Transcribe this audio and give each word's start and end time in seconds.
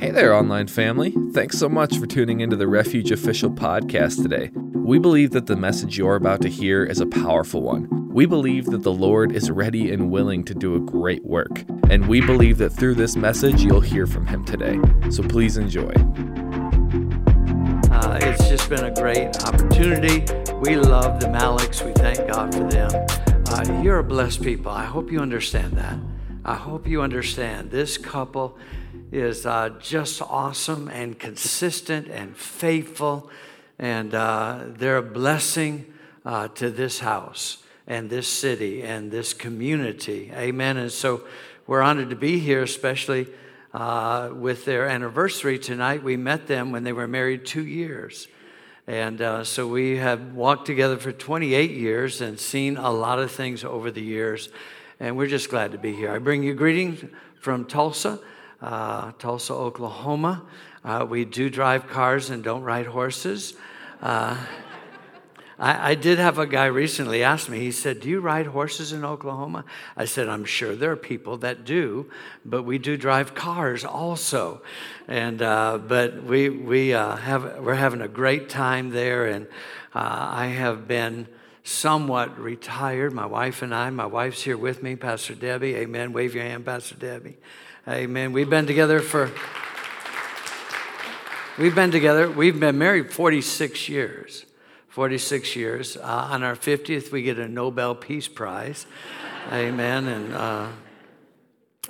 Hey 0.00 0.12
there, 0.12 0.32
online 0.32 0.66
family. 0.66 1.14
Thanks 1.32 1.58
so 1.58 1.68
much 1.68 1.98
for 1.98 2.06
tuning 2.06 2.40
into 2.40 2.56
the 2.56 2.66
Refuge 2.66 3.10
Official 3.10 3.50
podcast 3.50 4.22
today. 4.22 4.50
We 4.54 4.98
believe 4.98 5.32
that 5.32 5.44
the 5.44 5.56
message 5.56 5.98
you're 5.98 6.16
about 6.16 6.40
to 6.40 6.48
hear 6.48 6.84
is 6.84 7.00
a 7.00 7.06
powerful 7.06 7.60
one. 7.60 8.08
We 8.10 8.24
believe 8.24 8.64
that 8.70 8.82
the 8.82 8.94
Lord 8.94 9.30
is 9.30 9.50
ready 9.50 9.92
and 9.92 10.10
willing 10.10 10.42
to 10.44 10.54
do 10.54 10.74
a 10.74 10.80
great 10.80 11.22
work, 11.26 11.66
and 11.90 12.08
we 12.08 12.22
believe 12.22 12.56
that 12.58 12.70
through 12.70 12.94
this 12.94 13.14
message 13.14 13.62
you'll 13.62 13.82
hear 13.82 14.06
from 14.06 14.26
Him 14.26 14.42
today. 14.46 14.80
So 15.10 15.22
please 15.22 15.58
enjoy. 15.58 15.92
Uh, 17.92 18.18
it's 18.22 18.48
just 18.48 18.70
been 18.70 18.86
a 18.86 18.94
great 18.94 19.36
opportunity. 19.44 20.20
We 20.60 20.76
love 20.76 21.20
the 21.20 21.26
Maliks. 21.26 21.84
We 21.84 21.92
thank 21.92 22.26
God 22.26 22.54
for 22.54 22.64
them. 22.64 23.06
Uh, 23.48 23.82
you're 23.82 23.98
a 23.98 24.04
blessed 24.04 24.40
people. 24.42 24.72
I 24.72 24.84
hope 24.86 25.12
you 25.12 25.20
understand 25.20 25.74
that. 25.74 25.98
I 26.42 26.54
hope 26.54 26.86
you 26.86 27.02
understand 27.02 27.70
this 27.70 27.98
couple 27.98 28.56
is 29.12 29.44
uh, 29.44 29.70
just 29.80 30.22
awesome 30.22 30.88
and 30.88 31.18
consistent 31.18 32.08
and 32.08 32.36
faithful, 32.36 33.28
and 33.78 34.14
uh, 34.14 34.60
they're 34.66 34.98
a 34.98 35.02
blessing 35.02 35.92
uh, 36.24 36.48
to 36.48 36.70
this 36.70 37.00
house 37.00 37.58
and 37.86 38.08
this 38.08 38.28
city 38.28 38.82
and 38.82 39.10
this 39.10 39.34
community. 39.34 40.30
Amen. 40.34 40.76
And 40.76 40.92
so 40.92 41.22
we're 41.66 41.82
honored 41.82 42.10
to 42.10 42.16
be 42.16 42.38
here, 42.38 42.62
especially 42.62 43.26
uh, 43.74 44.30
with 44.32 44.64
their 44.64 44.86
anniversary 44.86 45.58
tonight. 45.58 46.02
We 46.02 46.16
met 46.16 46.46
them 46.46 46.70
when 46.70 46.84
they 46.84 46.92
were 46.92 47.08
married 47.08 47.46
two 47.46 47.66
years. 47.66 48.28
And 48.86 49.20
uh, 49.20 49.44
so 49.44 49.66
we 49.66 49.96
have 49.96 50.34
walked 50.34 50.66
together 50.66 50.98
for 50.98 51.12
28 51.12 51.70
years 51.70 52.20
and 52.20 52.38
seen 52.38 52.76
a 52.76 52.90
lot 52.90 53.18
of 53.18 53.30
things 53.30 53.64
over 53.64 53.90
the 53.90 54.02
years. 54.02 54.50
And 54.98 55.16
we're 55.16 55.28
just 55.28 55.48
glad 55.48 55.72
to 55.72 55.78
be 55.78 55.94
here. 55.94 56.10
I 56.10 56.18
bring 56.18 56.42
you 56.42 56.54
greetings 56.54 57.04
from 57.40 57.64
Tulsa 57.64 58.20
uh, 58.62 59.12
Tulsa, 59.18 59.54
Oklahoma. 59.54 60.42
Uh, 60.84 61.06
we 61.08 61.24
do 61.24 61.50
drive 61.50 61.88
cars 61.88 62.30
and 62.30 62.42
don't 62.42 62.62
ride 62.62 62.86
horses. 62.86 63.54
Uh, 64.00 64.36
I, 65.58 65.90
I, 65.90 65.94
did 65.94 66.18
have 66.18 66.38
a 66.38 66.46
guy 66.46 66.66
recently 66.66 67.22
ask 67.22 67.50
me, 67.50 67.58
he 67.58 67.70
said, 67.70 68.00
Do 68.00 68.08
you 68.08 68.20
ride 68.20 68.46
horses 68.46 68.92
in 68.92 69.04
Oklahoma? 69.04 69.66
I 69.94 70.06
said, 70.06 70.28
I'm 70.28 70.46
sure 70.46 70.74
there 70.74 70.90
are 70.90 70.96
people 70.96 71.36
that 71.38 71.66
do, 71.66 72.10
but 72.46 72.62
we 72.62 72.78
do 72.78 72.96
drive 72.96 73.34
cars 73.34 73.84
also. 73.84 74.62
And, 75.06 75.42
uh, 75.42 75.76
but 75.76 76.22
we, 76.22 76.48
we 76.48 76.94
uh, 76.94 77.16
have, 77.16 77.58
we're 77.60 77.74
having 77.74 78.00
a 78.00 78.08
great 78.08 78.48
time 78.48 78.88
there, 78.88 79.26
and 79.26 79.46
uh, 79.94 80.28
I 80.30 80.46
have 80.46 80.88
been 80.88 81.28
somewhat 81.62 82.38
retired. 82.38 83.12
My 83.12 83.26
wife 83.26 83.60
and 83.60 83.74
I, 83.74 83.90
my 83.90 84.06
wife's 84.06 84.40
here 84.42 84.56
with 84.56 84.82
me, 84.82 84.96
Pastor 84.96 85.34
Debbie. 85.34 85.76
Amen. 85.76 86.14
Wave 86.14 86.34
your 86.34 86.44
hand, 86.44 86.64
Pastor 86.64 86.94
Debbie. 86.94 87.36
Amen. 87.88 88.34
We've 88.34 88.50
been 88.50 88.66
together 88.66 89.00
for, 89.00 89.30
we've 91.58 91.74
been 91.74 91.90
together, 91.90 92.30
we've 92.30 92.60
been 92.60 92.76
married 92.76 93.10
46 93.10 93.88
years. 93.88 94.44
46 94.88 95.56
years. 95.56 95.96
Uh, 95.96 96.28
on 96.30 96.42
our 96.42 96.54
50th, 96.54 97.10
we 97.10 97.22
get 97.22 97.38
a 97.38 97.48
Nobel 97.48 97.94
Peace 97.94 98.28
Prize. 98.28 98.84
Amen. 99.50 100.08
And, 100.08 100.34
uh, 100.34 100.68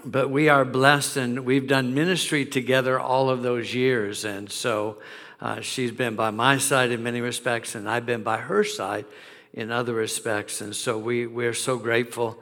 but 0.04 0.30
we 0.30 0.48
are 0.48 0.64
blessed 0.64 1.16
and 1.16 1.44
we've 1.44 1.66
done 1.66 1.92
ministry 1.92 2.46
together 2.46 3.00
all 3.00 3.28
of 3.28 3.42
those 3.42 3.74
years. 3.74 4.24
And 4.24 4.48
so 4.48 4.98
uh, 5.40 5.60
she's 5.60 5.90
been 5.90 6.14
by 6.14 6.30
my 6.30 6.58
side 6.58 6.92
in 6.92 7.02
many 7.02 7.20
respects, 7.20 7.74
and 7.74 7.90
I've 7.90 8.06
been 8.06 8.22
by 8.22 8.36
her 8.36 8.62
side 8.62 9.06
in 9.52 9.72
other 9.72 9.94
respects. 9.94 10.60
And 10.60 10.76
so 10.76 10.96
we, 10.96 11.26
we're 11.26 11.52
so 11.52 11.78
grateful 11.78 12.40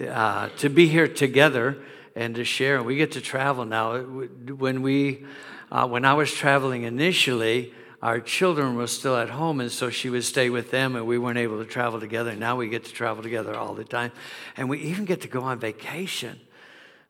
uh, 0.00 0.48
to 0.56 0.70
be 0.70 0.88
here 0.88 1.08
together 1.08 1.76
and 2.16 2.34
to 2.34 2.44
share. 2.44 2.78
And 2.78 2.86
we 2.86 2.96
get 2.96 3.12
to 3.12 3.20
travel 3.20 3.64
now. 3.64 3.98
When 4.00 4.82
we, 4.82 5.24
uh, 5.70 5.86
when 5.86 6.04
I 6.04 6.14
was 6.14 6.32
traveling 6.32 6.82
initially, 6.82 7.72
our 8.02 8.20
children 8.20 8.74
were 8.76 8.86
still 8.86 9.16
at 9.16 9.30
home, 9.30 9.60
and 9.60 9.70
so 9.70 9.90
she 9.90 10.10
would 10.10 10.24
stay 10.24 10.50
with 10.50 10.70
them, 10.70 10.96
and 10.96 11.06
we 11.06 11.18
weren't 11.18 11.38
able 11.38 11.58
to 11.62 11.68
travel 11.68 12.00
together. 12.00 12.34
Now 12.34 12.56
we 12.56 12.68
get 12.68 12.84
to 12.86 12.92
travel 12.92 13.22
together 13.22 13.54
all 13.54 13.74
the 13.74 13.84
time, 13.84 14.12
and 14.56 14.68
we 14.68 14.80
even 14.80 15.04
get 15.04 15.20
to 15.22 15.28
go 15.28 15.42
on 15.42 15.58
vacation. 15.58 16.40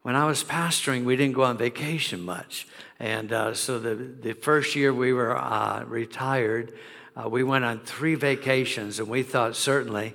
When 0.03 0.15
I 0.15 0.27
was 0.27 0.45
pastoring, 0.45 1.05
we 1.05 1.17
didn't 1.17 1.35
go 1.35 1.43
on 1.43 1.59
vacation 1.59 2.21
much, 2.21 2.69
and 3.01 3.33
uh, 3.33 3.55
so 3.55 3.79
the 3.79 3.95
the 3.95 4.33
first 4.35 4.77
year 4.77 4.95
we 4.95 5.13
were 5.13 5.37
uh, 5.37 5.85
retired, 5.85 6.73
uh, 7.17 7.29
we 7.29 7.43
went 7.43 7.65
on 7.65 7.81
three 7.81 8.15
vacations, 8.15 9.01
and 9.01 9.09
we 9.09 9.25
thought 9.25 9.57
certainly 9.57 10.15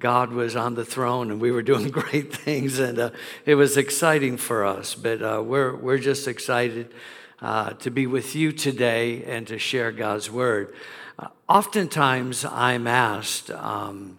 God 0.00 0.32
was 0.32 0.56
on 0.56 0.74
the 0.74 0.84
throne 0.84 1.30
and 1.30 1.40
we 1.40 1.52
were 1.52 1.62
doing 1.62 1.88
great 1.90 2.34
things, 2.34 2.78
and 2.78 2.98
uh, 2.98 3.10
it 3.44 3.54
was 3.54 3.76
exciting 3.76 4.36
for 4.38 4.64
us. 4.64 4.94
But 4.94 5.22
uh, 5.22 5.42
we're, 5.44 5.76
we're 5.76 5.98
just 5.98 6.26
excited 6.26 6.92
uh, 7.40 7.74
to 7.74 7.90
be 7.90 8.06
with 8.06 8.34
you 8.34 8.50
today 8.50 9.22
and 9.24 9.46
to 9.46 9.58
share 9.58 9.92
God's 9.92 10.30
word. 10.30 10.74
Uh, 11.18 11.28
oftentimes, 11.48 12.44
I'm 12.44 12.86
asked, 12.86 13.50
um, 13.50 14.18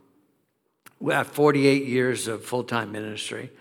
at 1.12 1.26
48 1.26 1.86
years 1.86 2.28
of 2.28 2.46
full 2.46 2.64
time 2.64 2.92
ministry, 2.92 3.52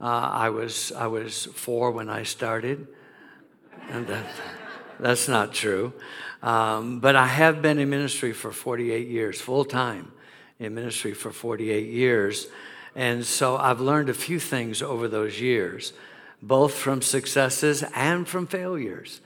uh, 0.00 0.04
I, 0.06 0.48
was, 0.48 0.90
I 0.92 1.06
was 1.06 1.46
four 1.46 1.90
when 1.90 2.08
I 2.08 2.22
started, 2.22 2.88
and 3.90 4.06
that, 4.06 4.26
that's 4.98 5.28
not 5.28 5.52
true. 5.52 5.92
Um, 6.42 7.00
but 7.00 7.16
I 7.16 7.26
have 7.26 7.60
been 7.60 7.78
in 7.78 7.90
ministry 7.90 8.32
for 8.32 8.52
48 8.52 9.08
years, 9.08 9.40
full 9.40 9.64
time 9.64 10.12
in 10.58 10.74
ministry 10.74 11.12
for 11.12 11.30
48 11.30 11.88
years. 11.88 12.48
And 12.94 13.24
so 13.24 13.56
I've 13.56 13.80
learned 13.80 14.08
a 14.08 14.14
few 14.14 14.40
things 14.40 14.82
over 14.82 15.08
those 15.08 15.40
years, 15.40 15.92
both 16.42 16.74
from 16.74 17.02
successes 17.02 17.84
and 17.94 18.26
from 18.26 18.46
failures. 18.46 19.20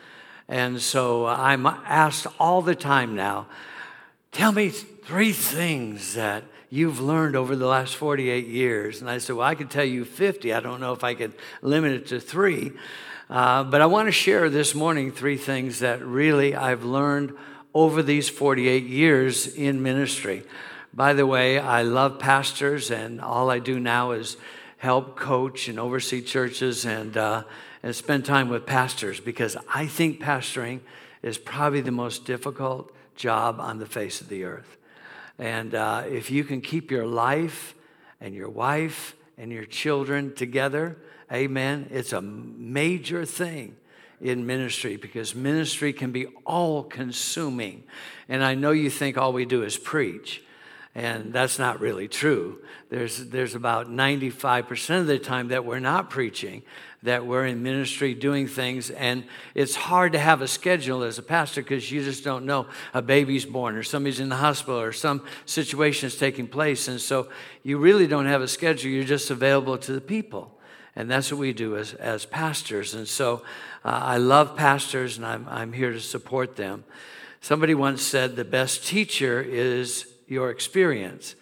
And 0.48 0.80
so 0.80 1.26
I'm 1.26 1.66
asked 1.66 2.26
all 2.38 2.60
the 2.62 2.74
time 2.74 3.14
now 3.14 3.46
tell 4.32 4.50
me 4.50 4.70
three 4.70 5.32
things 5.32 6.14
that 6.14 6.42
you've 6.70 7.00
learned 7.00 7.36
over 7.36 7.54
the 7.54 7.66
last 7.66 7.94
48 7.96 8.46
years. 8.46 9.00
And 9.00 9.08
I 9.08 9.18
said, 9.18 9.36
Well, 9.36 9.46
I 9.46 9.54
could 9.54 9.70
tell 9.70 9.84
you 9.84 10.04
50. 10.04 10.52
I 10.52 10.60
don't 10.60 10.80
know 10.80 10.92
if 10.92 11.04
I 11.04 11.14
could 11.14 11.34
limit 11.60 11.92
it 11.92 12.06
to 12.08 12.18
three. 12.18 12.72
Uh, 13.28 13.62
but 13.64 13.80
I 13.80 13.86
want 13.86 14.08
to 14.08 14.12
share 14.12 14.50
this 14.50 14.74
morning 14.74 15.12
three 15.12 15.36
things 15.36 15.78
that 15.78 16.04
really 16.04 16.54
I've 16.54 16.84
learned 16.84 17.34
over 17.74 18.02
these 18.02 18.28
48 18.28 18.84
years 18.84 19.46
in 19.46 19.82
ministry. 19.82 20.42
By 20.94 21.14
the 21.14 21.26
way, 21.26 21.58
I 21.58 21.82
love 21.82 22.18
pastors, 22.18 22.90
and 22.90 23.18
all 23.18 23.50
I 23.50 23.60
do 23.60 23.80
now 23.80 24.10
is 24.10 24.36
help 24.76 25.16
coach 25.16 25.68
and 25.68 25.80
oversee 25.80 26.20
churches 26.20 26.84
and, 26.84 27.16
uh, 27.16 27.44
and 27.82 27.96
spend 27.96 28.26
time 28.26 28.50
with 28.50 28.66
pastors 28.66 29.18
because 29.18 29.56
I 29.72 29.86
think 29.86 30.20
pastoring 30.20 30.80
is 31.22 31.38
probably 31.38 31.80
the 31.80 31.92
most 31.92 32.26
difficult 32.26 32.94
job 33.16 33.58
on 33.58 33.78
the 33.78 33.86
face 33.86 34.20
of 34.20 34.28
the 34.28 34.44
earth. 34.44 34.76
And 35.38 35.74
uh, 35.74 36.04
if 36.08 36.30
you 36.30 36.44
can 36.44 36.60
keep 36.60 36.90
your 36.90 37.06
life 37.06 37.74
and 38.20 38.34
your 38.34 38.50
wife 38.50 39.16
and 39.38 39.50
your 39.50 39.64
children 39.64 40.34
together, 40.34 40.98
amen, 41.32 41.88
it's 41.90 42.12
a 42.12 42.20
major 42.20 43.24
thing 43.24 43.76
in 44.20 44.44
ministry 44.44 44.96
because 44.96 45.34
ministry 45.34 45.94
can 45.94 46.12
be 46.12 46.26
all 46.44 46.82
consuming. 46.82 47.84
And 48.28 48.44
I 48.44 48.54
know 48.54 48.72
you 48.72 48.90
think 48.90 49.16
all 49.16 49.32
we 49.32 49.46
do 49.46 49.62
is 49.62 49.78
preach. 49.78 50.42
And 50.94 51.32
that's 51.32 51.58
not 51.58 51.80
really 51.80 52.06
true. 52.06 52.58
There's, 52.90 53.28
there's 53.28 53.54
about 53.54 53.88
95% 53.88 55.00
of 55.00 55.06
the 55.06 55.18
time 55.18 55.48
that 55.48 55.64
we're 55.64 55.78
not 55.78 56.10
preaching, 56.10 56.62
that 57.02 57.24
we're 57.24 57.46
in 57.46 57.62
ministry 57.62 58.12
doing 58.12 58.46
things. 58.46 58.90
And 58.90 59.24
it's 59.54 59.74
hard 59.74 60.12
to 60.12 60.18
have 60.18 60.42
a 60.42 60.48
schedule 60.48 61.02
as 61.02 61.18
a 61.18 61.22
pastor 61.22 61.62
because 61.62 61.90
you 61.90 62.04
just 62.04 62.24
don't 62.24 62.44
know 62.44 62.66
a 62.92 63.00
baby's 63.00 63.46
born 63.46 63.76
or 63.76 63.82
somebody's 63.82 64.20
in 64.20 64.28
the 64.28 64.36
hospital 64.36 64.78
or 64.78 64.92
some 64.92 65.24
situation 65.46 66.08
is 66.08 66.16
taking 66.18 66.46
place. 66.46 66.88
And 66.88 67.00
so 67.00 67.28
you 67.62 67.78
really 67.78 68.06
don't 68.06 68.26
have 68.26 68.42
a 68.42 68.48
schedule, 68.48 68.90
you're 68.90 69.04
just 69.04 69.30
available 69.30 69.78
to 69.78 69.92
the 69.94 70.00
people. 70.00 70.58
And 70.94 71.10
that's 71.10 71.32
what 71.32 71.38
we 71.38 71.54
do 71.54 71.78
as, 71.78 71.94
as 71.94 72.26
pastors. 72.26 72.92
And 72.92 73.08
so 73.08 73.42
uh, 73.82 73.88
I 73.88 74.18
love 74.18 74.56
pastors 74.58 75.16
and 75.16 75.24
I'm, 75.24 75.46
I'm 75.48 75.72
here 75.72 75.92
to 75.92 76.00
support 76.00 76.56
them. 76.56 76.84
Somebody 77.40 77.74
once 77.74 78.02
said 78.02 78.36
the 78.36 78.44
best 78.44 78.86
teacher 78.86 79.40
is 79.40 80.11
your 80.26 80.50
experience. 80.50 81.34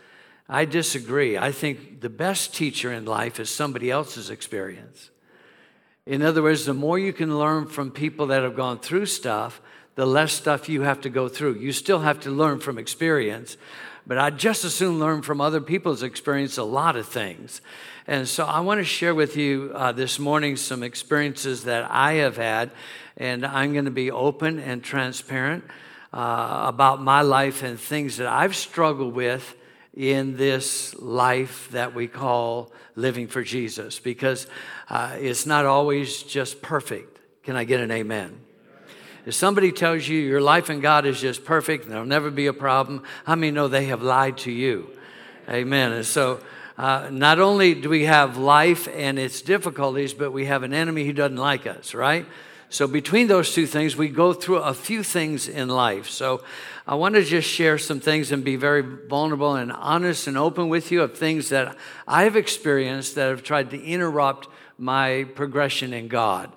I 0.48 0.64
disagree. 0.64 1.38
I 1.38 1.52
think 1.52 2.00
the 2.00 2.10
best 2.10 2.54
teacher 2.54 2.92
in 2.92 3.04
life 3.04 3.38
is 3.38 3.48
somebody 3.50 3.90
else's 3.90 4.30
experience. 4.30 5.10
In 6.06 6.22
other 6.22 6.42
words, 6.42 6.64
the 6.66 6.74
more 6.74 6.98
you 6.98 7.12
can 7.12 7.38
learn 7.38 7.66
from 7.66 7.92
people 7.92 8.26
that 8.28 8.42
have 8.42 8.56
gone 8.56 8.80
through 8.80 9.06
stuff, 9.06 9.60
the 9.94 10.06
less 10.06 10.32
stuff 10.32 10.68
you 10.68 10.82
have 10.82 11.00
to 11.02 11.10
go 11.10 11.28
through. 11.28 11.54
You 11.54 11.72
still 11.72 12.00
have 12.00 12.20
to 12.20 12.30
learn 12.30 12.58
from 12.58 12.78
experience, 12.78 13.56
but 14.06 14.18
I'd 14.18 14.38
just 14.38 14.64
as 14.64 14.74
soon 14.74 14.98
learn 14.98 15.22
from 15.22 15.40
other 15.40 15.60
people's 15.60 16.02
experience 16.02 16.58
a 16.58 16.64
lot 16.64 16.96
of 16.96 17.06
things. 17.06 17.60
And 18.06 18.26
so 18.26 18.44
I 18.44 18.60
want 18.60 18.78
to 18.80 18.84
share 18.84 19.14
with 19.14 19.36
you 19.36 19.70
uh, 19.74 19.92
this 19.92 20.18
morning 20.18 20.56
some 20.56 20.82
experiences 20.82 21.64
that 21.64 21.88
I 21.90 22.14
have 22.14 22.36
had, 22.36 22.72
and 23.16 23.46
I'm 23.46 23.72
going 23.72 23.84
to 23.84 23.90
be 23.90 24.10
open 24.10 24.58
and 24.58 24.82
transparent 24.82 25.64
uh, 26.12 26.64
about 26.66 27.00
my 27.00 27.22
life 27.22 27.62
and 27.62 27.78
things 27.78 28.16
that 28.16 28.26
I've 28.26 28.56
struggled 28.56 29.14
with 29.14 29.56
in 29.94 30.36
this 30.36 30.94
life 31.00 31.68
that 31.72 31.94
we 31.94 32.06
call 32.06 32.72
living 32.96 33.26
for 33.26 33.42
Jesus 33.42 33.98
because 33.98 34.46
uh, 34.88 35.16
it's 35.18 35.46
not 35.46 35.66
always 35.66 36.22
just 36.22 36.62
perfect. 36.62 37.18
Can 37.42 37.56
I 37.56 37.64
get 37.64 37.80
an 37.80 37.90
amen? 37.90 38.40
If 39.26 39.34
somebody 39.34 39.70
tells 39.70 40.08
you 40.08 40.18
your 40.18 40.40
life 40.40 40.70
in 40.70 40.80
God 40.80 41.04
is 41.04 41.20
just 41.20 41.44
perfect 41.44 41.84
and 41.84 41.92
there'll 41.92 42.06
never 42.06 42.30
be 42.30 42.46
a 42.46 42.52
problem, 42.52 43.02
how 43.24 43.34
many 43.34 43.50
know 43.50 43.68
they 43.68 43.86
have 43.86 44.02
lied 44.02 44.38
to 44.38 44.50
you? 44.50 44.90
Amen. 45.48 45.92
And 45.92 46.06
so, 46.06 46.40
uh, 46.78 47.10
not 47.12 47.38
only 47.38 47.74
do 47.74 47.90
we 47.90 48.04
have 48.04 48.38
life 48.38 48.88
and 48.88 49.18
its 49.18 49.42
difficulties, 49.42 50.14
but 50.14 50.32
we 50.32 50.46
have 50.46 50.62
an 50.62 50.72
enemy 50.72 51.04
who 51.04 51.12
doesn't 51.12 51.36
like 51.36 51.66
us, 51.66 51.92
right? 51.92 52.24
So, 52.70 52.86
between 52.86 53.26
those 53.26 53.52
two 53.52 53.66
things, 53.66 53.96
we 53.96 54.08
go 54.08 54.32
through 54.32 54.58
a 54.58 54.72
few 54.72 55.02
things 55.02 55.48
in 55.48 55.68
life. 55.68 56.08
So, 56.08 56.42
I 56.86 56.94
want 56.94 57.16
to 57.16 57.24
just 57.24 57.48
share 57.48 57.78
some 57.78 58.00
things 58.00 58.30
and 58.30 58.44
be 58.44 58.56
very 58.56 58.82
vulnerable 58.82 59.56
and 59.56 59.72
honest 59.72 60.28
and 60.28 60.38
open 60.38 60.68
with 60.68 60.90
you 60.90 61.02
of 61.02 61.18
things 61.18 61.48
that 61.48 61.76
I've 62.06 62.36
experienced 62.36 63.16
that 63.16 63.28
have 63.28 63.42
tried 63.42 63.70
to 63.70 63.82
interrupt 63.82 64.48
my 64.78 65.24
progression 65.34 65.92
in 65.92 66.08
God. 66.08 66.52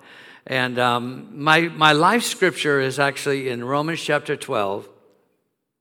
And 0.46 0.78
um, 0.78 1.28
my, 1.32 1.62
my 1.62 1.92
life 1.92 2.22
scripture 2.22 2.80
is 2.80 2.98
actually 2.98 3.48
in 3.48 3.64
Romans 3.64 4.00
chapter 4.00 4.36
12. 4.36 4.88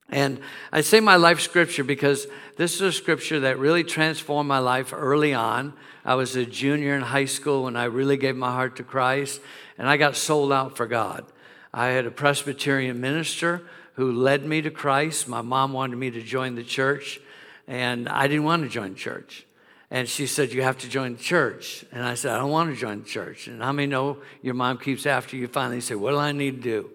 And 0.10 0.40
I 0.72 0.82
say 0.82 1.00
my 1.00 1.16
life 1.16 1.40
scripture 1.42 1.84
because 1.84 2.28
this 2.58 2.76
is 2.76 2.82
a 2.82 2.92
scripture 2.92 3.42
that 3.42 3.58
really 3.58 3.84
transformed 3.84 4.48
my 4.48 4.60
life 4.60 4.94
early 4.96 5.34
on. 5.34 5.74
I 6.06 6.16
was 6.16 6.36
a 6.36 6.46
junior 6.46 6.96
in 6.96 7.02
high 7.02 7.26
school 7.26 7.64
when 7.64 7.76
I 7.76 7.86
really 7.86 8.18
gave 8.18 8.36
my 8.36 8.52
heart 8.52 8.76
to 8.76 8.84
Christ, 8.84 9.42
and 9.78 9.88
I 9.88 9.98
got 9.98 10.16
sold 10.16 10.52
out 10.52 10.78
for 10.78 10.86
God. 10.86 11.26
I 11.74 11.88
had 11.88 12.06
a 12.06 12.12
Presbyterian 12.12 13.02
minister 13.02 13.64
who 13.94 14.12
led 14.12 14.46
me 14.46 14.62
to 14.62 14.72
Christ. 14.72 15.28
My 15.28 15.42
mom 15.42 15.74
wanted 15.74 15.98
me 15.98 16.12
to 16.12 16.22
join 16.22 16.56
the 16.56 16.64
church, 16.64 17.20
and 17.68 18.08
I 18.10 18.28
didn't 18.28 18.44
want 18.44 18.64
to 18.64 18.70
join 18.70 18.96
church. 18.96 19.46
And 19.94 20.10
she 20.10 20.26
said, 20.26 20.52
You 20.52 20.64
have 20.64 20.80
to 20.80 20.90
join 20.90 21.16
the 21.16 21.22
church. 21.22 21.86
And 21.92 22.04
I 22.04 22.16
said, 22.16 22.34
I 22.34 22.40
don't 22.40 22.50
want 22.50 22.74
to 22.74 22.76
join 22.76 23.04
the 23.04 23.08
church. 23.08 23.48
And 23.48 23.62
how 23.62 23.72
many 23.72 23.88
know 23.88 24.18
your 24.42 24.56
mom 24.56 24.80
keeps 24.80 25.06
after 25.06 25.38
you? 25.38 25.48
Finally 25.48 25.82
said, 25.82 25.98
What 25.98 26.12
do 26.12 26.18
I 26.18 26.32
need 26.32 26.58
to 26.58 26.62
do? 26.62 26.90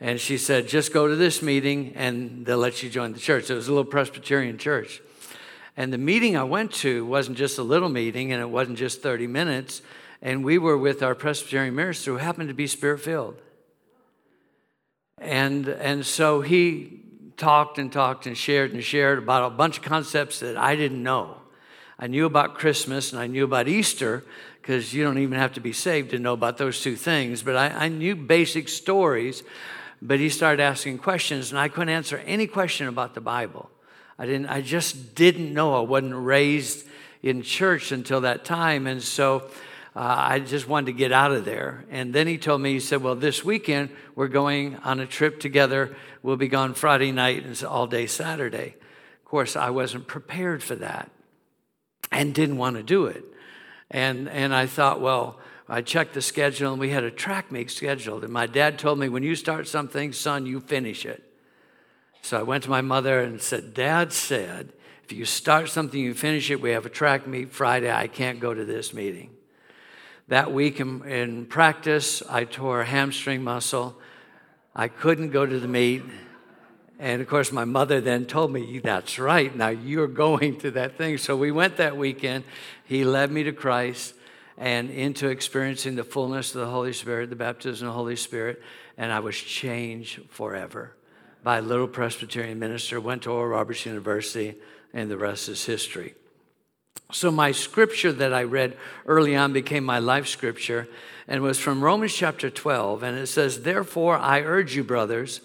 And 0.00 0.20
she 0.20 0.38
said, 0.38 0.68
Just 0.68 0.92
go 0.92 1.08
to 1.08 1.16
this 1.16 1.42
meeting 1.42 1.92
and 1.96 2.46
they'll 2.46 2.58
let 2.58 2.84
you 2.84 2.88
join 2.88 3.12
the 3.12 3.18
church. 3.18 3.50
It 3.50 3.54
was 3.54 3.66
a 3.66 3.72
little 3.72 3.84
Presbyterian 3.84 4.58
church. 4.58 5.02
And 5.76 5.92
the 5.92 5.98
meeting 5.98 6.36
I 6.36 6.44
went 6.44 6.72
to 6.74 7.04
wasn't 7.04 7.36
just 7.36 7.58
a 7.58 7.64
little 7.64 7.88
meeting 7.88 8.32
and 8.32 8.40
it 8.40 8.48
wasn't 8.48 8.78
just 8.78 9.02
30 9.02 9.26
minutes. 9.26 9.82
And 10.24 10.42
we 10.42 10.56
were 10.56 10.78
with 10.78 11.02
our 11.02 11.14
Presbyterian 11.14 11.74
minister 11.74 12.12
who 12.12 12.16
happened 12.16 12.48
to 12.48 12.54
be 12.54 12.66
spirit 12.66 13.00
filled. 13.00 13.40
And, 15.18 15.68
and 15.68 16.04
so 16.04 16.40
he 16.40 17.02
talked 17.36 17.78
and 17.78 17.92
talked 17.92 18.26
and 18.26 18.36
shared 18.36 18.72
and 18.72 18.82
shared 18.82 19.18
about 19.18 19.52
a 19.52 19.54
bunch 19.54 19.78
of 19.78 19.84
concepts 19.84 20.40
that 20.40 20.56
I 20.56 20.76
didn't 20.76 21.02
know. 21.02 21.36
I 21.98 22.06
knew 22.06 22.24
about 22.24 22.54
Christmas 22.54 23.12
and 23.12 23.20
I 23.20 23.26
knew 23.26 23.44
about 23.44 23.68
Easter 23.68 24.24
because 24.60 24.94
you 24.94 25.04
don't 25.04 25.18
even 25.18 25.38
have 25.38 25.52
to 25.52 25.60
be 25.60 25.74
saved 25.74 26.10
to 26.10 26.18
know 26.18 26.32
about 26.32 26.56
those 26.56 26.80
two 26.82 26.96
things. 26.96 27.42
But 27.42 27.56
I, 27.56 27.84
I, 27.84 27.88
knew 27.88 28.16
basic 28.16 28.70
stories. 28.70 29.42
But 30.00 30.20
he 30.20 30.28
started 30.28 30.62
asking 30.62 30.98
questions, 30.98 31.50
and 31.50 31.58
I 31.58 31.68
couldn't 31.68 31.88
answer 31.88 32.18
any 32.26 32.46
question 32.46 32.88
about 32.88 33.14
the 33.14 33.22
Bible. 33.22 33.70
I 34.18 34.26
didn't. 34.26 34.46
I 34.46 34.60
just 34.60 35.14
didn't 35.14 35.54
know. 35.54 35.74
I 35.74 35.80
wasn't 35.80 36.14
raised 36.14 36.86
in 37.22 37.42
church 37.42 37.90
until 37.90 38.20
that 38.20 38.44
time, 38.44 38.86
and 38.86 39.02
so 39.02 39.48
uh, 39.96 40.16
I 40.18 40.40
just 40.40 40.68
wanted 40.68 40.86
to 40.86 40.92
get 40.92 41.12
out 41.12 41.32
of 41.32 41.44
there. 41.44 41.84
And 41.90 42.12
then 42.12 42.26
he 42.26 42.38
told 42.38 42.60
me, 42.60 42.72
he 42.72 42.80
said, 42.80 43.02
"Well, 43.02 43.14
this 43.14 43.44
weekend 43.44 43.90
we're 44.14 44.28
going 44.28 44.76
on 44.76 45.00
a 45.00 45.06
trip 45.06 45.40
together. 45.40 45.94
We'll 46.22 46.36
be 46.36 46.48
gone 46.48 46.74
Friday 46.74 47.12
night 47.12 47.44
and 47.44 47.62
all 47.64 47.86
day 47.86 48.06
Saturday." 48.06 48.76
Of 49.22 49.24
course, 49.24 49.56
I 49.56 49.70
wasn't 49.70 50.06
prepared 50.06 50.62
for 50.62 50.76
that 50.76 51.10
and 52.12 52.34
didn't 52.34 52.56
want 52.56 52.76
to 52.76 52.82
do 52.82 53.06
it. 53.06 53.24
And, 53.90 54.28
and 54.28 54.54
I 54.54 54.66
thought, 54.66 55.00
well, 55.00 55.38
I 55.68 55.82
checked 55.82 56.14
the 56.14 56.22
schedule 56.22 56.72
and 56.72 56.80
we 56.80 56.90
had 56.90 57.04
a 57.04 57.10
track 57.10 57.50
meet 57.50 57.70
scheduled. 57.70 58.24
And 58.24 58.32
my 58.32 58.46
dad 58.46 58.78
told 58.78 58.98
me, 58.98 59.08
when 59.08 59.22
you 59.22 59.34
start 59.34 59.66
something, 59.68 60.12
son, 60.12 60.46
you 60.46 60.60
finish 60.60 61.04
it. 61.06 61.22
So 62.22 62.38
I 62.38 62.42
went 62.42 62.64
to 62.64 62.70
my 62.70 62.80
mother 62.80 63.20
and 63.20 63.40
said, 63.40 63.74
Dad 63.74 64.12
said, 64.12 64.72
if 65.02 65.12
you 65.12 65.24
start 65.24 65.68
something, 65.68 66.00
you 66.00 66.14
finish 66.14 66.50
it. 66.50 66.60
We 66.60 66.70
have 66.70 66.86
a 66.86 66.90
track 66.90 67.26
meet 67.26 67.50
Friday. 67.50 67.92
I 67.92 68.06
can't 68.06 68.40
go 68.40 68.54
to 68.54 68.64
this 68.64 68.94
meeting. 68.94 69.30
That 70.28 70.52
week 70.52 70.80
in, 70.80 71.04
in 71.04 71.46
practice, 71.46 72.22
I 72.28 72.44
tore 72.44 72.80
a 72.80 72.84
hamstring 72.84 73.44
muscle. 73.44 74.00
I 74.74 74.88
couldn't 74.88 75.30
go 75.30 75.44
to 75.44 75.60
the 75.60 75.68
meet. 75.68 76.02
And 76.98 77.20
of 77.20 77.28
course, 77.28 77.52
my 77.52 77.66
mother 77.66 78.00
then 78.00 78.24
told 78.24 78.50
me, 78.50 78.78
That's 78.78 79.18
right, 79.18 79.54
now 79.54 79.68
you're 79.68 80.06
going 80.06 80.58
to 80.60 80.70
that 80.72 80.96
thing. 80.96 81.18
So 81.18 81.36
we 81.36 81.50
went 81.50 81.76
that 81.76 81.96
weekend. 81.96 82.44
He 82.84 83.04
led 83.04 83.30
me 83.30 83.42
to 83.42 83.52
Christ 83.52 84.14
and 84.56 84.88
into 84.90 85.28
experiencing 85.28 85.96
the 85.96 86.04
fullness 86.04 86.54
of 86.54 86.60
the 86.62 86.70
Holy 86.70 86.92
Spirit, 86.92 87.28
the 87.28 87.36
baptism 87.36 87.88
of 87.88 87.92
the 87.92 87.98
Holy 87.98 88.16
Spirit, 88.16 88.62
and 88.96 89.12
I 89.12 89.20
was 89.20 89.36
changed 89.36 90.20
forever 90.30 90.94
by 91.42 91.58
a 91.58 91.62
little 91.62 91.88
Presbyterian 91.88 92.58
minister, 92.58 93.00
went 93.00 93.22
to 93.24 93.30
Oral 93.30 93.48
Roberts 93.48 93.84
University, 93.84 94.54
and 94.94 95.10
the 95.10 95.18
rest 95.18 95.48
is 95.48 95.66
history. 95.66 96.14
So, 97.12 97.30
my 97.30 97.52
scripture 97.52 98.12
that 98.12 98.32
I 98.32 98.44
read 98.44 98.76
early 99.06 99.36
on 99.36 99.52
became 99.52 99.84
my 99.84 99.98
life 99.98 100.26
scripture 100.26 100.88
and 101.28 101.42
was 101.42 101.58
from 101.58 101.82
Romans 101.82 102.14
chapter 102.14 102.50
12. 102.50 103.02
And 103.02 103.18
it 103.18 103.26
says, 103.26 103.62
Therefore, 103.62 104.16
I 104.16 104.40
urge 104.40 104.74
you, 104.74 104.84
brothers, 104.84 105.40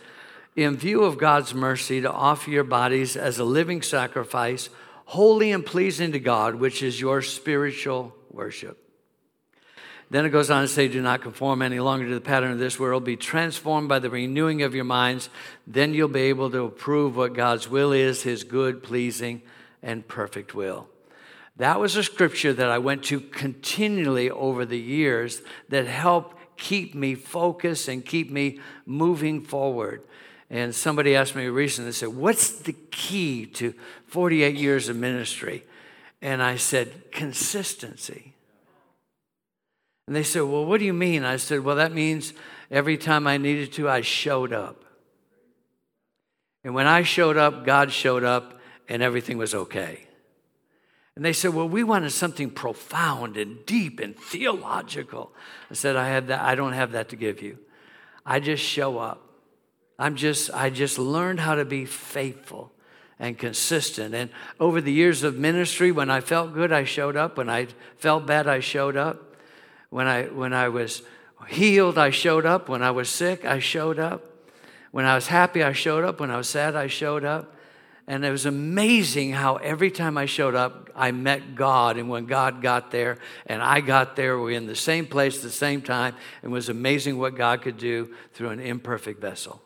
in 0.56 0.78
view 0.78 1.04
of 1.04 1.18
God's 1.18 1.54
mercy, 1.54 2.02
to 2.02 2.12
offer 2.12 2.50
your 2.50 2.64
bodies 2.64 3.16
as 3.16 3.40
a 3.40 3.44
living 3.44 3.82
sacrifice, 3.82 4.70
holy 5.06 5.52
and 5.52 5.66
pleasing 5.66 6.12
to 6.14 6.20
God, 6.20 6.56
which 6.56 6.82
is 6.82 7.00
your 7.00 7.22
spiritual 7.22 8.16
worship. 8.32 8.78
Then 10.10 10.26
it 10.26 10.30
goes 10.30 10.50
on 10.50 10.64
to 10.64 10.68
say, 10.68 10.88
Do 10.88 11.02
not 11.02 11.22
conform 11.22 11.62
any 11.62 11.80
longer 11.80 12.08
to 12.08 12.14
the 12.16 12.22
pattern 12.22 12.52
of 12.52 12.60
this 12.60 12.80
world. 12.80 13.04
Be 13.04 13.16
transformed 13.16 13.90
by 13.90 14.00
the 14.00 14.10
renewing 14.10 14.64
of 14.64 14.74
your 14.74 14.86
minds. 14.86 15.30
Then 15.68 15.94
you'll 15.94 16.08
be 16.08 16.22
able 16.22 16.50
to 16.50 16.64
approve 16.64 17.16
what 17.16 17.34
God's 17.34 17.70
will 17.70 17.92
is, 17.92 18.24
his 18.24 18.44
good, 18.44 18.82
pleasing, 18.82 19.44
and 19.84 20.08
perfect 20.08 20.56
will. 20.56 20.90
That 21.60 21.82
was 21.82 21.98
a 21.98 22.04
scripture 22.04 22.54
that 22.54 22.70
I 22.70 22.78
went 22.78 23.04
to 23.06 23.20
continually 23.20 24.32
over 24.32 24.66
the 24.66 24.80
years 24.80 25.42
that 25.68 25.88
helped 25.88 26.38
keep 26.56 26.96
me 26.96 27.16
focused 27.16 27.90
and 27.90 28.04
keep 28.04 28.32
me 28.32 28.60
moving 28.86 29.42
forward. 29.42 30.02
And 30.50 30.74
somebody 30.74 31.18
asked 31.18 31.36
me 31.36 31.48
recently, 31.48 31.90
they 31.90 31.96
said, 31.96 32.10
What's 32.10 32.60
the 32.60 32.72
key 32.92 33.46
to 33.46 33.74
48 34.08 34.56
years 34.56 34.88
of 34.88 34.96
ministry? 34.96 35.66
And 36.22 36.42
I 36.42 36.56
said, 36.56 37.12
Consistency. 37.12 38.34
And 40.08 40.16
they 40.16 40.24
said, 40.24 40.44
Well, 40.44 40.66
what 40.66 40.80
do 40.80 40.86
you 40.86 40.94
mean? 40.94 41.26
I 41.26 41.36
said, 41.36 41.60
Well, 41.60 41.76
that 41.76 41.94
means 41.94 42.34
every 42.72 42.98
time 42.98 43.28
I 43.28 43.36
needed 43.36 43.74
to, 43.74 43.90
I 43.90 44.00
showed 44.00 44.54
up. 44.54 44.86
And 46.64 46.74
when 46.74 46.88
I 46.88 47.04
showed 47.04 47.36
up, 47.36 47.66
God 47.66 47.92
showed 47.92 48.24
up, 48.24 48.60
and 48.88 49.04
everything 49.04 49.38
was 49.38 49.54
okay. 49.54 50.09
And 51.20 51.26
they 51.26 51.34
said, 51.34 51.54
Well, 51.54 51.68
we 51.68 51.84
wanted 51.84 52.12
something 52.12 52.50
profound 52.50 53.36
and 53.36 53.66
deep 53.66 54.00
and 54.00 54.16
theological. 54.16 55.34
I 55.70 55.74
said, 55.74 55.98
I, 55.98 56.08
have 56.08 56.28
that, 56.28 56.40
I 56.40 56.56
don't 56.56 56.72
have 56.72 56.94
that 56.94 57.10
to 57.10 57.18
give 57.18 57.42
you. 57.42 57.58
I 58.26 58.40
just 58.40 58.64
show 58.64 59.00
up. 59.00 59.22
I'm 60.00 60.16
just, 60.16 60.50
I 60.54 60.70
just 60.70 60.98
learned 60.98 61.42
how 61.42 61.56
to 61.56 61.66
be 61.66 61.84
faithful 61.84 62.72
and 63.20 63.38
consistent. 63.38 64.16
And 64.16 64.30
over 64.62 64.80
the 64.80 64.94
years 64.94 65.24
of 65.24 65.38
ministry, 65.38 65.92
when 65.92 66.10
I 66.10 66.22
felt 66.22 66.54
good, 66.54 66.72
I 66.72 66.86
showed 66.86 67.18
up. 67.18 67.36
When 67.38 67.50
I 67.50 67.68
felt 67.98 68.26
bad, 68.26 68.48
I 68.48 68.62
showed 68.62 68.96
up. 68.96 69.36
When 69.90 70.08
I, 70.08 70.24
when 70.28 70.54
I 70.54 70.70
was 70.70 71.02
healed, 71.50 71.98
I 71.98 72.12
showed 72.12 72.46
up. 72.46 72.70
When 72.70 72.82
I 72.82 72.92
was 72.92 73.10
sick, 73.10 73.44
I 73.44 73.60
showed 73.60 74.00
up. 74.00 74.24
When 74.92 75.04
I 75.04 75.16
was 75.16 75.28
happy, 75.28 75.64
I 75.64 75.74
showed 75.74 76.06
up. 76.06 76.22
When 76.22 76.32
I 76.32 76.38
was 76.38 76.48
sad, 76.48 76.78
I 76.78 76.88
showed 76.88 77.26
up. 77.26 77.58
And 78.10 78.26
it 78.26 78.32
was 78.32 78.48
amazing 78.48 79.34
how 79.34 79.58
every 79.58 79.92
time 79.92 80.18
I 80.18 80.26
showed 80.26 80.56
up, 80.56 80.90
I 80.96 81.12
met 81.12 81.54
God. 81.54 81.96
And 81.96 82.10
when 82.10 82.26
God 82.26 82.60
got 82.60 82.90
there 82.90 83.20
and 83.46 83.62
I 83.62 83.82
got 83.82 84.16
there, 84.16 84.36
we 84.36 84.44
were 84.46 84.52
in 84.58 84.66
the 84.66 84.76
same 84.76 85.06
place 85.06 85.38
at 85.38 85.44
the 85.44 85.52
same 85.52 85.84
time. 85.84 86.16
It 86.42 86.48
was 86.48 86.70
amazing 86.70 87.20
what 87.20 87.36
God 87.36 87.62
could 87.62 87.78
do 87.78 88.12
through 88.34 88.50
an 88.50 88.62
imperfect 88.62 89.22
vessel. 89.22 89.62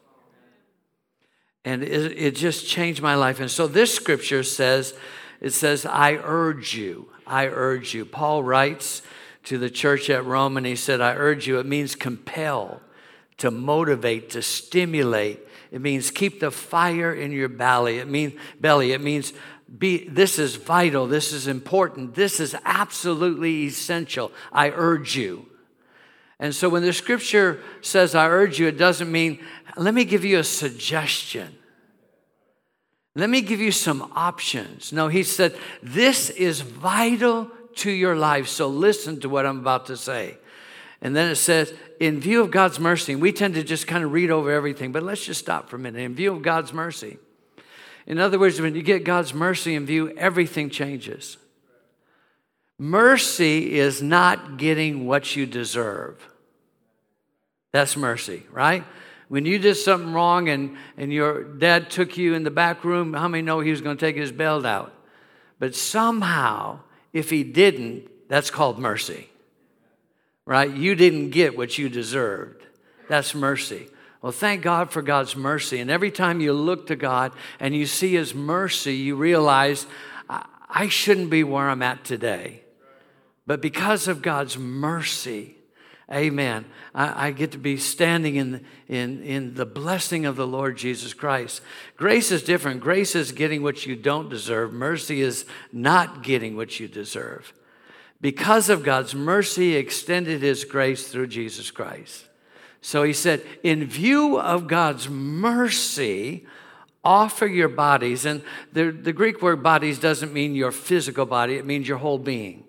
And 1.64 1.84
it, 1.84 2.12
it 2.18 2.36
just 2.36 2.68
changed 2.68 3.02
my 3.02 3.16
life. 3.16 3.40
And 3.40 3.50
so 3.50 3.66
this 3.66 3.96
scripture 3.96 4.44
says, 4.44 4.94
it 5.40 5.52
says, 5.52 5.86
I 5.86 6.16
urge 6.22 6.76
you, 6.76 7.08
I 7.26 7.48
urge 7.48 7.94
you. 7.94 8.04
Paul 8.04 8.44
writes 8.44 9.04
to 9.46 9.58
the 9.58 9.70
church 9.70 10.10
at 10.10 10.26
Rome 10.26 10.58
and 10.58 10.66
he 10.66 10.76
said, 10.76 11.00
I 11.00 11.16
urge 11.16 11.48
you. 11.48 11.60
It 11.60 11.66
means 11.66 11.96
compel, 11.96 12.82
to 13.38 13.52
motivate, 13.52 14.32
to 14.32 14.42
stimulate. 14.42 15.40
It 15.74 15.82
means 15.82 16.12
keep 16.12 16.40
the 16.40 16.52
fire 16.52 17.12
in 17.12 17.32
your 17.32 17.50
belly. 17.50 17.98
It 17.98 18.08
means 18.08 18.34
belly. 18.62 18.92
It 18.92 19.02
means 19.02 19.34
be 19.76 20.08
this 20.08 20.38
is 20.38 20.56
vital, 20.56 21.08
this 21.08 21.34
is 21.34 21.48
important, 21.48 22.14
this 22.14 22.40
is 22.40 22.56
absolutely 22.64 23.66
essential. 23.66 24.32
I 24.52 24.70
urge 24.70 25.16
you. 25.16 25.48
And 26.40 26.54
so 26.54 26.70
when 26.70 26.84
the 26.84 26.94
scripture 26.94 27.60
says, 27.82 28.14
I 28.14 28.28
urge 28.28 28.60
you, 28.60 28.68
it 28.68 28.78
doesn't 28.78 29.12
mean, 29.12 29.44
let 29.76 29.96
me 29.96 30.06
give 30.06 30.24
you 30.24 30.38
a 30.38 30.44
suggestion. 30.44 31.56
Let 33.16 33.32
me 33.32 33.42
give 33.42 33.60
you 33.60 33.72
some 33.72 34.12
options. 34.16 34.94
No, 34.94 35.08
he 35.08 35.24
said, 35.24 35.58
this 35.82 36.30
is 36.30 36.62
vital 36.62 37.50
to 37.78 37.90
your 37.90 38.16
life. 38.16 38.48
So 38.48 38.68
listen 38.68 39.20
to 39.22 39.30
what 39.30 39.48
I'm 39.48 39.60
about 39.60 39.88
to 39.88 39.98
say. 39.98 40.38
And 41.04 41.14
then 41.14 41.30
it 41.30 41.36
says, 41.36 41.74
in 42.00 42.22
view 42.22 42.42
of 42.42 42.50
God's 42.50 42.80
mercy, 42.80 43.14
we 43.14 43.34
tend 43.34 43.56
to 43.56 43.64
just 43.64 43.88
kind 43.88 44.06
of 44.06 44.14
read 44.14 44.32
over 44.32 44.50
everything, 44.50 44.94
but 44.94 45.04
let's 45.04 45.26
just 45.26 45.42
stop 45.42 45.70
for 45.70 45.76
a 45.76 45.80
minute. 45.80 46.00
In 46.00 46.16
view 46.16 46.34
of 46.34 46.42
God's 46.42 46.72
mercy. 46.72 47.18
In 48.08 48.20
other 48.20 48.40
words, 48.40 48.60
when 48.62 48.74
you 48.74 48.82
get 48.82 49.04
God's 49.04 49.34
mercy 49.34 49.76
in 49.76 49.86
view, 49.86 50.12
everything 50.18 50.70
changes. 50.70 51.38
Mercy 52.80 53.76
is 53.76 54.02
not 54.02 54.58
getting 54.58 55.06
what 55.06 55.36
you 55.36 55.46
deserve. 55.46 56.26
That's 57.74 57.98
mercy, 57.98 58.44
right? 58.50 58.86
When 59.28 59.46
you 59.46 59.60
did 59.60 59.76
something 59.76 60.14
wrong 60.14 60.48
and, 60.48 60.78
and 60.96 61.12
your 61.12 61.44
dad 61.44 61.90
took 61.90 62.18
you 62.18 62.34
in 62.34 62.44
the 62.44 62.52
back 62.52 62.86
room, 62.86 63.14
how 63.14 63.28
many 63.28 63.42
know 63.42 63.60
he 63.60 63.72
was 63.72 63.82
going 63.82 63.98
to 63.98 64.06
take 64.06 64.16
his 64.16 64.32
belt 64.32 64.66
out? 64.66 64.94
But 65.60 65.76
somehow, 65.76 66.80
if 67.12 67.30
he 67.30 67.44
didn't, 67.44 68.10
that's 68.30 68.50
called 68.50 68.80
mercy, 68.80 69.30
right? 70.46 70.72
You 70.72 70.96
didn't 70.96 71.30
get 71.30 71.58
what 71.58 71.78
you 71.78 71.90
deserved. 71.90 72.64
That's 73.10 73.36
mercy. 73.36 73.88
Well, 74.22 74.32
thank 74.32 74.62
God 74.62 74.92
for 74.92 75.02
God's 75.02 75.36
mercy. 75.36 75.80
And 75.80 75.92
every 75.92 76.12
time 76.12 76.40
you 76.40 76.54
look 76.54 76.88
to 76.88 76.96
God 76.96 77.34
and 77.60 77.76
you 77.76 77.86
see 77.86 78.14
His 78.14 78.34
mercy, 78.34 78.96
you 78.96 79.16
realize, 79.16 79.86
I 80.74 80.88
shouldn't 80.88 81.30
be 81.30 81.44
where 81.44 81.70
I'm 81.70 81.84
at 81.84 82.04
today. 82.04 82.62
But 83.46 83.62
because 83.62 84.08
of 84.08 84.22
God's 84.22 84.58
mercy, 84.58 85.56
amen, 86.12 86.66
I, 86.96 87.28
I, 87.28 87.32
get 87.32 87.52
to 87.52 87.58
be 87.58 87.78
standing 87.78 88.38
in, 88.38 88.66
in, 88.88 89.22
in 89.22 89.54
the 89.54 89.66
blessing 89.66 90.26
of 90.26 90.36
the 90.36 90.48
Lord 90.48 90.78
Jesus 90.78 91.14
Christ. 91.14 91.62
Grace 91.98 92.32
is 92.32 92.42
different. 92.42 92.80
Grace 92.80 93.16
is 93.16 93.34
getting 93.34 93.62
what 93.62 93.86
you 93.86 93.96
don't 93.96 94.30
deserve, 94.30 94.74
mercy 94.74 95.22
is 95.22 95.46
not 95.72 96.24
getting 96.24 96.56
what 96.56 96.80
you 96.80 96.88
deserve. 96.88 97.54
Because 98.24 98.70
of 98.70 98.84
God's 98.84 99.14
mercy, 99.14 99.76
extended 99.76 100.42
His 100.42 100.64
grace 100.64 101.10
through 101.10 101.28
Jesus 101.28 101.72
Christ. 101.72 102.24
So 102.80 103.04
He 103.04 103.12
said, 103.12 103.46
in 103.64 103.86
view 103.86 104.40
of 104.40 104.66
God's 104.68 105.10
mercy, 105.10 106.46
offer 107.04 107.46
your 107.46 107.68
bodies. 107.68 108.26
And 108.26 108.42
the, 108.72 108.92
the 108.92 109.12
Greek 109.12 109.42
word 109.42 109.62
bodies 109.62 110.00
doesn't 110.00 110.32
mean 110.32 110.56
your 110.56 110.72
physical 110.72 111.26
body, 111.26 111.56
it 111.56 111.66
means 111.66 111.86
your 111.86 111.98
whole 111.98 112.18
being. 112.18 112.64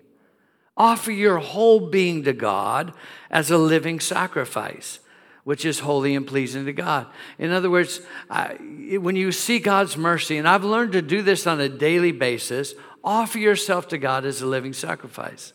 Offer 0.75 1.11
your 1.11 1.37
whole 1.37 1.89
being 1.89 2.23
to 2.25 2.33
God 2.33 2.93
as 3.31 3.49
a 3.49 3.57
living 3.57 4.01
sacrifice, 4.01 4.99
which 5.45 5.63
is 5.63 5.79
holy 5.79 6.15
and 6.15 6.27
pleasing 6.27 6.65
to 6.65 6.73
God. 6.73 7.07
In 7.39 7.51
other 7.51 7.69
words, 7.69 8.01
I, 8.29 8.55
when 8.99 9.15
you 9.15 9.31
see 9.31 9.59
God's 9.59 9.95
mercy, 9.95 10.35
and 10.35 10.49
I've 10.49 10.65
learned 10.65 10.91
to 10.91 11.01
do 11.01 11.21
this 11.21 11.47
on 11.47 11.61
a 11.61 11.69
daily 11.69 12.11
basis, 12.11 12.73
offer 13.05 13.39
yourself 13.39 13.87
to 13.89 13.97
God 13.97 14.25
as 14.25 14.41
a 14.41 14.45
living 14.45 14.73
sacrifice. 14.73 15.53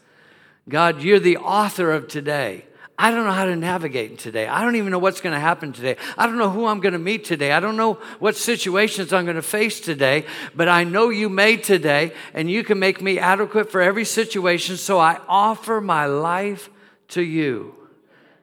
God, 0.69 1.03
you're 1.03 1.19
the 1.19 1.37
author 1.37 1.91
of 1.91 2.09
today. 2.09 2.65
I 2.97 3.11
don't 3.11 3.25
know 3.25 3.33
how 3.33 3.47
to 3.47 3.57
navigate 3.57 4.19
today. 4.19 4.47
I 4.47 4.63
don't 4.63 4.77
even 4.77 4.91
know 4.91 4.99
what's 4.99 5.23
going 5.23 5.33
to 5.33 5.41
happen 5.41 5.73
today. 5.73 5.97
I 6.19 6.27
don't 6.27 6.37
know 6.37 6.51
who 6.51 6.67
I'm 6.67 6.81
going 6.81 6.93
to 6.93 6.99
meet 6.99 7.25
today. 7.25 7.51
I 7.51 7.59
don't 7.59 7.79
know 7.79 7.95
what 8.19 8.37
situations 8.37 9.11
I'm 9.11 9.25
going 9.25 9.37
to 9.37 9.43
face 9.43 9.81
today, 9.81 10.27
but 10.55 10.69
I 10.69 10.85
know 10.85 11.09
you 11.09 11.31
made 11.31 11.65
today 11.65 12.13
and 12.35 12.51
you 12.51 12.63
can 12.63 12.79
make 12.79 13.01
me 13.01 13.19
adequate 13.19 13.73
for 13.73 13.81
every 13.81 14.05
situation. 14.05 14.77
So 14.77 14.99
I 14.99 15.19
offer 15.29 15.81
my 15.81 16.05
life 16.05 16.69
to 17.09 17.23
you, 17.23 17.75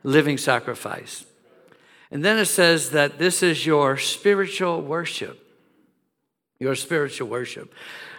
living 0.01 0.39
sacrifice. 0.39 1.23
And 2.09 2.25
then 2.25 2.39
it 2.39 2.45
says 2.45 2.89
that 2.91 3.19
this 3.19 3.43
is 3.43 3.63
your 3.63 3.95
spiritual 3.97 4.81
worship. 4.81 5.46
Your 6.59 6.75
spiritual 6.75 7.27
worship. 7.27 7.73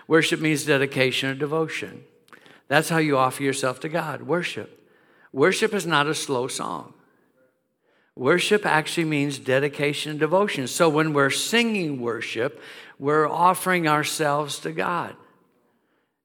Worship 0.06 0.40
means 0.40 0.64
dedication 0.64 1.30
or 1.30 1.34
devotion. 1.34 2.04
That's 2.68 2.88
how 2.88 2.98
you 2.98 3.16
offer 3.16 3.42
yourself 3.42 3.80
to 3.80 3.88
God. 3.88 4.22
Worship. 4.22 4.74
Worship 5.32 5.74
is 5.74 5.86
not 5.86 6.06
a 6.06 6.14
slow 6.14 6.48
song. 6.48 6.94
Worship 8.14 8.66
actually 8.66 9.04
means 9.04 9.38
dedication 9.38 10.10
and 10.10 10.20
devotion. 10.20 10.66
So 10.66 10.88
when 10.88 11.12
we're 11.12 11.30
singing 11.30 12.00
worship, 12.00 12.60
we're 12.98 13.28
offering 13.28 13.86
ourselves 13.86 14.58
to 14.60 14.72
God. 14.72 15.14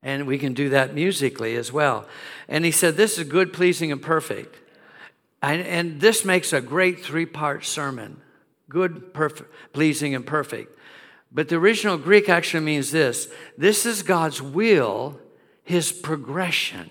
And 0.01 0.25
we 0.25 0.38
can 0.38 0.53
do 0.53 0.70
that 0.70 0.96
musically 0.96 1.55
as 1.55 1.72
well. 1.72 2.08
And 2.48 2.65
he 2.65 2.72
said, 2.72 2.98
This 2.98 3.17
is 3.17 3.27
good, 3.27 3.53
pleasing, 3.53 3.91
and 3.91 4.01
perfect. 4.01 4.55
And, 5.41 5.62
and 5.62 6.01
this 6.01 6.25
makes 6.25 6.51
a 6.51 6.62
great 6.62 7.01
three 7.01 7.25
part 7.25 7.63
sermon 7.65 8.22
good, 8.70 9.13
perfect, 9.13 9.53
pleasing, 9.72 10.15
and 10.15 10.25
perfect. 10.25 10.75
But 11.34 11.50
the 11.50 11.56
original 11.56 11.98
Greek 11.98 12.30
actually 12.30 12.63
means 12.63 12.92
this 12.92 13.28
this 13.58 13.86
is 13.86 14.04
God's 14.04 14.42
will, 14.42 15.20
his 15.63 15.92
progression 15.92 16.90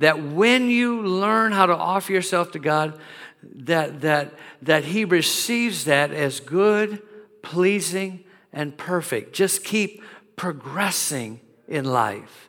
that 0.00 0.22
when 0.22 0.70
you 0.70 1.02
learn 1.02 1.52
how 1.52 1.66
to 1.66 1.76
offer 1.76 2.12
yourself 2.12 2.52
to 2.52 2.58
God, 2.58 2.98
that, 3.42 4.00
that, 4.00 4.34
that 4.62 4.84
He 4.84 5.04
receives 5.04 5.84
that 5.84 6.10
as 6.10 6.40
good, 6.40 7.02
pleasing, 7.42 8.24
and 8.52 8.76
perfect. 8.76 9.34
Just 9.34 9.62
keep 9.62 10.02
progressing 10.36 11.40
in 11.68 11.84
life. 11.84 12.48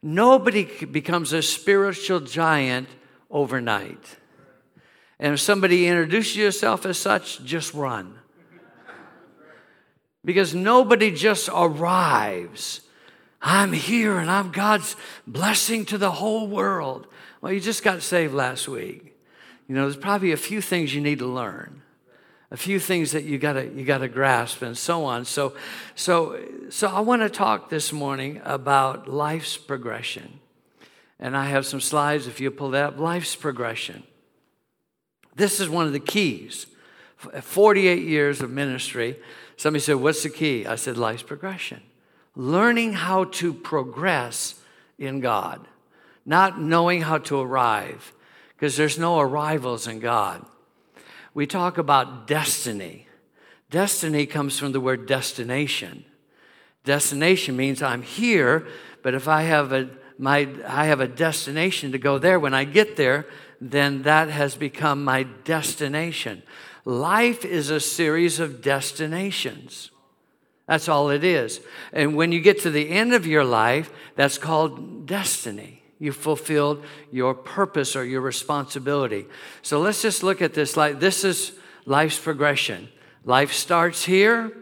Nobody 0.00 0.64
becomes 0.86 1.32
a 1.32 1.42
spiritual 1.42 2.20
giant 2.20 2.88
overnight. 3.30 4.18
And 5.18 5.34
if 5.34 5.40
somebody 5.40 5.88
introduces 5.88 6.36
yourself 6.36 6.86
as 6.86 6.98
such, 6.98 7.42
just 7.44 7.74
run. 7.74 8.15
Because 10.26 10.54
nobody 10.54 11.10
just 11.10 11.48
arrives 11.50 12.82
I'm 13.46 13.72
here 13.72 14.18
and 14.18 14.28
I'm 14.28 14.50
God's 14.50 14.96
blessing 15.24 15.84
to 15.86 15.98
the 15.98 16.10
whole 16.10 16.48
world. 16.48 17.06
Well, 17.40 17.52
you 17.52 17.60
just 17.60 17.84
got 17.84 18.02
saved 18.02 18.34
last 18.34 18.66
week. 18.66 19.16
You 19.68 19.74
know, 19.76 19.82
there's 19.82 19.96
probably 19.96 20.32
a 20.32 20.36
few 20.36 20.60
things 20.60 20.92
you 20.92 21.00
need 21.00 21.20
to 21.20 21.26
learn, 21.26 21.82
a 22.50 22.56
few 22.56 22.80
things 22.80 23.12
that 23.12 23.22
you 23.22 23.38
gotta 23.38 23.66
you 23.66 23.84
gotta 23.84 24.08
grasp, 24.08 24.62
and 24.62 24.76
so 24.76 25.04
on. 25.04 25.24
So, 25.24 25.54
so, 25.94 26.40
so 26.70 26.88
I 26.88 27.00
want 27.00 27.22
to 27.22 27.28
talk 27.28 27.68
this 27.68 27.92
morning 27.92 28.40
about 28.44 29.08
life's 29.08 29.56
progression, 29.56 30.40
and 31.20 31.36
I 31.36 31.46
have 31.46 31.66
some 31.66 31.80
slides. 31.80 32.26
If 32.26 32.40
you 32.40 32.50
pull 32.50 32.70
that 32.70 32.84
up, 32.84 32.98
life's 32.98 33.36
progression. 33.36 34.02
This 35.34 35.60
is 35.60 35.68
one 35.68 35.86
of 35.86 35.92
the 35.92 36.00
keys. 36.00 36.66
48 37.16 38.02
years 38.02 38.40
of 38.40 38.50
ministry. 38.50 39.16
Somebody 39.56 39.82
said, 39.82 39.96
"What's 39.96 40.22
the 40.22 40.30
key?" 40.30 40.66
I 40.66 40.76
said, 40.76 40.96
"Life's 40.96 41.22
progression." 41.22 41.82
learning 42.36 42.92
how 42.92 43.24
to 43.24 43.52
progress 43.52 44.60
in 44.98 45.20
God, 45.20 45.66
not 46.24 46.60
knowing 46.60 47.00
how 47.00 47.18
to 47.18 47.40
arrive, 47.40 48.12
because 48.54 48.76
there's 48.76 48.98
no 48.98 49.18
arrivals 49.18 49.86
in 49.86 49.98
God. 49.98 50.44
We 51.34 51.46
talk 51.46 51.78
about 51.78 52.26
destiny. 52.26 53.06
Destiny 53.70 54.26
comes 54.26 54.58
from 54.58 54.72
the 54.72 54.80
word 54.80 55.06
destination. 55.06 56.04
Destination 56.84 57.56
means 57.56 57.82
I'm 57.82 58.02
here, 58.02 58.66
but 59.02 59.14
if 59.14 59.26
I 59.26 59.42
have 59.42 59.72
a 59.72 59.88
my 60.18 60.48
I 60.66 60.86
have 60.86 61.00
a 61.00 61.08
destination 61.08 61.92
to 61.92 61.98
go 61.98 62.18
there, 62.18 62.40
when 62.40 62.54
I 62.54 62.64
get 62.64 62.96
there, 62.96 63.26
then 63.60 64.02
that 64.02 64.30
has 64.30 64.56
become 64.56 65.04
my 65.04 65.24
destination. 65.44 66.42
Life 66.86 67.44
is 67.44 67.70
a 67.70 67.80
series 67.80 68.38
of 68.38 68.62
destinations. 68.62 69.90
That's 70.68 70.88
all 70.88 71.10
it 71.10 71.24
is. 71.24 71.60
And 71.92 72.14
when 72.14 72.30
you 72.30 72.40
get 72.40 72.60
to 72.60 72.70
the 72.70 72.90
end 72.90 73.12
of 73.12 73.26
your 73.26 73.44
life, 73.44 73.90
that's 74.14 74.38
called 74.38 75.04
destiny. 75.04 75.82
You 75.98 76.12
fulfilled 76.12 76.84
your 77.10 77.34
purpose 77.34 77.96
or 77.96 78.04
your 78.04 78.20
responsibility. 78.20 79.26
So 79.62 79.80
let's 79.80 80.00
just 80.00 80.22
look 80.22 80.40
at 80.40 80.54
this 80.54 80.76
like 80.76 81.00
this 81.00 81.24
is 81.24 81.58
life's 81.86 82.20
progression. 82.20 82.88
Life 83.24 83.52
starts 83.52 84.04
here 84.04 84.52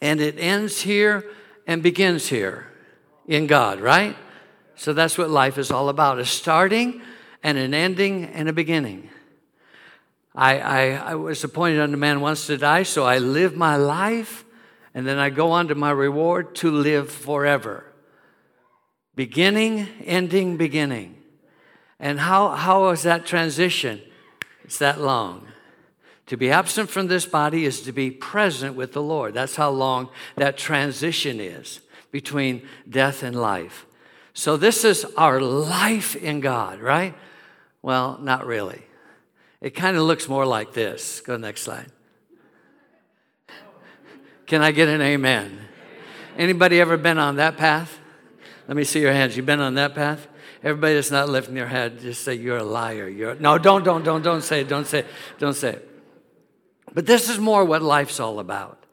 and 0.00 0.20
it 0.20 0.40
ends 0.40 0.80
here 0.80 1.24
and 1.68 1.84
begins 1.84 2.26
here 2.26 2.66
in 3.28 3.46
God, 3.46 3.78
right? 3.80 4.16
So 4.74 4.92
that's 4.92 5.16
what 5.16 5.30
life 5.30 5.56
is 5.56 5.70
all 5.70 5.88
about 5.88 6.18
a 6.18 6.24
starting 6.24 7.00
and 7.44 7.56
an 7.58 7.74
ending 7.74 8.24
and 8.24 8.48
a 8.48 8.52
beginning. 8.52 9.08
I, 10.36 10.58
I, 10.58 10.88
I 10.90 11.14
was 11.14 11.42
appointed 11.42 11.80
unto 11.80 11.96
man 11.96 12.20
once 12.20 12.46
to 12.46 12.58
die, 12.58 12.82
so 12.82 13.04
I 13.04 13.18
live 13.18 13.56
my 13.56 13.76
life 13.76 14.44
and 14.94 15.06
then 15.06 15.18
I 15.18 15.30
go 15.30 15.52
on 15.52 15.68
to 15.68 15.74
my 15.74 15.90
reward 15.90 16.54
to 16.56 16.70
live 16.70 17.10
forever. 17.10 17.84
Beginning, 19.14 19.88
ending, 20.04 20.56
beginning. 20.56 21.16
And 21.98 22.20
how, 22.20 22.50
how 22.50 22.88
is 22.90 23.02
that 23.02 23.24
transition? 23.26 24.00
It's 24.64 24.78
that 24.78 25.00
long. 25.00 25.48
To 26.26 26.36
be 26.36 26.50
absent 26.50 26.90
from 26.90 27.06
this 27.06 27.24
body 27.24 27.64
is 27.64 27.82
to 27.82 27.92
be 27.92 28.10
present 28.10 28.74
with 28.74 28.92
the 28.92 29.02
Lord. 29.02 29.32
That's 29.32 29.56
how 29.56 29.70
long 29.70 30.10
that 30.36 30.58
transition 30.58 31.40
is 31.40 31.80
between 32.10 32.66
death 32.88 33.22
and 33.22 33.36
life. 33.36 33.86
So, 34.34 34.56
this 34.56 34.84
is 34.84 35.04
our 35.16 35.40
life 35.40 36.16
in 36.16 36.40
God, 36.40 36.80
right? 36.80 37.14
Well, 37.80 38.18
not 38.20 38.46
really. 38.46 38.82
It 39.66 39.74
kind 39.74 39.96
of 39.96 40.04
looks 40.04 40.28
more 40.28 40.46
like 40.46 40.74
this. 40.74 41.20
Go 41.20 41.36
next 41.36 41.62
slide. 41.62 41.90
Can 44.46 44.62
I 44.62 44.70
get 44.70 44.86
an 44.86 45.02
amen? 45.02 45.58
Anybody 46.38 46.80
ever 46.80 46.96
been 46.96 47.18
on 47.18 47.34
that 47.34 47.56
path? 47.56 47.98
Let 48.68 48.76
me 48.76 48.84
see 48.84 49.00
your 49.00 49.12
hands. 49.12 49.36
You've 49.36 49.44
been 49.44 49.58
on 49.58 49.74
that 49.74 49.92
path? 49.92 50.28
Everybody 50.62 50.94
that's 50.94 51.10
not 51.10 51.28
lifting 51.28 51.56
their 51.56 51.66
head, 51.66 51.98
just 51.98 52.22
say, 52.22 52.34
You're 52.34 52.58
a 52.58 52.62
liar. 52.62 53.08
You're 53.08 53.34
no, 53.34 53.58
don't, 53.58 53.82
don't, 53.82 54.04
don't, 54.04 54.22
don't 54.22 54.42
say 54.42 54.60
it, 54.60 54.68
don't 54.68 54.86
say 54.86 55.00
it, 55.00 55.06
don't 55.40 55.54
say 55.54 55.70
it. 55.70 55.90
But 56.94 57.06
this 57.06 57.28
is 57.28 57.40
more 57.40 57.64
what 57.64 57.82
life's 57.82 58.20
all 58.20 58.38
about. 58.38 58.86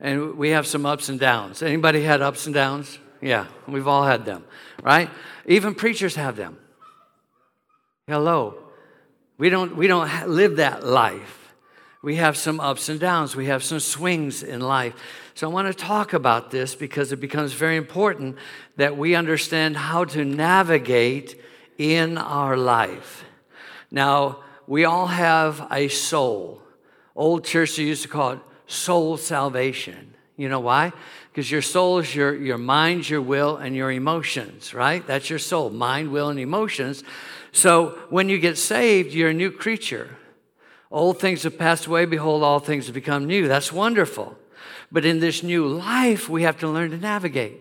And 0.00 0.36
we 0.36 0.48
have 0.48 0.66
some 0.66 0.84
ups 0.84 1.08
and 1.08 1.20
downs. 1.20 1.62
Anybody 1.62 2.02
had 2.02 2.22
ups 2.22 2.46
and 2.46 2.54
downs? 2.56 2.98
Yeah, 3.20 3.46
we've 3.68 3.86
all 3.86 4.02
had 4.02 4.24
them, 4.24 4.42
right? 4.82 5.10
Even 5.46 5.76
preachers 5.76 6.16
have 6.16 6.34
them. 6.34 6.58
Hello. 8.08 8.64
We 9.38 9.50
don't, 9.50 9.76
we 9.76 9.86
don't 9.86 10.28
live 10.28 10.56
that 10.56 10.84
life. 10.84 11.54
We 12.02 12.16
have 12.16 12.36
some 12.36 12.60
ups 12.60 12.88
and 12.88 13.00
downs. 13.00 13.34
We 13.34 13.46
have 13.46 13.62
some 13.64 13.80
swings 13.80 14.42
in 14.42 14.60
life. 14.60 14.94
So 15.34 15.48
I 15.48 15.52
want 15.52 15.68
to 15.68 15.74
talk 15.74 16.12
about 16.12 16.50
this 16.50 16.74
because 16.74 17.12
it 17.12 17.20
becomes 17.20 17.52
very 17.52 17.76
important 17.76 18.36
that 18.76 18.96
we 18.96 19.14
understand 19.14 19.76
how 19.76 20.04
to 20.06 20.24
navigate 20.24 21.40
in 21.76 22.18
our 22.18 22.56
life. 22.56 23.24
Now, 23.90 24.40
we 24.66 24.84
all 24.84 25.06
have 25.06 25.66
a 25.70 25.88
soul. 25.88 26.60
Old 27.16 27.44
church 27.44 27.78
used 27.78 28.02
to 28.02 28.08
call 28.08 28.32
it 28.32 28.40
soul 28.66 29.16
salvation. 29.16 30.14
You 30.36 30.48
know 30.48 30.60
why? 30.60 30.92
Because 31.30 31.50
your 31.50 31.62
soul 31.62 31.98
is 31.98 32.14
your, 32.14 32.34
your 32.34 32.58
mind, 32.58 33.08
your 33.08 33.22
will, 33.22 33.56
and 33.56 33.74
your 33.74 33.90
emotions, 33.90 34.74
right? 34.74 35.04
That's 35.06 35.30
your 35.30 35.38
soul 35.38 35.70
mind, 35.70 36.12
will, 36.12 36.28
and 36.28 36.38
emotions. 36.38 37.02
So 37.52 37.98
when 38.10 38.28
you 38.28 38.38
get 38.38 38.58
saved, 38.58 39.14
you're 39.14 39.30
a 39.30 39.34
new 39.34 39.50
creature. 39.50 40.16
Old 40.90 41.20
things 41.20 41.42
have 41.42 41.58
passed 41.58 41.86
away, 41.86 42.06
behold, 42.06 42.42
all 42.42 42.60
things 42.60 42.86
have 42.86 42.94
become 42.94 43.26
new. 43.26 43.48
That's 43.48 43.72
wonderful. 43.72 44.36
But 44.90 45.04
in 45.04 45.20
this 45.20 45.42
new 45.42 45.66
life, 45.66 46.28
we 46.28 46.42
have 46.44 46.58
to 46.60 46.68
learn 46.68 46.90
to 46.90 46.96
navigate. 46.96 47.60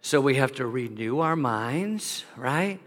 So 0.00 0.20
we 0.20 0.36
have 0.36 0.52
to 0.52 0.66
renew 0.66 1.18
our 1.18 1.34
minds, 1.34 2.24
right? 2.36 2.78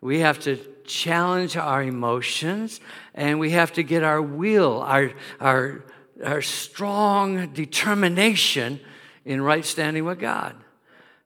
We 0.00 0.20
have 0.20 0.40
to 0.40 0.58
challenge 0.84 1.56
our 1.56 1.82
emotions, 1.82 2.80
and 3.14 3.38
we 3.38 3.50
have 3.50 3.72
to 3.74 3.82
get 3.82 4.02
our 4.02 4.20
will, 4.20 4.82
our, 4.82 5.12
our, 5.40 5.84
our 6.24 6.42
strong 6.42 7.52
determination 7.52 8.80
in 9.24 9.40
right 9.40 9.64
standing 9.64 10.04
with 10.04 10.18
God. 10.18 10.56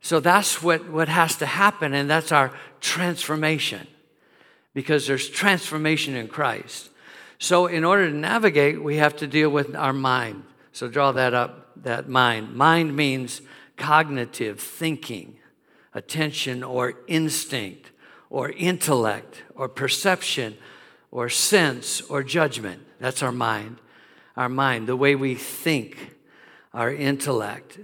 So 0.02 0.20
that's 0.20 0.62
what, 0.62 0.88
what 0.90 1.08
has 1.08 1.36
to 1.36 1.46
happen, 1.46 1.94
and 1.94 2.08
that's 2.08 2.32
our 2.32 2.52
transformation 2.80 3.86
because 4.74 5.06
there's 5.06 5.28
transformation 5.28 6.14
in 6.16 6.28
Christ. 6.28 6.90
So, 7.38 7.66
in 7.66 7.84
order 7.84 8.10
to 8.10 8.16
navigate, 8.16 8.82
we 8.82 8.96
have 8.96 9.16
to 9.16 9.26
deal 9.26 9.50
with 9.50 9.74
our 9.74 9.92
mind. 9.92 10.44
So, 10.72 10.88
draw 10.88 11.12
that 11.12 11.34
up, 11.34 11.72
that 11.82 12.08
mind. 12.08 12.54
Mind 12.54 12.94
means 12.94 13.40
cognitive 13.76 14.60
thinking, 14.60 15.36
attention 15.94 16.62
or 16.62 16.94
instinct, 17.06 17.90
or 18.28 18.50
intellect, 18.50 19.42
or 19.54 19.68
perception, 19.68 20.56
or 21.10 21.28
sense, 21.28 22.00
or 22.02 22.22
judgment. 22.22 22.82
That's 23.00 23.22
our 23.22 23.32
mind. 23.32 23.78
Our 24.36 24.48
mind, 24.48 24.86
the 24.86 24.96
way 24.96 25.14
we 25.14 25.34
think, 25.34 26.14
our 26.72 26.92
intellect, 26.92 27.80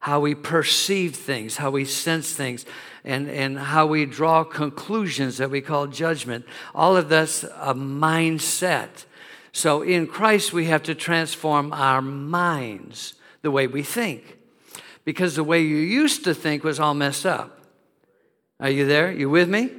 how 0.00 0.18
we 0.18 0.34
perceive 0.34 1.14
things, 1.14 1.58
how 1.58 1.70
we 1.70 1.84
sense 1.84 2.32
things, 2.32 2.64
and, 3.04 3.28
and 3.28 3.58
how 3.58 3.86
we 3.86 4.06
draw 4.06 4.42
conclusions 4.44 5.36
that 5.36 5.50
we 5.50 5.60
call 5.60 5.86
judgment. 5.86 6.44
All 6.74 6.96
of 6.96 7.08
that's 7.08 7.44
a 7.44 7.74
mindset. 7.74 9.04
So 9.52 9.82
in 9.82 10.06
Christ, 10.06 10.52
we 10.52 10.66
have 10.66 10.82
to 10.84 10.94
transform 10.94 11.72
our 11.72 12.00
minds, 12.00 13.14
the 13.42 13.50
way 13.50 13.66
we 13.66 13.82
think, 13.82 14.38
because 15.04 15.36
the 15.36 15.44
way 15.44 15.60
you 15.60 15.76
used 15.76 16.24
to 16.24 16.34
think 16.34 16.64
was 16.64 16.80
all 16.80 16.94
messed 16.94 17.26
up. 17.26 17.58
Are 18.58 18.70
you 18.70 18.86
there? 18.86 19.10
You 19.10 19.28
with 19.30 19.48
me? 19.48 19.70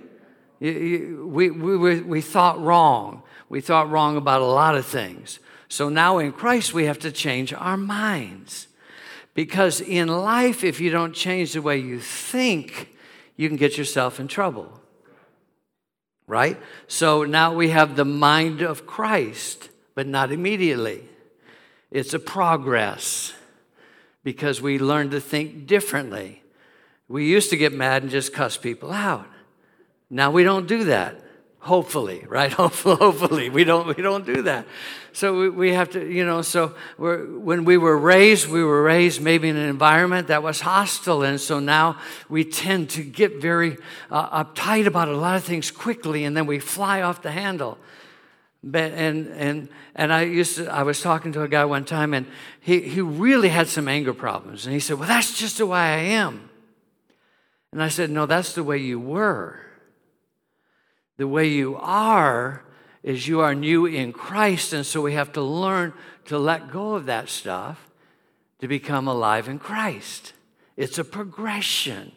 You, 0.60 0.72
you, 0.72 1.28
we, 1.28 1.50
we, 1.50 2.02
we 2.02 2.22
thought 2.22 2.60
wrong. 2.60 3.24
We 3.50 3.62
thought 3.62 3.90
wrong 3.90 4.18
about 4.18 4.42
a 4.42 4.46
lot 4.46 4.76
of 4.76 4.86
things. 4.86 5.40
So 5.68 5.90
now 5.90 6.18
in 6.18 6.32
Christ, 6.32 6.74
we 6.74 6.86
have 6.86 7.00
to 7.00 7.12
change 7.12 7.54
our 7.54 7.78
minds. 7.78 8.68
Because 9.34 9.82
in 9.82 10.08
life, 10.08 10.64
if 10.64 10.80
you 10.80 10.90
don't 10.90 11.14
change 11.14 11.54
the 11.54 11.62
way 11.62 11.78
you 11.78 12.00
think, 12.00 12.90
you 13.38 13.48
can 13.48 13.58
get 13.58 13.78
yourself 13.78 14.20
in 14.20 14.28
trouble. 14.28 14.80
Right? 16.28 16.60
So 16.88 17.24
now 17.24 17.54
we 17.54 17.70
have 17.70 17.96
the 17.96 18.06
mind 18.06 18.62
of 18.62 18.86
Christ, 18.86 19.70
but 19.96 20.08
not 20.08 20.32
immediately. 20.32 21.04
It's 21.90 22.14
a 22.14 22.20
progress 22.20 23.34
because 24.24 24.62
we 24.62 24.80
learn 24.80 25.10
to 25.12 25.20
think 25.20 25.66
differently. 25.68 26.44
We 27.08 27.26
used 27.26 27.50
to 27.50 27.58
get 27.58 27.74
mad 27.74 28.04
and 28.04 28.12
just 28.12 28.34
cuss 28.34 28.56
people 28.56 28.92
out. 28.92 29.28
Now 30.10 30.32
we 30.32 30.44
don't 30.44 30.68
do 30.68 30.86
that. 30.86 31.22
Hopefully, 31.62 32.26
right? 32.28 32.52
Hopefully, 32.54 33.50
we 33.50 33.64
don't 33.64 33.96
we 33.96 34.02
don't 34.02 34.26
do 34.26 34.42
that. 34.44 34.66
So 35.14 35.38
we, 35.38 35.50
we 35.50 35.74
have 35.74 35.92
to, 35.92 36.04
you 36.04 36.26
know. 36.26 36.42
So 36.42 36.70
when 36.98 37.66
we 37.66 37.78
were 37.78 37.98
raised, 37.98 38.48
we 38.48 38.64
were 38.64 38.82
raised 38.82 39.22
maybe 39.22 39.48
in 39.48 39.56
an 39.56 39.70
environment 39.70 40.28
that 40.30 40.42
was 40.42 40.62
hostile, 40.62 41.22
and 41.22 41.40
so 41.40 41.60
now 41.60 42.00
we 42.30 42.44
tend 42.44 42.90
to 42.92 43.04
get 43.04 43.40
very 43.40 43.78
uh, 44.10 44.44
uptight 44.44 44.88
about 44.88 45.08
a 45.08 45.16
lot 45.16 45.36
of 45.36 45.44
things 45.44 45.70
quickly, 45.70 46.24
and 46.24 46.36
then 46.36 46.48
we 46.48 46.58
fly 46.58 47.04
off 47.04 47.22
the 47.22 47.32
handle. 47.32 47.78
But, 48.64 48.94
and 48.94 49.28
and 49.28 49.70
and 49.94 50.12
I 50.12 50.24
used 50.24 50.56
to, 50.56 50.68
I 50.68 50.82
was 50.82 51.00
talking 51.00 51.32
to 51.34 51.44
a 51.44 51.48
guy 51.48 51.66
one 51.66 51.86
time, 51.86 52.16
and 52.16 52.26
he 52.60 52.82
he 52.82 53.02
really 53.02 53.50
had 53.50 53.68
some 53.68 53.88
anger 53.88 54.16
problems, 54.16 54.66
and 54.66 54.74
he 54.74 54.80
said, 54.80 54.98
"Well, 54.98 55.08
that's 55.08 55.38
just 55.38 55.60
the 55.60 55.68
way 55.68 55.80
I 55.80 56.00
am." 56.00 56.50
And 57.72 57.84
I 57.84 57.90
said, 57.90 58.10
"No, 58.10 58.26
that's 58.26 58.54
the 58.54 58.64
way 58.64 58.80
you 58.80 59.00
were." 59.00 59.71
The 61.18 61.28
way 61.28 61.48
you 61.48 61.78
are 61.78 62.64
is 63.04 63.28
you 63.28 63.42
are 63.42 63.56
new 63.56 63.86
in 63.86 64.14
Christ, 64.14 64.74
and 64.74 64.86
so 64.86 65.02
we 65.02 65.14
have 65.14 65.34
to 65.34 65.42
learn 65.42 65.94
to 66.26 66.38
let 66.38 66.72
go 66.72 66.96
of 66.96 67.06
that 67.08 67.30
stuff 67.30 67.90
to 68.60 68.68
become 68.68 69.08
alive 69.08 69.48
in 69.48 69.60
Christ. 69.60 70.34
It's 70.78 70.98
a 70.98 71.04
progression. 71.04 72.12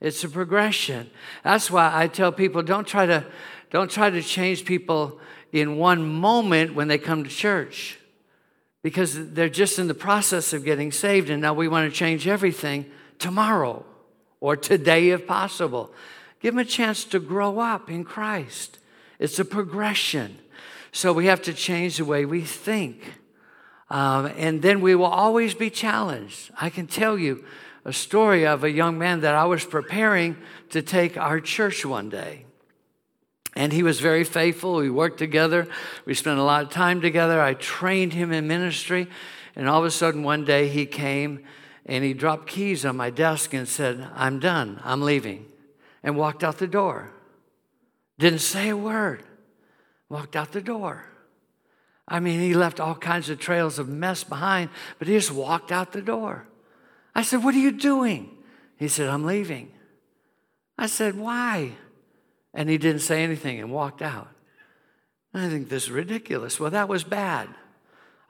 It's 0.00 0.22
a 0.24 0.28
progression. 0.28 1.10
That's 1.42 1.70
why 1.70 1.90
I 1.92 2.08
tell 2.08 2.32
people 2.32 2.62
don't 2.62 2.86
try 2.86 3.06
to 3.06 3.24
don't 3.70 3.90
try 3.90 4.08
to 4.08 4.22
change 4.22 4.64
people 4.64 5.20
in 5.52 5.76
one 5.76 6.02
moment 6.02 6.74
when 6.74 6.88
they 6.88 6.98
come 6.98 7.24
to 7.24 7.30
church 7.30 7.98
because 8.82 9.32
they're 9.32 9.48
just 9.48 9.78
in 9.78 9.88
the 9.88 9.94
process 9.94 10.52
of 10.52 10.64
getting 10.64 10.92
saved 10.92 11.28
and 11.28 11.42
now 11.42 11.52
we 11.52 11.68
want 11.68 11.90
to 11.90 11.96
change 11.96 12.26
everything 12.26 12.86
tomorrow 13.18 13.84
or 14.40 14.56
today 14.56 15.10
if 15.10 15.26
possible. 15.26 15.92
Give 16.40 16.54
them 16.54 16.60
a 16.60 16.64
chance 16.64 17.04
to 17.06 17.18
grow 17.18 17.58
up 17.58 17.90
in 17.90 18.04
Christ. 18.04 18.78
It's 19.18 19.38
a 19.38 19.44
progression. 19.44 20.38
So 20.92 21.12
we 21.12 21.26
have 21.26 21.42
to 21.42 21.52
change 21.52 21.96
the 21.96 22.04
way 22.04 22.24
we 22.24 22.42
think. 22.42 23.14
Um, 23.90 24.26
and 24.36 24.62
then 24.62 24.80
we 24.80 24.94
will 24.94 25.06
always 25.06 25.54
be 25.54 25.70
challenged. 25.70 26.50
I 26.60 26.70
can 26.70 26.86
tell 26.86 27.18
you 27.18 27.44
a 27.84 27.92
story 27.92 28.46
of 28.46 28.62
a 28.62 28.70
young 28.70 28.98
man 28.98 29.20
that 29.20 29.34
I 29.34 29.46
was 29.46 29.64
preparing 29.64 30.36
to 30.70 30.82
take 30.82 31.16
our 31.16 31.40
church 31.40 31.84
one 31.84 32.08
day. 32.08 32.44
And 33.56 33.72
he 33.72 33.82
was 33.82 33.98
very 33.98 34.24
faithful. 34.24 34.76
We 34.76 34.90
worked 34.90 35.18
together. 35.18 35.66
We 36.04 36.14
spent 36.14 36.38
a 36.38 36.44
lot 36.44 36.62
of 36.62 36.70
time 36.70 37.00
together. 37.00 37.40
I 37.40 37.54
trained 37.54 38.12
him 38.12 38.30
in 38.30 38.46
ministry. 38.46 39.08
And 39.56 39.68
all 39.68 39.80
of 39.80 39.86
a 39.86 39.90
sudden, 39.90 40.22
one 40.22 40.44
day 40.44 40.68
he 40.68 40.86
came 40.86 41.44
and 41.86 42.04
he 42.04 42.12
dropped 42.12 42.46
keys 42.46 42.84
on 42.84 42.96
my 42.96 43.10
desk 43.10 43.54
and 43.54 43.66
said, 43.66 44.08
I'm 44.14 44.38
done. 44.38 44.80
I'm 44.84 45.02
leaving 45.02 45.46
and 46.02 46.16
walked 46.16 46.44
out 46.44 46.58
the 46.58 46.66
door. 46.66 47.10
Didn't 48.18 48.40
say 48.40 48.68
a 48.68 48.76
word. 48.76 49.22
Walked 50.08 50.36
out 50.36 50.52
the 50.52 50.60
door. 50.60 51.04
I 52.06 52.20
mean, 52.20 52.40
he 52.40 52.54
left 52.54 52.80
all 52.80 52.94
kinds 52.94 53.28
of 53.28 53.38
trails 53.38 53.78
of 53.78 53.88
mess 53.88 54.24
behind, 54.24 54.70
but 54.98 55.08
he 55.08 55.14
just 55.14 55.30
walked 55.30 55.70
out 55.70 55.92
the 55.92 56.02
door. 56.02 56.46
I 57.14 57.22
said, 57.22 57.44
What 57.44 57.54
are 57.54 57.58
you 57.58 57.72
doing? 57.72 58.30
He 58.76 58.88
said, 58.88 59.08
I'm 59.08 59.26
leaving. 59.26 59.72
I 60.78 60.86
said, 60.86 61.16
Why? 61.16 61.72
And 62.54 62.70
he 62.70 62.78
didn't 62.78 63.02
say 63.02 63.22
anything 63.22 63.60
and 63.60 63.70
walked 63.70 64.00
out. 64.00 64.28
I 65.34 65.48
think 65.48 65.68
this 65.68 65.84
is 65.84 65.90
ridiculous. 65.90 66.58
Well, 66.58 66.70
that 66.70 66.88
was 66.88 67.04
bad. 67.04 67.48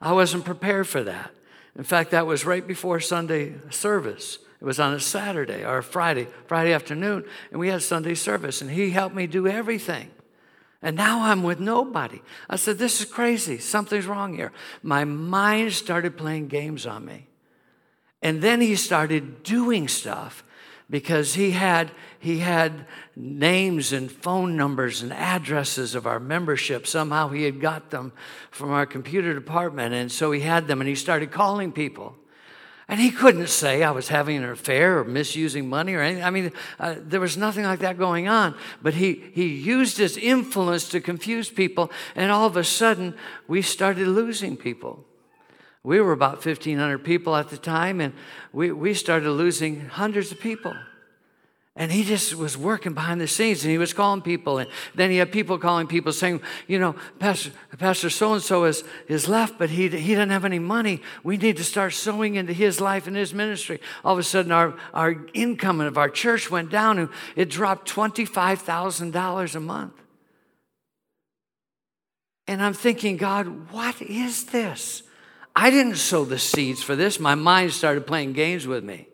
I 0.01 0.11
wasn't 0.11 0.45
prepared 0.45 0.87
for 0.87 1.03
that. 1.03 1.31
In 1.77 1.83
fact, 1.83 2.11
that 2.11 2.27
was 2.27 2.45
right 2.45 2.65
before 2.65 2.99
Sunday 2.99 3.55
service. 3.69 4.39
It 4.61 4.65
was 4.65 4.79
on 4.79 4.93
a 4.93 4.99
Saturday 4.99 5.63
or 5.63 5.77
a 5.77 5.83
Friday, 5.83 6.27
Friday 6.47 6.73
afternoon, 6.73 7.23
and 7.51 7.59
we 7.59 7.69
had 7.69 7.81
Sunday 7.81 8.15
service, 8.15 8.61
and 8.61 8.69
he 8.69 8.89
helped 8.89 9.15
me 9.15 9.25
do 9.25 9.47
everything. 9.47 10.11
And 10.81 10.95
now 10.95 11.23
I'm 11.23 11.43
with 11.43 11.59
nobody. 11.59 12.21
I 12.49 12.55
said, 12.55 12.77
This 12.77 12.99
is 12.99 13.05
crazy. 13.05 13.57
Something's 13.57 14.05
wrong 14.05 14.33
here. 14.33 14.51
My 14.81 15.03
mind 15.05 15.73
started 15.73 16.17
playing 16.17 16.47
games 16.47 16.85
on 16.85 17.05
me. 17.05 17.27
And 18.21 18.41
then 18.41 18.59
he 18.59 18.75
started 18.75 19.43
doing 19.43 19.87
stuff 19.87 20.43
because 20.89 21.35
he 21.35 21.51
had 21.51 21.91
he 22.19 22.39
had 22.39 22.85
names 23.15 23.93
and 23.93 24.11
phone 24.11 24.57
numbers 24.57 25.01
and 25.01 25.13
addresses 25.13 25.95
of 25.95 26.07
our 26.07 26.19
membership 26.19 26.87
somehow 26.87 27.29
he 27.29 27.43
had 27.43 27.61
got 27.61 27.91
them 27.91 28.11
from 28.49 28.71
our 28.71 28.85
computer 28.85 29.33
department 29.33 29.93
and 29.93 30.11
so 30.11 30.31
he 30.31 30.41
had 30.41 30.67
them 30.67 30.81
and 30.81 30.87
he 30.87 30.95
started 30.95 31.31
calling 31.31 31.71
people 31.71 32.15
And 32.89 32.99
he 32.99 33.11
couldn't 33.11 33.49
say 33.49 33.83
I 33.83 33.91
was 33.91 34.07
having 34.07 34.37
an 34.37 34.49
affair 34.49 34.97
or 34.97 35.03
misusing 35.03 35.69
money 35.69 35.93
or 35.93 36.01
anything. 36.01 36.23
I 36.23 36.31
mean, 36.31 36.51
uh, 36.79 36.95
there 36.97 37.19
was 37.19 37.37
nothing 37.37 37.63
like 37.63 37.81
that 37.81 37.99
going 37.99 38.27
on. 38.27 38.55
But 38.81 38.95
he, 38.95 39.29
he 39.33 39.45
used 39.45 39.97
his 39.97 40.17
influence 40.17 40.89
to 40.89 40.99
confuse 40.99 41.51
people. 41.51 41.91
And 42.15 42.31
all 42.31 42.47
of 42.47 42.57
a 42.57 42.63
sudden, 42.63 43.13
we 43.47 43.61
started 43.61 44.07
losing 44.07 44.57
people. 44.57 45.05
We 45.83 46.01
were 46.01 46.13
about 46.13 46.43
1,500 46.43 47.03
people 47.03 47.35
at 47.35 47.49
the 47.49 47.57
time, 47.57 48.01
and 48.01 48.13
we, 48.51 48.71
we 48.71 48.95
started 48.95 49.29
losing 49.29 49.81
hundreds 49.81 50.31
of 50.31 50.39
people. 50.39 50.73
And 51.79 51.93
he 51.93 52.03
just 52.03 52.35
was 52.35 52.57
working 52.57 52.93
behind 52.93 53.21
the 53.21 53.27
scenes 53.27 53.63
and 53.63 53.71
he 53.71 53.77
was 53.77 53.93
calling 53.93 54.21
people. 54.21 54.57
And 54.57 54.69
then 54.95 55.11
he 55.11 55.15
had 55.15 55.31
people 55.31 55.57
calling 55.57 55.87
people 55.87 56.11
saying, 56.11 56.41
you 56.67 56.77
know, 56.77 56.93
Pastor, 57.19 57.51
Pastor 57.77 58.09
so-and-so 58.09 58.65
is, 58.65 58.83
is 59.07 59.29
left, 59.29 59.57
but 59.57 59.69
he, 59.69 59.87
he 59.87 60.13
doesn't 60.13 60.29
have 60.29 60.43
any 60.43 60.59
money. 60.59 61.01
We 61.23 61.37
need 61.37 61.55
to 61.55 61.63
start 61.63 61.93
sowing 61.93 62.35
into 62.35 62.51
his 62.51 62.81
life 62.81 63.07
and 63.07 63.15
his 63.15 63.33
ministry. 63.33 63.79
All 64.03 64.11
of 64.11 64.19
a 64.19 64.23
sudden, 64.23 64.51
our, 64.51 64.75
our 64.93 65.25
income 65.33 65.79
of 65.79 65.97
our 65.97 66.09
church 66.09 66.51
went 66.51 66.69
down 66.69 66.99
and 66.99 67.07
it 67.37 67.49
dropped 67.49 67.89
$25,000 67.89 69.55
a 69.55 69.59
month. 69.61 69.93
And 72.45 72.61
I'm 72.61 72.73
thinking, 72.73 73.15
God, 73.15 73.71
what 73.71 74.01
is 74.01 74.47
this? 74.47 75.03
I 75.55 75.69
didn't 75.69 75.95
sow 75.95 76.25
the 76.25 76.39
seeds 76.39 76.83
for 76.83 76.97
this. 76.97 77.21
My 77.21 77.35
mind 77.35 77.71
started 77.71 78.05
playing 78.05 78.33
games 78.33 78.67
with 78.67 78.83
me. 78.83 79.07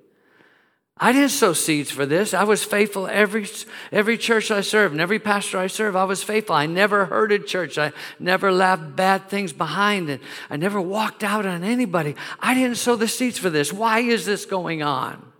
I 0.97 1.12
didn't 1.12 1.29
sow 1.29 1.51
seeds 1.51 1.91
for 1.91 2.05
this. 2.05 2.34
I 2.34 2.45
was 2.45 2.63
faithful 2.63 3.05
every 3.08 3.45
every 3.91 4.17
church 4.17 4.49
I 4.49 4.62
served 4.62 4.93
and 4.93 5.01
every 5.01 5.19
pastor 5.19 5.58
I 5.58 5.67
served. 5.67 5.97
I 5.97 6.05
was 6.05 6.23
faithful. 6.23 6.55
I 6.55 6.67
never 6.67 7.05
hurted 7.05 7.47
church. 7.47 7.77
I 7.77 7.91
never 8.17 8.49
left 8.49 8.95
bad 8.95 9.29
things 9.29 9.51
behind, 9.51 10.10
and 10.10 10.21
I 10.49 10.55
never 10.55 10.79
walked 10.79 11.21
out 11.21 11.45
on 11.45 11.65
anybody. 11.65 12.15
I 12.39 12.53
didn't 12.53 12.77
sow 12.77 12.95
the 12.95 13.10
seeds 13.10 13.38
for 13.38 13.49
this. 13.49 13.73
Why 13.73 13.99
is 13.99 14.25
this 14.25 14.45
going 14.45 14.84
on? 14.84 15.34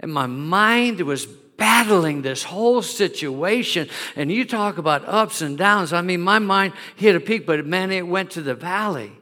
And 0.00 0.12
my 0.12 0.26
mind 0.26 1.00
was 1.02 1.26
battling 1.26 2.22
this 2.22 2.42
whole 2.42 2.82
situation. 2.82 3.88
And 4.16 4.32
you 4.32 4.44
talk 4.44 4.78
about 4.78 5.06
ups 5.06 5.40
and 5.40 5.58
downs. 5.58 5.92
I 5.92 6.02
mean, 6.02 6.20
my 6.20 6.38
mind 6.38 6.72
hit 6.96 7.14
a 7.14 7.20
peak, 7.20 7.46
but 7.46 7.64
man, 7.66 7.92
it 7.92 8.06
went 8.06 8.32
to 8.32 8.42
the 8.42 8.54
valley. 8.54 9.12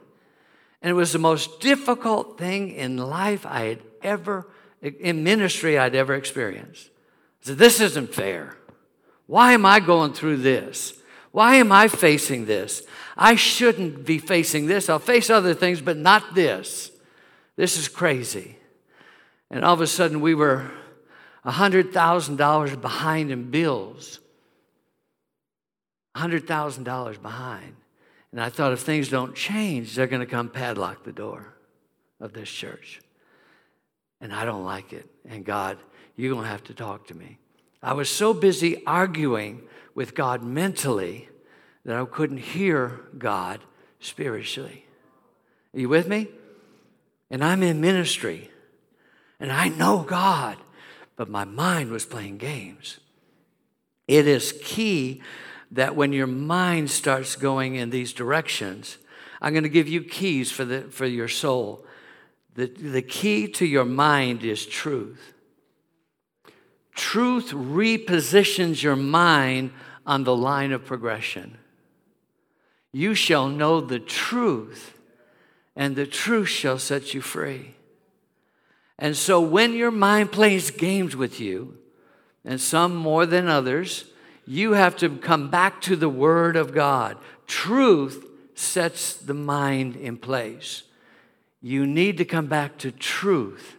And 0.81 0.91
it 0.91 0.93
was 0.93 1.11
the 1.11 1.19
most 1.19 1.59
difficult 1.59 2.37
thing 2.37 2.71
in 2.71 2.97
life 2.97 3.45
I 3.45 3.61
had 3.65 3.79
ever 4.01 4.47
in 4.95 5.23
ministry 5.23 5.77
I'd 5.77 5.95
ever 5.95 6.15
experienced. 6.15 6.89
I 7.43 7.47
said, 7.47 7.57
This 7.57 7.79
isn't 7.79 8.13
fair. 8.13 8.57
Why 9.27 9.53
am 9.53 9.65
I 9.65 9.79
going 9.79 10.13
through 10.13 10.37
this? 10.37 10.93
Why 11.31 11.55
am 11.55 11.71
I 11.71 11.87
facing 11.87 12.45
this? 12.45 12.83
I 13.15 13.35
shouldn't 13.35 14.05
be 14.05 14.17
facing 14.17 14.67
this. 14.67 14.89
I'll 14.89 14.99
face 14.99 15.29
other 15.29 15.53
things, 15.53 15.81
but 15.81 15.97
not 15.97 16.33
this. 16.33 16.91
This 17.55 17.77
is 17.77 17.87
crazy. 17.87 18.57
And 19.51 19.65
all 19.65 19.73
of 19.73 19.81
a 19.81 19.87
sudden, 19.87 20.21
we 20.21 20.33
were 20.33 20.71
$100,000 21.45 22.81
behind 22.81 23.31
in 23.31 23.51
bills. 23.51 24.19
$100,000 26.15 27.21
behind. 27.21 27.75
And 28.31 28.41
I 28.41 28.49
thought 28.49 28.73
if 28.73 28.79
things 28.79 29.09
don't 29.09 29.35
change, 29.35 29.95
they're 29.95 30.07
going 30.07 30.21
to 30.21 30.25
come 30.25 30.49
padlock 30.49 31.03
the 31.03 31.11
door 31.11 31.53
of 32.19 32.33
this 32.33 32.49
church 32.49 33.01
and 34.21 34.33
I 34.33 34.45
don't 34.45 34.65
like 34.65 34.93
it. 34.93 35.09
And 35.27 35.45
God, 35.45 35.77
you're 36.15 36.31
going 36.31 36.45
to 36.45 36.49
have 36.49 36.63
to 36.65 36.73
talk 36.73 37.07
to 37.07 37.13
me. 37.13 37.37
I 37.81 37.93
was 37.93 38.09
so 38.09 38.33
busy 38.33 38.85
arguing 38.85 39.61
with 39.95 40.15
God 40.15 40.43
mentally 40.43 41.29
that 41.85 41.95
I 41.95 42.05
couldn't 42.05 42.37
hear 42.37 42.99
God 43.17 43.61
spiritually. 43.99 44.85
Are 45.73 45.79
you 45.79 45.89
with 45.89 46.07
me? 46.07 46.27
And 47.29 47.43
I'm 47.43 47.61
in 47.61 47.81
ministry 47.81 48.49
and 49.39 49.51
I 49.51 49.69
know 49.69 49.99
God, 49.99 50.57
but 51.15 51.29
my 51.29 51.45
mind 51.45 51.91
was 51.91 52.05
playing 52.05 52.37
games. 52.37 52.99
It 54.07 54.27
is 54.27 54.53
key 54.63 55.21
that 55.71 55.95
when 55.95 56.13
your 56.13 56.27
mind 56.27 56.89
starts 56.89 57.35
going 57.35 57.75
in 57.75 57.89
these 57.89 58.13
directions, 58.13 58.97
I'm 59.41 59.53
going 59.53 59.63
to 59.63 59.69
give 59.69 59.87
you 59.87 60.01
keys 60.01 60.51
for, 60.51 60.65
the, 60.65 60.83
for 60.83 61.05
your 61.05 61.27
soul. 61.27 61.85
The, 62.57 62.65
the 62.65 63.03
key 63.03 63.47
to 63.49 63.67
your 63.67 63.85
mind 63.85 64.43
is 64.43 64.65
truth. 64.65 65.33
Truth 66.95 67.51
repositions 67.51 68.81
your 68.81 68.95
mind 68.95 69.71
on 70.07 70.23
the 70.23 70.35
line 70.35 70.71
of 70.71 70.83
progression. 70.83 71.59
You 72.91 73.13
shall 73.13 73.47
know 73.47 73.79
the 73.79 73.99
truth, 73.99 74.97
and 75.75 75.95
the 75.95 76.07
truth 76.07 76.47
shall 76.47 76.79
set 76.79 77.13
you 77.13 77.21
free. 77.21 77.75
And 78.97 79.15
so, 79.15 79.39
when 79.39 79.73
your 79.73 79.91
mind 79.91 80.31
plays 80.31 80.71
games 80.71 81.15
with 81.15 81.39
you, 81.39 81.77
and 82.43 82.59
some 82.59 82.95
more 82.95 83.27
than 83.27 83.47
others, 83.47 84.05
you 84.47 84.71
have 84.71 84.97
to 84.97 85.09
come 85.17 85.51
back 85.51 85.79
to 85.81 85.95
the 85.95 86.09
Word 86.09 86.55
of 86.55 86.73
God. 86.73 87.17
Truth 87.45 88.25
sets 88.55 89.13
the 89.13 89.35
mind 89.35 89.95
in 89.95 90.17
place. 90.17 90.81
You 91.61 91.85
need 91.85 92.17
to 92.17 92.25
come 92.25 92.47
back 92.47 92.77
to 92.79 92.91
truth. 92.91 93.75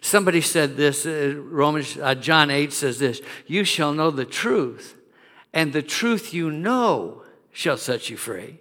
Somebody 0.00 0.40
said 0.40 0.76
this, 0.76 1.04
uh, 1.04 1.34
Romans, 1.36 1.98
uh, 1.98 2.14
John 2.14 2.50
8 2.50 2.72
says 2.72 2.98
this 2.98 3.20
You 3.46 3.64
shall 3.64 3.92
know 3.92 4.10
the 4.10 4.24
truth, 4.24 4.96
and 5.52 5.72
the 5.72 5.82
truth 5.82 6.32
you 6.32 6.50
know 6.50 7.22
shall 7.52 7.76
set 7.76 8.08
you 8.08 8.16
free. 8.16 8.60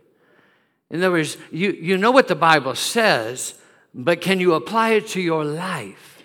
In 0.90 1.00
other 1.00 1.12
words, 1.12 1.38
you, 1.52 1.72
you 1.72 1.98
know 1.98 2.12
what 2.12 2.28
the 2.28 2.36
Bible 2.36 2.76
says, 2.76 3.56
but 3.94 4.22
can 4.22 4.40
you 4.40 4.54
apply 4.54 4.92
it 4.92 5.08
to 5.10 5.22
your 5.22 5.46
life? 5.46 6.22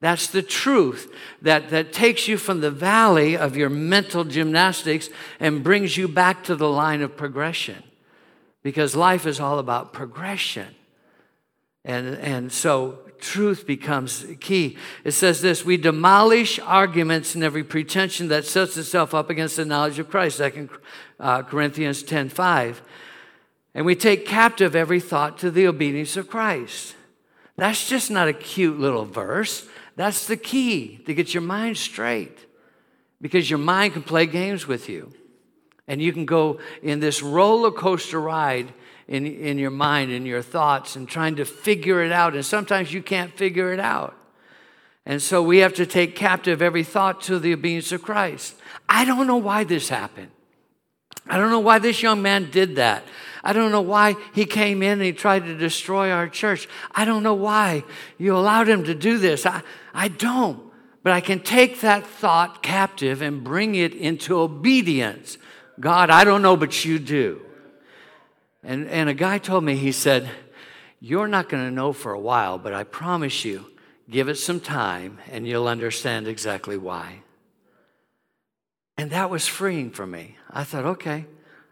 That's 0.00 0.28
the 0.28 0.42
truth 0.42 1.12
that, 1.42 1.70
that 1.70 1.92
takes 1.92 2.28
you 2.28 2.36
from 2.36 2.60
the 2.60 2.70
valley 2.70 3.36
of 3.36 3.56
your 3.56 3.68
mental 3.68 4.22
gymnastics 4.22 5.08
and 5.40 5.64
brings 5.64 5.96
you 5.96 6.06
back 6.06 6.44
to 6.44 6.54
the 6.54 6.68
line 6.68 7.02
of 7.02 7.16
progression. 7.16 7.82
Because 8.62 8.94
life 8.94 9.26
is 9.26 9.40
all 9.40 9.58
about 9.58 9.92
progression. 9.92 10.74
And, 11.88 12.18
and 12.18 12.52
so 12.52 12.98
truth 13.18 13.66
becomes 13.66 14.26
key. 14.40 14.76
It 15.04 15.12
says 15.12 15.40
this 15.40 15.64
We 15.64 15.78
demolish 15.78 16.60
arguments 16.60 17.34
and 17.34 17.42
every 17.42 17.64
pretension 17.64 18.28
that 18.28 18.44
sets 18.44 18.76
itself 18.76 19.14
up 19.14 19.30
against 19.30 19.56
the 19.56 19.64
knowledge 19.64 19.98
of 19.98 20.10
Christ, 20.10 20.38
2 20.38 20.68
uh, 21.18 21.42
Corinthians 21.42 22.02
10 22.02 22.28
5. 22.28 22.82
And 23.74 23.86
we 23.86 23.94
take 23.94 24.26
captive 24.26 24.76
every 24.76 25.00
thought 25.00 25.38
to 25.38 25.50
the 25.50 25.66
obedience 25.66 26.16
of 26.16 26.28
Christ. 26.28 26.94
That's 27.56 27.88
just 27.88 28.10
not 28.10 28.28
a 28.28 28.32
cute 28.34 28.78
little 28.78 29.04
verse. 29.06 29.66
That's 29.96 30.26
the 30.26 30.36
key 30.36 30.98
to 31.06 31.14
get 31.14 31.32
your 31.32 31.42
mind 31.42 31.78
straight 31.78 32.46
because 33.20 33.48
your 33.48 33.58
mind 33.58 33.94
can 33.94 34.02
play 34.02 34.26
games 34.26 34.66
with 34.66 34.88
you. 34.88 35.12
And 35.86 36.02
you 36.02 36.12
can 36.12 36.26
go 36.26 36.60
in 36.82 37.00
this 37.00 37.22
roller 37.22 37.70
coaster 37.70 38.20
ride 38.20 38.74
in, 39.08 39.26
in 39.26 39.58
your 39.58 39.70
mind 39.70 40.12
and 40.12 40.26
your 40.26 40.42
thoughts 40.42 40.94
and 40.94 41.08
trying 41.08 41.36
to 41.36 41.44
figure 41.44 42.02
it 42.02 42.12
out. 42.12 42.34
And 42.34 42.44
sometimes 42.44 42.92
you 42.92 43.02
can't 43.02 43.36
figure 43.36 43.72
it 43.72 43.80
out. 43.80 44.14
And 45.06 45.22
so 45.22 45.42
we 45.42 45.58
have 45.58 45.72
to 45.74 45.86
take 45.86 46.14
captive 46.14 46.60
every 46.60 46.84
thought 46.84 47.22
to 47.22 47.38
the 47.38 47.54
obedience 47.54 47.90
of 47.92 48.02
Christ. 48.02 48.54
I 48.88 49.06
don't 49.06 49.26
know 49.26 49.38
why 49.38 49.64
this 49.64 49.88
happened. 49.88 50.30
I 51.26 51.38
don't 51.38 51.50
know 51.50 51.60
why 51.60 51.78
this 51.78 52.02
young 52.02 52.20
man 52.20 52.50
did 52.50 52.76
that. 52.76 53.04
I 53.42 53.54
don't 53.54 53.72
know 53.72 53.80
why 53.80 54.16
he 54.34 54.44
came 54.44 54.82
in 54.82 54.92
and 54.92 55.02
he 55.02 55.12
tried 55.12 55.46
to 55.46 55.56
destroy 55.56 56.10
our 56.10 56.28
church. 56.28 56.68
I 56.94 57.06
don't 57.06 57.22
know 57.22 57.34
why 57.34 57.84
you 58.18 58.36
allowed 58.36 58.68
him 58.68 58.84
to 58.84 58.94
do 58.94 59.16
this. 59.16 59.46
I, 59.46 59.62
I 59.94 60.08
don't. 60.08 60.62
But 61.02 61.12
I 61.12 61.20
can 61.20 61.40
take 61.40 61.80
that 61.80 62.06
thought 62.06 62.62
captive 62.62 63.22
and 63.22 63.42
bring 63.42 63.74
it 63.74 63.94
into 63.94 64.38
obedience. 64.38 65.38
God, 65.80 66.10
I 66.10 66.24
don't 66.24 66.42
know, 66.42 66.56
but 66.56 66.84
you 66.84 66.98
do. 66.98 67.40
And, 68.62 68.88
and 68.88 69.08
a 69.08 69.14
guy 69.14 69.38
told 69.38 69.64
me, 69.64 69.76
he 69.76 69.92
said, 69.92 70.28
You're 71.00 71.28
not 71.28 71.48
going 71.48 71.64
to 71.64 71.74
know 71.74 71.92
for 71.92 72.12
a 72.12 72.20
while, 72.20 72.58
but 72.58 72.74
I 72.74 72.84
promise 72.84 73.44
you, 73.44 73.66
give 74.10 74.28
it 74.28 74.36
some 74.36 74.60
time 74.60 75.18
and 75.30 75.46
you'll 75.46 75.68
understand 75.68 76.26
exactly 76.26 76.76
why. 76.76 77.22
And 78.96 79.10
that 79.12 79.30
was 79.30 79.46
freeing 79.46 79.90
for 79.90 80.06
me. 80.06 80.36
I 80.50 80.64
thought, 80.64 80.84
okay, 80.84 81.26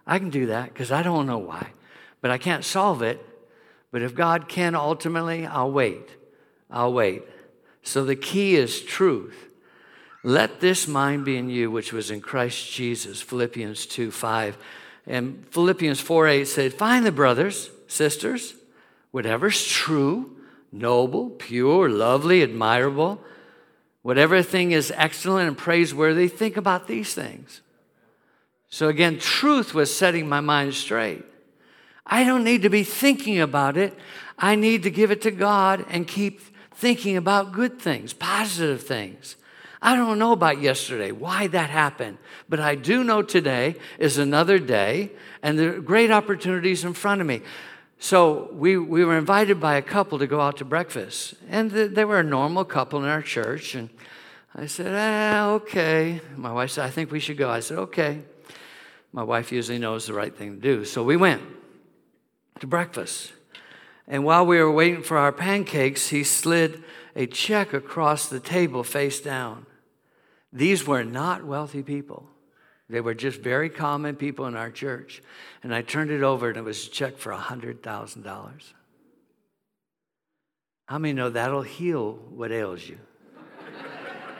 I 0.07 0.19
can 0.19 0.31
do 0.31 0.47
that 0.47 0.73
because 0.73 0.93
I 0.93 1.03
don't 1.03 1.27
know 1.27 1.39
why, 1.39 1.71
but 2.21 2.31
I 2.31 2.39
can't 2.39 2.65
solve 2.65 3.03
it. 3.03 3.21
But 3.91 4.03
if 4.03 4.15
God 4.15 4.49
can 4.49 4.75
ultimately, 4.75 5.47
I'll 5.47 5.73
wait. 5.73 6.09
I'll 6.71 6.93
wait. 6.93 7.23
So 7.83 8.05
the 8.05 8.17
key 8.17 8.57
is 8.57 8.83
truth. 8.83 9.49
Let 10.23 10.61
this 10.61 10.89
mind 10.89 11.25
be 11.25 11.37
in 11.37 11.49
you, 11.49 11.71
which 11.71 11.93
was 11.93 12.11
in 12.11 12.21
Christ 12.21 12.71
Jesus, 12.71 13.23
Philippians 13.23 13.87
2 13.87 14.11
5. 14.11 14.59
And 15.07 15.47
Philippians 15.51 16.01
4 16.01 16.29
8 16.29 16.45
said, 16.47 16.75
Find 16.75 17.07
the 17.07 17.13
brothers, 17.13 17.71
sisters, 17.87 18.55
whatever's 19.11 19.65
true, 19.65 20.37
noble, 20.73 21.31
pure, 21.31 21.89
lovely, 21.89 22.43
admirable, 22.43 23.21
whatever 24.03 24.43
thing 24.43 24.73
is 24.73 24.93
excellent 24.97 25.49
and 25.49 25.59
praiseworthy, 25.59 26.29
think 26.29 26.57
about 26.57 26.87
these 26.87 27.15
things. 27.15 27.61
So 28.69 28.89
again, 28.89 29.19
truth 29.19 29.75
was 29.75 29.95
setting 29.95 30.29
my 30.29 30.41
mind 30.41 30.75
straight. 30.75 31.25
I 32.05 32.25
don't 32.25 32.45
need 32.45 32.63
to 32.63 32.71
be 32.71 32.85
thinking 32.85 33.41
about 33.41 33.77
it. 33.77 33.97
I 34.39 34.55
need 34.55 34.83
to 34.83 34.91
give 34.91 35.11
it 35.11 35.23
to 35.23 35.31
God 35.31 35.85
and 35.89 36.07
keep 36.07 36.41
thinking 36.75 37.17
about 37.17 37.53
good 37.53 37.81
things, 37.81 38.13
positive 38.13 38.83
things. 38.83 39.37
I 39.83 39.95
don't 39.95 40.19
know 40.19 40.33
about 40.33 40.61
yesterday, 40.61 41.13
why 41.13 41.47
that 41.49 41.71
happened, 41.71 42.19
but 42.49 42.61
I 42.61 42.75
do 42.75 43.05
know 43.05 43.23
today 43.23 43.77
is 43.99 44.19
another 44.19 44.59
day 44.59 45.13
and 45.43 45.59
there 45.59 45.77
are 45.77 45.81
great 45.81 46.11
opportunities 46.11 46.85
in 46.85 46.93
front 46.93 47.21
of 47.21 47.27
me. 47.27 47.43
So 47.99 48.51
we, 48.53 48.77
we 48.77 49.05
were 49.05 49.17
invited 49.17 49.61
by 49.61 49.77
a 49.77 49.83
couple 49.83 50.19
to 50.19 50.27
go 50.27 50.41
out 50.41 50.59
to 50.59 50.65
breakfast, 50.65 51.35
and 51.49 51.71
they 51.71 52.05
were 52.05 52.21
a 52.21 52.25
normal 52.25 52.65
couple 52.65 53.03
in 53.03 53.09
our 53.09 53.23
church. 53.23 53.75
And 53.75 53.89
I 54.55 54.67
said, 54.67 54.95
ah, 54.95 55.51
okay. 55.53 56.21
My 56.37 56.53
wife 56.53 56.73
said, 56.73 56.85
I 56.85 56.91
think 56.91 57.11
we 57.11 57.21
should 57.21 57.39
go. 57.39 57.49
I 57.49 57.61
said, 57.61 57.79
okay. 57.79 58.23
My 59.13 59.23
wife 59.23 59.51
usually 59.51 59.79
knows 59.79 60.07
the 60.07 60.13
right 60.13 60.37
thing 60.37 60.57
to 60.57 60.61
do. 60.61 60.85
So 60.85 61.03
we 61.03 61.17
went 61.17 61.43
to 62.61 62.67
breakfast. 62.67 63.33
And 64.07 64.25
while 64.25 64.45
we 64.45 64.59
were 64.59 64.71
waiting 64.71 65.03
for 65.03 65.17
our 65.17 65.33
pancakes, 65.33 66.09
he 66.09 66.23
slid 66.23 66.85
a 67.17 67.27
check 67.27 67.73
across 67.73 68.29
the 68.29 68.39
table 68.39 68.85
face 68.85 69.21
down. 69.21 69.67
These 70.53 70.87
were 70.87 71.03
not 71.03 71.45
wealthy 71.45 71.83
people. 71.83 72.29
They 72.89 73.01
were 73.01 73.15
just 73.15 73.41
very 73.41 73.69
common 73.69 74.15
people 74.15 74.47
in 74.47 74.55
our 74.55 74.71
church. 74.71 75.23
And 75.63 75.75
I 75.75 75.83
turned 75.83 76.11
it 76.11 76.23
over 76.23 76.49
and 76.49 76.59
it 76.59 76.63
was 76.63 76.87
a 76.87 76.91
check 76.91 77.17
for 77.17 77.33
$100,000. 77.33 78.73
How 80.87 80.99
many 80.99 81.15
know 81.15 81.31
that'll 81.31 81.63
heal 81.63 82.13
what 82.13 82.53
ails 82.53 82.87
you? 82.87 82.99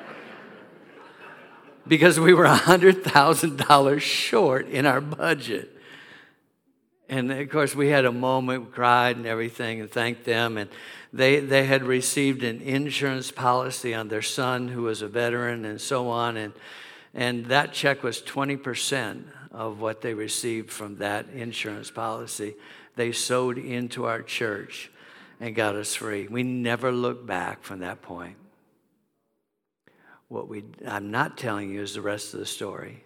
because 1.89 2.21
we 2.21 2.35
were 2.35 2.45
$100,000 2.45 4.01
short 4.01 4.69
in 4.69 4.87
our 4.87 5.01
budget. 5.01 5.76
And 7.09 7.31
of 7.31 7.49
course, 7.51 7.75
we 7.75 7.89
had 7.89 8.05
a 8.05 8.13
moment, 8.13 8.73
cried 8.73 9.17
and 9.17 9.27
everything, 9.27 9.81
and 9.81 9.91
thanked 9.91 10.25
them. 10.25 10.59
And 10.59 10.69
they, 11.13 11.39
they 11.39 11.65
had 11.65 11.85
received 11.85 12.43
an 12.43 12.61
insurance 12.61 13.31
policy 13.31 13.95
on 13.95 14.09
their 14.09 14.23
son, 14.23 14.69
who 14.69 14.83
was 14.83 15.03
a 15.03 15.09
veteran, 15.09 15.65
and 15.65 15.81
so 15.81 16.09
on. 16.09 16.37
And, 16.37 16.53
and 17.15 17.47
that 17.47 17.73
check 17.73 18.03
was 18.03 18.21
20% 18.23 19.23
of 19.53 19.81
what 19.81 20.01
they 20.01 20.15
received 20.15 20.71
from 20.71 20.97
that 20.97 21.29
insurance 21.31 21.91
policy. 21.91 22.55
They 22.97 23.13
sowed 23.13 23.57
into 23.57 24.05
our 24.05 24.23
church 24.23 24.91
and 25.39 25.55
got 25.55 25.77
us 25.77 25.95
free. 25.95 26.27
We 26.27 26.43
never 26.43 26.91
looked 26.91 27.27
back 27.27 27.63
from 27.63 27.81
that 27.81 28.03
point. 28.03 28.37
What 30.29 30.49
we, 30.49 30.65
I'm 30.87 31.13
not 31.13 31.39
telling 31.39 31.71
you 31.71 31.83
is 31.83 31.95
the 31.95 32.01
rest 32.01 32.35
of 32.35 32.41
the 32.41 32.47
story 32.47 33.05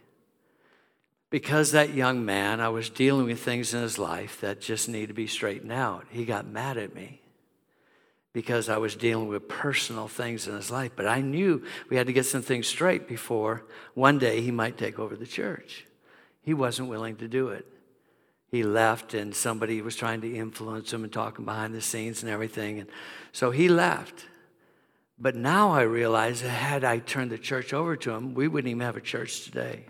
because 1.30 1.72
that 1.72 1.94
young 1.94 2.24
man, 2.24 2.60
I 2.60 2.68
was 2.68 2.90
dealing 2.90 3.26
with 3.26 3.40
things 3.40 3.72
in 3.72 3.82
his 3.82 3.98
life 3.98 4.40
that 4.40 4.60
just 4.60 4.88
need 4.88 5.06
to 5.06 5.14
be 5.14 5.28
straightened 5.28 5.72
out. 5.72 6.04
He 6.10 6.24
got 6.24 6.46
mad 6.46 6.76
at 6.76 6.94
me 6.94 7.20
because 8.32 8.68
I 8.68 8.78
was 8.78 8.96
dealing 8.96 9.28
with 9.28 9.48
personal 9.48 10.08
things 10.08 10.46
in 10.46 10.54
his 10.54 10.70
life. 10.70 10.92
But 10.96 11.06
I 11.06 11.20
knew 11.20 11.64
we 11.88 11.96
had 11.96 12.08
to 12.08 12.12
get 12.12 12.26
some 12.26 12.42
things 12.42 12.66
straight 12.66 13.08
before 13.08 13.64
one 13.94 14.18
day 14.18 14.40
he 14.40 14.50
might 14.50 14.76
take 14.76 14.98
over 14.98 15.16
the 15.16 15.26
church. 15.26 15.86
He 16.42 16.54
wasn't 16.54 16.88
willing 16.88 17.16
to 17.16 17.28
do 17.28 17.48
it. 17.48 17.66
He 18.48 18.64
left, 18.64 19.14
and 19.14 19.32
somebody 19.32 19.80
was 19.80 19.94
trying 19.94 20.22
to 20.22 20.34
influence 20.34 20.92
him 20.92 21.04
and 21.04 21.12
talking 21.12 21.44
behind 21.44 21.72
the 21.72 21.80
scenes 21.80 22.24
and 22.24 22.32
everything. 22.32 22.80
And 22.80 22.88
so 23.30 23.52
he 23.52 23.68
left. 23.68 24.26
But 25.16 25.36
now 25.36 25.70
I 25.70 25.82
realize 25.82 26.42
that 26.42 26.48
had 26.48 26.82
I 26.82 26.98
turned 26.98 27.30
the 27.30 27.38
church 27.38 27.72
over 27.72 27.94
to 27.96 28.10
him, 28.10 28.34
we 28.34 28.48
wouldn't 28.48 28.70
even 28.70 28.80
have 28.80 28.96
a 28.96 29.00
church 29.00 29.44
today. 29.44 29.84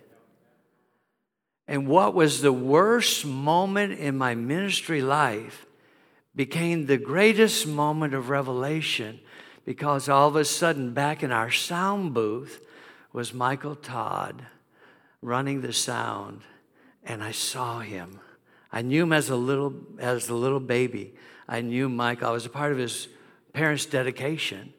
And 1.71 1.87
what 1.87 2.15
was 2.15 2.41
the 2.41 2.53
worst 2.53 3.25
moment 3.25 4.01
in 4.01 4.19
my 4.19 4.35
ministry 4.35 5.01
life 5.01 5.67
became 6.35 6.87
the 6.87 6.97
greatest 6.97 7.65
moment 7.65 8.13
of 8.13 8.29
revelation 8.29 9.21
because 9.65 10.09
all 10.09 10.27
of 10.27 10.35
a 10.35 10.45
sudden, 10.45 10.95
back 10.95 11.23
in 11.23 11.31
our 11.31 11.53
sound 11.53 12.13
booth, 12.13 12.61
was 13.13 13.33
Michael 13.33 13.77
Todd 13.77 14.45
running 15.23 15.61
the 15.61 15.73
sound, 15.73 16.41
and 17.05 17.23
I 17.23 17.31
saw 17.31 17.79
him. 17.79 18.19
I 18.73 18.83
knew 18.83 19.05
him 19.05 19.13
as 19.13 19.31
a 19.31 19.37
little 19.37 19.73
as 20.01 20.29
a 20.29 20.35
little 20.35 20.59
baby. 20.59 21.15
I 21.49 21.61
knew 21.61 21.89
Mike. 21.89 22.25
I 22.25 22.33
was 22.33 22.47
a 22.47 22.51
part 22.51 22.73
of 22.73 22.79
his 22.79 23.07
parents' 23.53 23.87
dedication. 23.87 24.75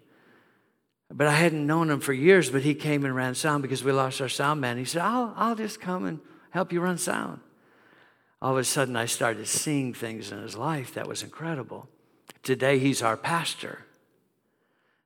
But 1.09 1.27
I 1.27 1.35
hadn't 1.35 1.65
known 1.65 1.89
him 1.89 2.01
for 2.01 2.11
years, 2.11 2.49
but 2.49 2.63
he 2.63 2.75
came 2.75 3.05
and 3.05 3.15
ran 3.15 3.33
sound 3.33 3.61
because 3.61 3.81
we 3.81 3.93
lost 3.93 4.19
our 4.19 4.27
sound 4.27 4.59
man. 4.59 4.77
He 4.77 4.83
said, 4.83 5.03
I'll, 5.03 5.33
I'll 5.37 5.55
just 5.55 5.79
come 5.79 6.03
and 6.03 6.19
help 6.51 6.71
you 6.71 6.79
run 6.79 6.97
sound. 6.97 7.41
All 8.41 8.53
of 8.53 8.57
a 8.57 8.63
sudden, 8.63 8.95
I 8.95 9.05
started 9.05 9.47
seeing 9.47 9.93
things 9.93 10.31
in 10.31 10.41
his 10.41 10.55
life 10.55 10.93
that 10.93 11.07
was 11.07 11.21
incredible. 11.21 11.89
Today, 12.43 12.79
he's 12.79 13.01
our 13.01 13.17
pastor. 13.17 13.85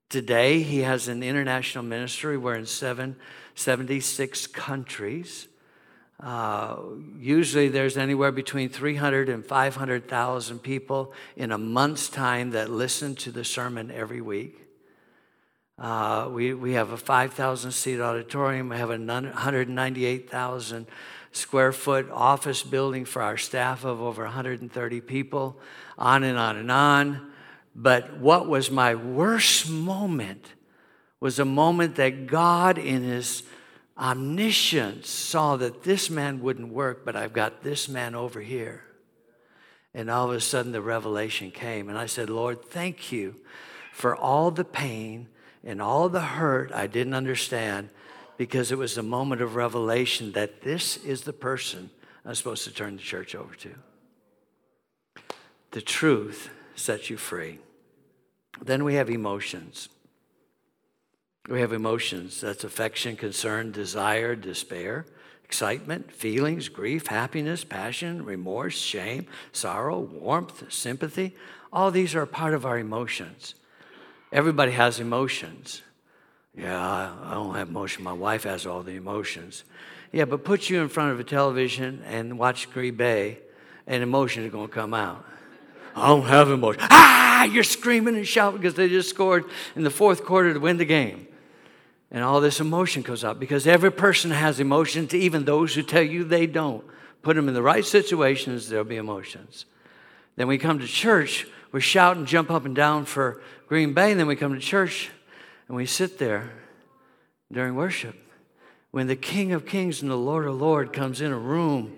Today, 0.10 0.62
he 0.62 0.80
has 0.80 1.08
an 1.08 1.22
international 1.24 1.84
ministry. 1.84 2.38
We're 2.38 2.56
in 2.56 2.66
seven, 2.66 3.18
76 3.56 4.48
countries. 4.48 5.48
Uh, 6.18 6.78
usually, 7.20 7.68
there's 7.68 7.98
anywhere 7.98 8.32
between 8.32 8.70
300 8.70 9.28
and 9.28 9.46
500,000 9.46 10.60
people 10.60 11.12
in 11.36 11.52
a 11.52 11.58
month's 11.58 12.08
time 12.08 12.52
that 12.52 12.70
listen 12.72 13.16
to 13.16 13.32
the 13.32 13.44
sermon 13.44 13.92
every 13.92 14.22
week. 14.22 14.62
Uh, 15.78 16.30
we, 16.32 16.54
we 16.54 16.72
have 16.74 16.92
a 16.92 16.98
5,000 16.98 17.72
seat 17.72 18.00
auditorium. 18.00 18.70
We 18.70 18.78
have 18.78 18.92
a 18.92 18.98
198,000 18.98 20.88
square 21.36 21.72
foot 21.72 22.10
office 22.12 22.64
building 22.64 23.06
for 23.06 23.22
our 23.22 23.38
staff 23.38 23.84
of 23.84 24.02
over 24.02 24.24
130 24.24 25.02
people, 25.02 25.60
on 25.98 26.24
and 26.24 26.38
on 26.38 26.58
and 26.58 26.72
on. 26.72 27.32
But 27.76 28.18
what 28.18 28.48
was 28.48 28.72
my 28.72 28.96
worst 28.96 29.70
moment 29.70 30.54
was 31.20 31.40
a 31.40 31.46
moment 31.46 31.96
that 31.96 32.28
God, 32.28 32.78
in 32.78 33.04
His 33.04 33.44
omniscience, 33.98 35.10
saw 35.10 35.58
that 35.58 35.84
this 35.84 36.10
man 36.10 36.42
wouldn't 36.42 36.72
work, 36.72 37.04
but 37.06 37.16
I've 37.16 37.34
got 37.34 37.64
this 37.64 37.90
man 37.90 38.16
over 38.16 38.42
here. 38.42 38.84
And 39.94 40.10
all 40.10 40.30
of 40.30 40.36
a 40.36 40.42
sudden, 40.42 40.72
the 40.72 40.82
revelation 40.82 41.52
came. 41.52 41.90
And 41.90 41.98
I 41.98 42.06
said, 42.06 42.30
Lord, 42.30 42.64
thank 42.64 43.12
you 43.12 43.36
for 43.94 44.16
all 44.16 44.52
the 44.52 44.66
pain 44.66 45.30
and 45.64 45.82
all 45.82 46.10
the 46.10 46.22
hurt 46.22 46.72
I 46.74 46.88
didn't 46.88 47.14
understand 47.14 47.90
because 48.38 48.72
it 48.72 48.78
was 48.78 48.98
a 48.98 49.04
moment 49.04 49.42
of 49.42 49.56
revelation 49.56 50.32
that 50.34 50.62
this 50.62 50.98
is 50.98 51.22
the 51.22 51.34
person 51.34 51.90
I'm 52.26 52.36
supposed 52.36 52.64
to 52.64 52.74
turn 52.74 52.96
the 52.96 53.02
church 53.02 53.36
over 53.36 53.56
to. 53.56 53.76
The 55.72 55.82
truth 55.82 56.50
sets 56.76 57.10
you 57.10 57.18
free. 57.18 57.60
Then 58.62 58.84
we 58.84 58.96
have 58.96 59.10
emotions. 59.10 59.90
We 61.48 61.62
have 61.62 61.74
emotions 61.74 62.42
that's 62.42 62.64
affection, 62.64 63.16
concern, 63.16 63.72
desire, 63.72 64.36
despair, 64.36 65.06
excitement, 65.44 66.12
feelings, 66.12 66.70
grief, 66.70 67.08
happiness, 67.08 67.64
passion, 67.64 68.26
remorse, 68.26 68.78
shame, 68.78 69.28
sorrow, 69.52 70.00
warmth, 70.00 70.72
sympathy. 70.74 71.36
All 71.72 71.92
these 71.92 72.16
are 72.16 72.26
part 72.26 72.56
of 72.56 72.66
our 72.66 72.80
emotions. 72.80 73.54
Everybody 74.32 74.72
has 74.72 75.00
emotions. 75.00 75.84
Yeah, 76.58 77.12
I, 77.24 77.34
don't 77.34 77.56
have 77.56 77.70
emotion. 77.70 78.04
My 78.04 78.14
wife 78.14 78.44
has 78.44 78.66
all 78.66 78.82
the 78.82 78.96
emotions. 78.96 79.66
Yeah, 80.12 80.26
but 80.26 80.46
put 80.46 80.70
you 80.70 80.82
in 80.82 80.88
front 80.88 81.12
of 81.12 81.20
a 81.20 81.24
television 81.24 82.02
and 82.06 82.40
watch 82.40 82.72
Green 82.72 82.96
Bay, 82.96 83.40
and 83.86 84.02
emotions 84.02 84.48
are 84.48 84.50
going 84.50 84.68
to 84.68 84.74
come 84.74 84.94
out. 84.94 85.26
I 85.96 86.08
don't 86.08 86.26
have 86.26 86.50
emotion. 86.50 86.82
Ah, 86.90 87.44
you're 87.44 87.64
screaming 87.64 88.16
and 88.16 88.28
shouting 88.28 88.60
because 88.60 88.76
they 88.76 88.88
just 88.88 89.10
scored 89.10 89.46
in 89.76 89.84
the 89.84 89.90
fourth 89.90 90.24
quarter 90.24 90.54
to 90.54 90.60
win 90.60 90.78
the 90.78 90.86
game. 90.86 91.28
And 92.12 92.24
all 92.24 92.40
this 92.40 92.62
emotion 92.62 93.04
comes 93.04 93.26
out 93.26 93.40
because 93.40 93.68
every 93.68 93.92
person 93.92 94.32
has 94.32 94.60
emotions, 94.60 95.14
even 95.14 95.44
those 95.44 95.74
who 95.76 95.84
tell 95.84 96.04
you 96.04 96.24
they 96.24 96.48
don't. 96.48 96.84
Put 97.22 97.36
them 97.36 97.48
in 97.48 97.54
the 97.54 97.62
right 97.62 97.84
situations, 97.84 98.70
there'll 98.70 98.86
be 98.86 98.96
emotions. 98.96 99.66
Then 100.38 100.48
we 100.48 100.58
come 100.58 100.80
to 100.80 100.88
church, 100.88 101.48
we 101.72 101.82
shout 101.82 102.16
and 102.16 102.28
jump 102.28 102.52
up 102.52 102.66
and 102.66 102.76
down 102.76 103.06
for 103.06 103.42
Green 103.68 103.94
Bay, 103.94 104.12
and 104.12 104.20
then 104.20 104.28
we 104.28 104.36
come 104.36 104.54
to 104.54 104.60
church 104.60 105.10
and 105.68 105.76
we 105.76 105.86
sit 105.86 106.18
there 106.18 106.52
during 107.52 107.76
worship. 107.76 108.16
When 108.92 109.08
the 109.08 109.16
King 109.16 109.52
of 109.52 109.66
Kings 109.66 110.02
and 110.02 110.10
the 110.10 110.16
Lord 110.16 110.46
of 110.46 110.56
Lords 110.56 110.92
comes 110.92 111.22
in 111.22 111.32
a 111.32 111.38
room, 111.38 111.98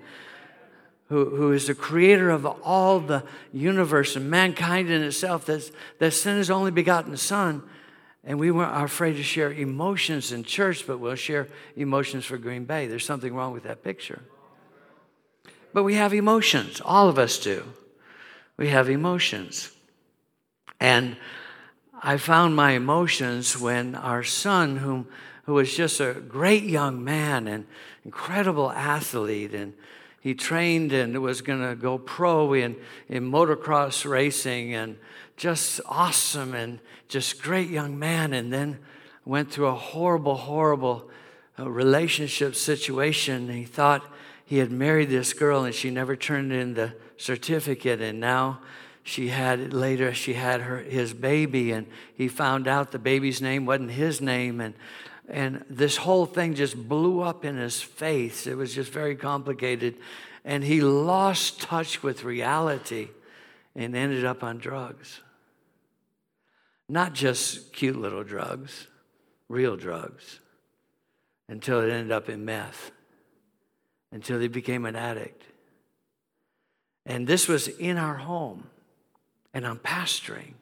who, 1.09 1.25
who 1.29 1.51
is 1.53 1.67
the 1.67 1.75
creator 1.75 2.29
of 2.29 2.45
all 2.45 2.99
the 2.99 3.23
universe 3.53 4.15
and 4.15 4.29
mankind 4.29 4.89
in 4.89 5.03
itself, 5.03 5.45
that's, 5.45 5.71
that 5.99 6.11
sent 6.11 6.37
his 6.37 6.49
only 6.49 6.71
begotten 6.71 7.15
Son. 7.15 7.63
And 8.23 8.39
we 8.39 8.51
weren't 8.51 8.83
afraid 8.83 9.13
to 9.13 9.23
share 9.23 9.53
emotions 9.53 10.33
in 10.33 10.43
church, 10.43 10.85
but 10.85 10.99
we'll 10.99 11.15
share 11.15 11.47
emotions 11.77 12.25
for 12.25 12.37
Green 12.37 12.65
Bay. 12.65 12.87
There's 12.87 13.05
something 13.05 13.33
wrong 13.33 13.53
with 13.53 13.63
that 13.63 13.83
picture. 13.83 14.21
But 15.73 15.83
we 15.83 15.95
have 15.95 16.13
emotions, 16.13 16.81
all 16.83 17.07
of 17.07 17.17
us 17.17 17.37
do. 17.37 17.63
We 18.57 18.69
have 18.69 18.89
emotions. 18.89 19.71
And 20.79 21.15
I 22.03 22.17
found 22.17 22.55
my 22.55 22.71
emotions 22.71 23.57
when 23.57 23.95
our 23.95 24.23
son, 24.23 24.77
whom, 24.77 25.07
who 25.45 25.53
was 25.53 25.75
just 25.75 25.99
a 25.99 26.13
great 26.13 26.63
young 26.63 27.03
man 27.03 27.47
and 27.47 27.65
incredible 28.05 28.71
athlete, 28.71 29.53
and 29.53 29.73
he 30.19 30.35
trained 30.35 30.93
and 30.93 31.19
was 31.21 31.41
going 31.41 31.67
to 31.67 31.75
go 31.75 31.97
pro 31.97 32.53
in, 32.53 32.75
in 33.07 33.31
motocross 33.31 34.07
racing 34.09 34.73
and 34.73 34.97
just 35.37 35.79
awesome 35.85 36.53
and 36.53 36.79
just 37.07 37.41
great 37.41 37.69
young 37.69 37.97
man. 37.97 38.33
And 38.33 38.51
then 38.51 38.79
went 39.25 39.51
through 39.51 39.67
a 39.67 39.75
horrible, 39.75 40.35
horrible 40.35 41.09
uh, 41.57 41.69
relationship 41.69 42.55
situation. 42.55 43.49
He 43.49 43.65
thought 43.65 44.05
he 44.45 44.57
had 44.57 44.71
married 44.71 45.09
this 45.09 45.33
girl 45.33 45.63
and 45.63 45.73
she 45.73 45.91
never 45.91 46.15
turned 46.15 46.51
in 46.51 46.73
the 46.73 46.93
certificate. 47.17 48.01
And 48.01 48.19
now 48.19 48.59
she 49.07 49.29
had 49.29 49.73
later 49.73 50.13
she 50.13 50.33
had 50.33 50.61
her 50.61 50.77
his 50.77 51.13
baby 51.13 51.71
and 51.71 51.87
he 52.13 52.27
found 52.27 52.67
out 52.67 52.91
the 52.91 52.99
baby's 52.99 53.41
name 53.41 53.65
wasn't 53.65 53.91
his 53.91 54.19
name 54.21 54.59
and 54.59 54.73
and 55.27 55.65
this 55.69 55.97
whole 55.97 56.25
thing 56.25 56.55
just 56.55 56.87
blew 56.87 57.21
up 57.21 57.43
in 57.43 57.57
his 57.57 57.81
face. 57.81 58.47
It 58.47 58.55
was 58.55 58.73
just 58.73 58.91
very 58.91 59.15
complicated. 59.15 59.95
And 60.45 60.63
he 60.63 60.79
lost 60.79 61.59
touch 61.59 62.01
with 62.01 62.23
reality 62.23 63.09
and 63.75 63.95
ended 63.95 64.23
up 64.23 64.41
on 64.41 64.57
drugs. 64.57 65.19
Not 66.87 67.13
just 67.13 67.73
cute 67.73 67.97
little 67.97 68.23
drugs, 68.23 68.87
real 69.49 69.75
drugs, 69.75 70.39
until 71.49 71.81
it 71.81 71.91
ended 71.91 72.13
up 72.13 72.29
in 72.29 72.45
meth, 72.45 72.91
until 74.13 74.39
he 74.39 74.47
became 74.47 74.85
an 74.85 74.95
addict. 74.95 75.43
And 77.05 77.27
this 77.27 77.49
was 77.49 77.67
in 77.67 77.97
our 77.97 78.15
home, 78.15 78.69
and 79.57 79.65
I'm 79.65 79.79
pastoring. 79.79 80.53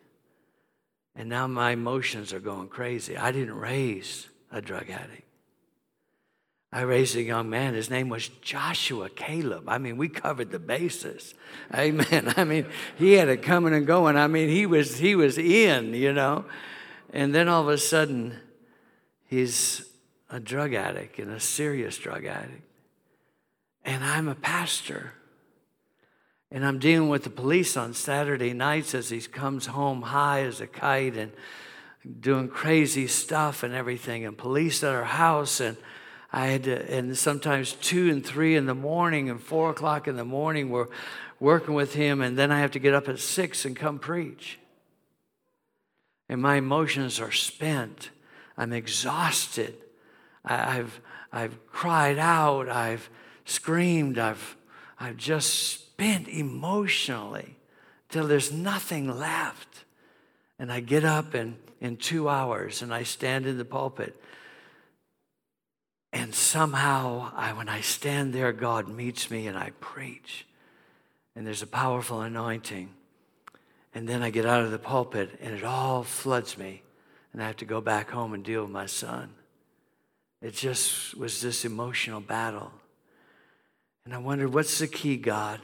And 1.18 1.28
now 1.28 1.48
my 1.48 1.72
emotions 1.72 2.32
are 2.32 2.40
going 2.40 2.70
crazy. 2.70 3.18
I 3.18 3.34
didn't 3.34 3.56
raise 3.56 4.30
a 4.54 4.62
drug 4.62 4.90
addict. 4.90 5.28
I 6.72 6.82
raised 6.84 7.14
a 7.18 7.22
young 7.22 7.50
man. 7.50 7.74
His 7.74 7.90
name 7.90 8.08
was 8.08 8.30
Joshua 8.30 9.10
Caleb. 9.10 9.68
I 9.68 9.80
mean, 9.80 9.98
we 9.98 10.08
covered 10.08 10.50
the 10.50 10.60
bases. 10.60 11.34
Amen. 11.74 12.34
I 12.38 12.46
mean, 12.46 12.68
he 12.98 13.14
had 13.14 13.28
it 13.28 13.42
coming 13.42 13.74
and 13.74 13.86
going. 13.86 14.16
I 14.16 14.28
mean, 14.28 14.48
he 14.48 14.66
was 14.66 14.98
he 14.98 15.14
was 15.14 15.38
in, 15.38 15.94
you 15.94 16.14
know. 16.14 16.46
And 17.12 17.36
then 17.36 17.50
all 17.50 17.64
of 17.64 17.68
a 17.68 17.78
sudden, 17.78 18.40
he's 19.26 19.90
a 20.30 20.40
drug 20.40 20.74
addict 20.74 21.20
and 21.20 21.32
a 21.32 21.40
serious 21.42 21.98
drug 21.98 22.24
addict. 22.24 22.64
And 23.84 24.06
I'm 24.06 24.30
a 24.30 24.36
pastor. 24.36 25.12
And 26.52 26.66
I'm 26.66 26.80
dealing 26.80 27.10
with 27.10 27.24
the 27.24 27.30
police 27.30 27.76
on 27.76 27.94
Saturday 27.94 28.54
nights 28.54 28.94
as 28.94 29.10
he 29.10 29.20
comes 29.22 29.66
home 29.68 30.04
high 30.04 30.42
as 30.42 30.62
a 30.62 30.68
kite 30.68 31.18
and 31.18 31.32
doing 32.20 32.48
crazy 32.48 33.08
stuff 33.08 33.64
and 33.64 33.74
everything, 33.74 34.26
and 34.26 34.38
police 34.38 34.84
at 34.84 34.94
our 34.94 35.04
house. 35.04 35.60
And 35.60 35.76
I 36.32 36.48
had 36.48 36.64
to, 36.66 36.92
and 36.92 37.18
sometimes 37.18 37.74
two 37.74 38.10
and 38.10 38.26
three 38.26 38.56
in 38.56 38.68
the 38.68 38.76
morning 38.76 39.30
and 39.30 39.42
four 39.42 39.72
o'clock 39.72 40.08
in 40.08 40.16
the 40.16 40.26
morning, 40.26 40.70
we're 40.70 40.88
working 41.40 41.74
with 41.74 41.96
him, 41.96 42.22
and 42.22 42.38
then 42.38 42.52
I 42.52 42.60
have 42.60 42.72
to 42.72 42.80
get 42.80 42.94
up 42.94 43.10
at 43.10 43.20
six 43.20 43.66
and 43.66 43.76
come 43.76 44.00
preach. 44.00 44.60
And 46.30 46.42
my 46.42 46.56
emotions 46.56 47.20
are 47.20 47.32
spent. 47.32 48.10
I'm 48.58 48.72
exhausted. 48.72 49.76
I've, 50.44 51.02
I've 51.32 51.58
cried 51.72 52.18
out. 52.18 52.70
I've 52.70 53.10
screamed. 53.46 54.18
I've, 54.18 54.56
I've 55.00 55.18
just 55.18 55.85
spent 55.96 56.28
emotionally 56.28 57.56
till 58.10 58.28
there's 58.28 58.52
nothing 58.52 59.08
left. 59.18 59.86
And 60.60 60.70
I 60.72 60.82
get 60.82 61.06
up 61.06 61.34
and 61.34 61.56
in 61.80 61.96
two 61.96 62.28
hours 62.28 62.82
and 62.82 62.94
I 62.94 63.04
stand 63.04 63.46
in 63.46 63.58
the 63.58 63.66
pulpit. 63.66 64.22
And 66.12 66.36
somehow, 66.36 67.32
I, 67.34 67.54
when 67.54 67.70
I 67.70 67.80
stand 67.82 68.34
there, 68.34 68.52
God 68.52 68.90
meets 68.90 69.32
me 69.32 69.48
and 69.48 69.58
I 69.58 69.72
preach. 69.80 70.46
And 71.34 71.48
there's 71.48 71.62
a 71.62 71.68
powerful 71.68 72.22
anointing. 72.22 72.90
And 73.94 74.08
then 74.08 74.22
I 74.22 74.30
get 74.30 74.46
out 74.46 74.64
of 74.64 74.72
the 74.72 74.80
pulpit 74.80 75.40
and 75.42 75.54
it 75.56 75.64
all 75.64 76.04
floods 76.04 76.58
me. 76.58 76.84
And 77.32 77.42
I 77.42 77.48
have 77.48 77.58
to 77.58 77.66
go 77.66 77.80
back 77.80 78.10
home 78.10 78.34
and 78.34 78.44
deal 78.44 78.64
with 78.64 78.72
my 78.72 78.86
son. 78.86 79.30
It 80.42 80.56
just 80.56 81.16
was 81.16 81.42
this 81.42 81.64
emotional 81.64 82.20
battle. 82.20 82.74
And 84.04 84.14
I 84.14 84.18
wondered, 84.18 84.54
what's 84.54 84.80
the 84.80 84.88
key, 84.88 85.16
God? 85.16 85.62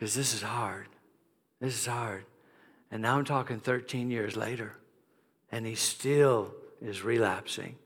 Because 0.00 0.14
this 0.14 0.32
is 0.32 0.40
hard. 0.40 0.86
This 1.60 1.78
is 1.78 1.84
hard. 1.84 2.24
And 2.90 3.02
now 3.02 3.18
I'm 3.18 3.26
talking 3.26 3.60
13 3.60 4.10
years 4.10 4.34
later 4.34 4.78
and 5.52 5.66
he 5.66 5.74
still 5.74 6.54
is 6.80 7.04
relapsing. 7.04 7.76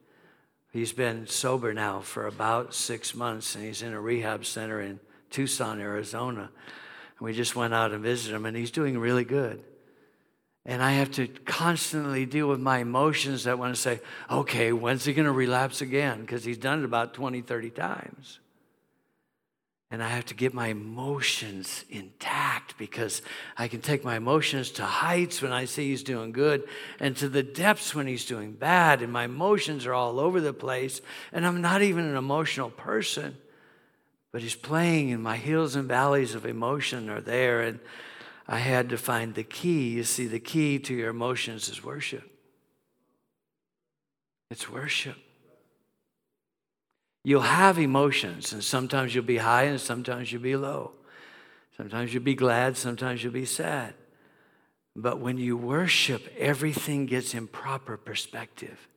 He's 0.71 0.93
been 0.93 1.27
sober 1.27 1.75
now 1.75 2.03
for 2.03 2.29
about 2.29 2.73
six 2.73 3.17
months, 3.17 3.55
and 3.57 3.65
he's 3.65 3.83
in 3.83 3.93
a 3.93 4.01
rehab 4.01 4.45
center 4.45 4.81
in 4.81 5.01
Tucson, 5.31 5.81
Arizona. 5.81 6.51
And 7.19 7.27
we 7.27 7.33
just 7.33 7.57
went 7.57 7.75
out 7.75 7.93
and 7.93 8.03
visited 8.03 8.35
him, 8.35 8.45
and 8.45 8.57
he's 8.57 8.71
doing 8.71 8.99
really 8.99 9.25
good. 9.25 9.63
And 10.67 10.83
I 10.83 10.93
have 10.93 11.13
to 11.13 11.27
constantly 11.29 12.27
deal 12.27 12.49
with 12.49 12.61
my 12.61 12.79
emotions 12.79 13.45
that 13.45 13.59
want 13.59 13.75
to 13.75 13.81
say, 13.81 14.01
okay, 14.31 14.73
when's 14.73 15.05
he 15.05 15.13
going 15.15 15.27
to 15.27 15.33
relapse 15.33 15.81
again? 15.81 16.23
Because 16.23 16.45
he's 16.45 16.59
done 16.59 16.81
it 16.81 16.85
about 16.85 17.15
20, 17.15 17.41
30 17.43 17.71
times. 17.71 18.41
And 19.95 20.03
I 20.03 20.09
have 20.09 20.27
to 20.27 20.35
get 20.35 20.53
my 20.53 20.67
emotions 20.67 21.85
intact 21.89 22.77
because 22.79 23.23
I 23.57 23.69
can 23.69 23.81
take 23.81 24.03
my 24.03 24.17
emotions 24.17 24.73
to 24.73 24.83
heights 24.83 25.41
when 25.41 25.53
I 25.53 25.67
see 25.67 25.91
he's 25.91 26.03
doing 26.03 26.33
good 26.33 26.69
and 26.99 27.17
to 27.19 27.29
the 27.29 27.45
depths 27.45 27.95
when 27.95 28.09
he's 28.09 28.25
doing 28.25 28.55
bad. 28.55 29.03
And 29.03 29.13
my 29.13 29.27
emotions 29.27 29.87
are 29.87 29.95
all 29.95 30.19
over 30.19 30.41
the 30.41 30.53
place. 30.53 31.01
And 31.33 31.47
I'm 31.47 31.61
not 31.61 31.81
even 31.81 32.07
an 32.07 32.17
emotional 32.17 32.71
person, 32.71 33.37
but 34.33 34.43
he's 34.43 34.57
playing, 34.57 35.13
and 35.13 35.23
my 35.23 35.37
hills 35.37 35.77
and 35.77 35.87
valleys 35.87 36.35
of 36.35 36.45
emotion 36.45 37.09
are 37.09 37.21
there. 37.21 37.61
And 37.61 37.79
I 38.49 38.59
had 38.59 38.89
to 38.89 38.99
find 38.99 39.37
the 39.37 39.45
key. 39.45 39.91
You 39.91 40.03
see, 40.03 40.27
the 40.27 40.41
key 40.41 40.81
to 40.81 40.93
your 40.93 41.11
emotions 41.11 41.69
is 41.69 41.85
worship. 41.85 42.29
It's 44.51 44.69
worship. 44.69 45.19
You'll 47.25 47.41
have 47.41 47.79
emotions, 47.79 48.53
and 48.53 48.63
sometimes 48.63 49.15
you'll 49.15 49.25
be 49.25 49.39
high 49.39 49.65
and 49.65 49.81
sometimes 49.81 50.31
you'll 50.31 50.43
be 50.43 50.57
low. 50.57 50.93
Sometimes 51.77 52.13
you'll 52.13 52.23
be 52.23 52.35
glad, 52.35 52.77
sometimes 52.77 53.25
you'll 53.25 53.33
be 53.33 53.47
sad. 53.47 53.95
But 54.95 55.19
when 55.19 55.39
you 55.39 55.57
worship, 55.57 56.23
everything 56.39 57.07
gets 57.07 57.35
in 57.35 57.49
proper 57.49 57.97
perspective 57.97 58.89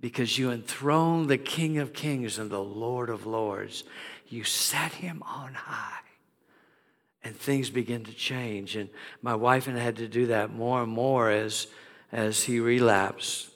because 0.00 0.36
you 0.36 0.50
enthrone 0.50 1.28
the 1.28 1.38
King 1.38 1.78
of 1.78 1.92
Kings 1.92 2.38
and 2.38 2.50
the 2.50 2.62
Lord 2.62 3.08
of 3.08 3.24
Lords. 3.26 3.84
You 4.26 4.42
set 4.42 4.94
him 4.94 5.22
on 5.24 5.54
high. 5.54 6.00
And 7.22 7.36
things 7.36 7.70
begin 7.70 8.02
to 8.04 8.12
change. 8.12 8.74
And 8.74 8.88
my 9.20 9.36
wife 9.36 9.68
and 9.68 9.78
I 9.78 9.80
had 9.80 9.96
to 9.96 10.08
do 10.08 10.26
that 10.26 10.52
more 10.52 10.82
and 10.82 10.90
more 10.90 11.30
as, 11.30 11.68
as 12.10 12.42
he 12.42 12.58
relapsed 12.58 13.48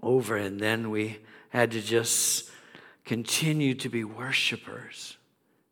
over. 0.00 0.36
And 0.36 0.60
then 0.60 0.90
we 0.90 1.18
had 1.48 1.72
to 1.72 1.80
just 1.80 2.48
continue 3.08 3.74
to 3.74 3.88
be 3.88 4.04
worshipers 4.04 5.16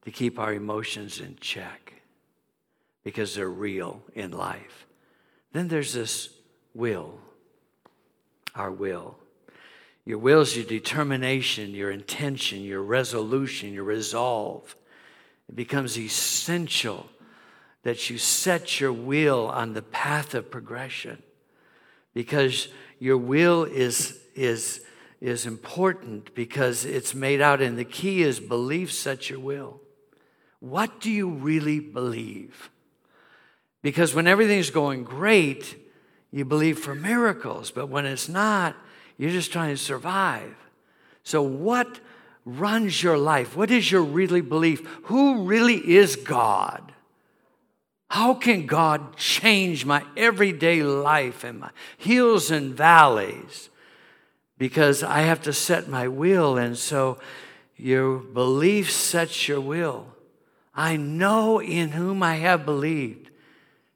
to 0.02 0.10
keep 0.10 0.38
our 0.38 0.54
emotions 0.54 1.20
in 1.20 1.36
check 1.38 1.92
because 3.04 3.34
they're 3.34 3.50
real 3.50 4.02
in 4.14 4.30
life. 4.30 4.86
Then 5.52 5.68
there's 5.68 5.92
this 5.92 6.30
will, 6.72 7.18
our 8.54 8.70
will. 8.70 9.18
Your 10.06 10.16
will 10.16 10.40
is 10.40 10.56
your 10.56 10.64
determination, 10.64 11.74
your 11.74 11.90
intention, 11.90 12.62
your 12.62 12.80
resolution, 12.80 13.74
your 13.74 13.84
resolve. 13.84 14.74
It 15.50 15.56
becomes 15.56 15.98
essential 15.98 17.06
that 17.82 18.08
you 18.08 18.16
set 18.16 18.80
your 18.80 18.94
will 18.94 19.48
on 19.48 19.74
the 19.74 19.82
path 19.82 20.32
of 20.34 20.50
progression 20.50 21.22
because 22.14 22.68
your 22.98 23.18
will 23.18 23.64
is, 23.64 24.20
is 24.34 24.80
is 25.20 25.46
important 25.46 26.34
because 26.34 26.84
it's 26.84 27.14
made 27.14 27.40
out, 27.40 27.60
and 27.62 27.78
the 27.78 27.84
key 27.84 28.22
is 28.22 28.40
believe 28.40 28.92
such 28.92 29.30
your 29.30 29.40
will. 29.40 29.80
What 30.60 31.00
do 31.00 31.10
you 31.10 31.28
really 31.30 31.80
believe? 31.80 32.70
Because 33.82 34.14
when 34.14 34.26
everything's 34.26 34.70
going 34.70 35.04
great, 35.04 35.76
you 36.32 36.44
believe 36.44 36.78
for 36.78 36.94
miracles, 36.94 37.70
but 37.70 37.88
when 37.88 38.04
it's 38.04 38.28
not, 38.28 38.76
you're 39.16 39.30
just 39.30 39.52
trying 39.52 39.74
to 39.74 39.80
survive. 39.80 40.54
So, 41.22 41.42
what 41.42 42.00
runs 42.44 43.02
your 43.02 43.18
life? 43.18 43.56
What 43.56 43.70
is 43.70 43.90
your 43.90 44.02
really 44.02 44.40
belief? 44.40 44.86
Who 45.04 45.44
really 45.44 45.96
is 45.96 46.16
God? 46.16 46.92
How 48.08 48.34
can 48.34 48.66
God 48.66 49.16
change 49.16 49.84
my 49.84 50.04
everyday 50.16 50.82
life 50.82 51.42
and 51.42 51.60
my 51.60 51.70
hills 51.98 52.50
and 52.50 52.74
valleys? 52.74 53.70
Because 54.58 55.02
I 55.02 55.20
have 55.20 55.42
to 55.42 55.52
set 55.52 55.88
my 55.88 56.08
will. 56.08 56.56
And 56.56 56.76
so 56.76 57.18
your 57.76 58.18
belief 58.18 58.90
sets 58.90 59.48
your 59.48 59.60
will. 59.60 60.06
I 60.74 60.96
know 60.96 61.60
in 61.60 61.90
whom 61.90 62.22
I 62.22 62.36
have 62.36 62.66
believed, 62.66 63.30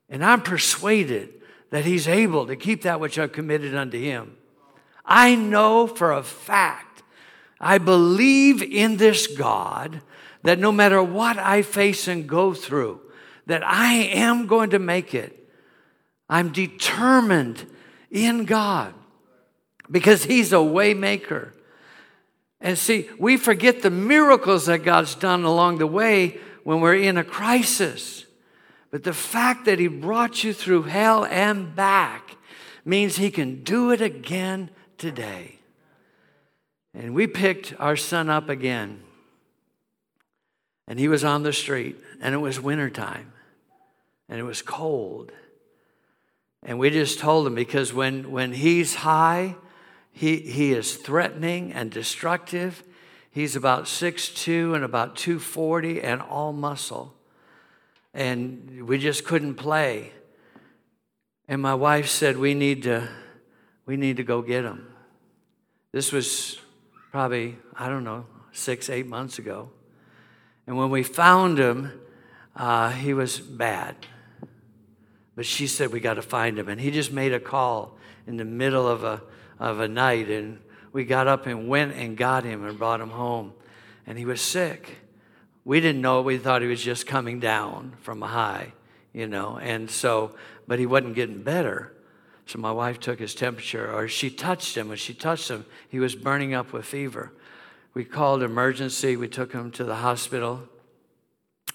and 0.09 0.25
I'm 0.25 0.41
persuaded 0.41 1.29
that 1.71 1.85
he's 1.85 2.09
able 2.09 2.47
to 2.47 2.57
keep 2.57 2.83
that 2.83 3.01
which 3.01 3.19
I've 3.19 3.33
committed 3.33 3.75
unto 3.75 3.99
him. 3.99 4.37
I 5.05 5.35
know 5.35 5.87
for 5.87 6.13
a 6.13 6.23
fact, 6.23 7.03
I 7.61 7.79
believe 7.79 8.63
in 8.63 8.97
this 8.97 9.27
God 9.27 10.01
that 10.43 10.59
no 10.59 10.73
matter 10.73 11.03
what 11.03 11.37
I 11.37 11.63
face 11.63 12.09
and 12.09 12.27
go 12.27 12.55
through, 12.55 13.01
that 13.47 13.63
I 13.65 13.93
am 13.95 14.47
going 14.47 14.71
to 14.71 14.79
make 14.79 15.15
it. 15.15 15.37
I'm 16.29 16.51
determined 16.53 17.67
in 18.11 18.47
God 18.47 18.95
because 19.91 20.25
He's 20.25 20.53
a 20.53 20.57
waymaker. 20.57 21.53
And 22.61 22.77
see, 22.77 23.09
we 23.19 23.37
forget 23.37 23.83
the 23.83 23.91
miracles 23.91 24.67
that 24.67 24.85
God's 24.85 25.15
done 25.15 25.45
along 25.45 25.79
the 25.79 25.87
way 25.87 26.39
when 26.65 26.81
we're 26.81 26.95
in 26.95 27.17
a 27.17 27.25
crisis. 27.25 28.27
But 28.91 29.05
the 29.05 29.15
fact 29.15 29.65
that 29.65 29.79
He 29.79 29.89
brought 29.89 30.45
you 30.45 30.53
through 30.53 30.83
hell 30.83 31.25
and 31.25 31.75
back 31.75 32.37
means 32.85 33.17
He 33.17 33.31
can 33.31 33.63
do 33.63 33.91
it 33.91 34.01
again 34.01 34.71
today. 34.99 35.61
And 36.95 37.15
we 37.15 37.27
picked 37.27 37.75
our 37.79 37.97
son 37.97 38.29
up 38.29 38.49
again. 38.49 39.03
And 40.91 40.99
he 40.99 41.07
was 41.07 41.23
on 41.23 41.45
the 41.45 41.53
street, 41.53 41.97
and 42.21 42.35
it 42.35 42.39
was 42.39 42.61
wintertime, 42.61 43.33
and 44.29 44.41
it 44.41 44.43
was 44.43 44.61
cold. 44.61 45.31
And 46.65 46.81
we 46.81 46.91
just 46.91 47.21
told 47.21 47.47
him 47.47 47.55
because 47.55 47.95
when, 47.95 48.33
when 48.33 48.53
he's 48.53 48.97
high, 48.97 49.55
he, 50.13 50.37
he 50.39 50.73
is 50.73 50.97
threatening 50.97 51.73
and 51.73 51.91
destructive. 51.91 52.83
He's 53.31 53.57
about 53.57 53.85
6'2 53.85 54.75
and 54.75 54.85
about 54.85 55.17
240 55.17 56.03
and 56.03 56.21
all 56.21 56.53
muscle. 56.53 57.15
And 58.13 58.87
we 58.87 58.99
just 58.99 59.25
couldn't 59.25 59.55
play. 59.55 60.13
And 61.49 61.63
my 61.63 61.75
wife 61.75 62.09
said, 62.09 62.37
We 62.37 62.55
need 62.55 62.83
to, 62.85 63.09
we 63.87 63.97
need 63.97 64.17
to 64.17 64.25
go 64.25 64.43
get 64.43 64.65
him. 64.65 64.87
This 65.93 66.13
was 66.13 66.59
probably, 67.11 67.57
I 67.75 67.89
don't 67.89 68.05
know, 68.05 68.27
six, 68.53 68.89
eight 68.91 69.07
months 69.07 69.39
ago. 69.39 69.71
And 70.67 70.77
when 70.77 70.91
we 70.91 71.03
found 71.03 71.59
him, 71.59 72.01
uh, 72.55 72.91
he 72.91 73.15
was 73.15 73.41
bad. 73.41 73.97
But 75.35 75.47
she 75.47 75.67
said, 75.67 75.93
We 75.93 76.01
got 76.01 76.15
to 76.15 76.23
find 76.23 76.59
him. 76.59 76.69
And 76.69 76.81
he 76.81 76.91
just 76.91 77.13
made 77.13 77.33
a 77.33 77.41
call 77.41 77.97
in 78.27 78.37
the 78.37 78.45
middle 78.45 78.87
of 78.87 79.05
a, 79.05 79.23
of 79.61 79.79
a 79.79 79.87
night. 79.87 80.29
And 80.29 80.59
we 80.93 81.05
got 81.05 81.29
up 81.29 81.47
and 81.47 81.69
went 81.69 81.93
and 81.93 82.17
got 82.17 82.43
him 82.43 82.65
and 82.65 82.77
brought 82.77 83.01
him 83.01 83.11
home. 83.11 83.53
And 84.07 84.19
he 84.19 84.25
was 84.25 84.41
sick. 84.41 84.97
We 85.65 85.81
didn't 85.81 86.01
know. 86.01 86.23
We 86.23 86.39
thought 86.39 86.63
he 86.63 86.69
was 86.69 86.83
just 86.83 87.07
coming 87.07 87.39
down 87.39 87.93
from 88.01 88.21
a 88.25 88.27
high, 88.27 88.73
you 89.13 89.29
know. 89.29 89.59
And 89.59 89.89
so, 89.89 90.35
but 90.67 90.81
he 90.81 90.87
wasn't 90.87 91.15
getting 91.15 91.45
better. 91.45 91.93
So 92.47 92.59
my 92.59 92.73
wife 92.73 92.99
took 92.99 93.21
his 93.21 93.37
temperature, 93.37 93.89
or 93.93 94.09
she 94.09 94.29
touched 94.31 94.77
him. 94.77 94.89
When 94.89 94.97
she 94.97 95.15
touched 95.15 95.49
him, 95.49 95.65
he 95.89 96.01
was 96.01 96.17
burning 96.17 96.55
up 96.55 96.73
with 96.73 96.85
fever. 96.85 97.31
We 97.95 98.05
called 98.05 98.43
emergency. 98.43 99.17
We 99.17 99.29
took 99.29 99.53
him 99.53 99.71
to 99.73 99.85
the 99.85 99.97
hospital. 99.97 100.63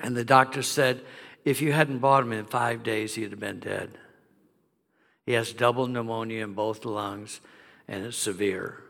And 0.02 0.18
the 0.18 0.26
doctor 0.26 0.62
said, 0.62 1.02
if 1.46 1.62
you 1.62 1.72
hadn't 1.72 2.00
bought 2.00 2.24
him 2.24 2.34
in 2.34 2.46
five 2.46 2.84
days, 2.84 3.16
he'd 3.16 3.30
have 3.30 3.40
been 3.40 3.60
dead. 3.60 3.98
He 5.26 5.34
has 5.34 5.54
double 5.54 5.88
pneumonia 5.88 6.44
in 6.44 6.54
both 6.54 6.84
lungs, 6.84 7.40
and 7.88 8.06
it's 8.06 8.18
severe. 8.18 8.82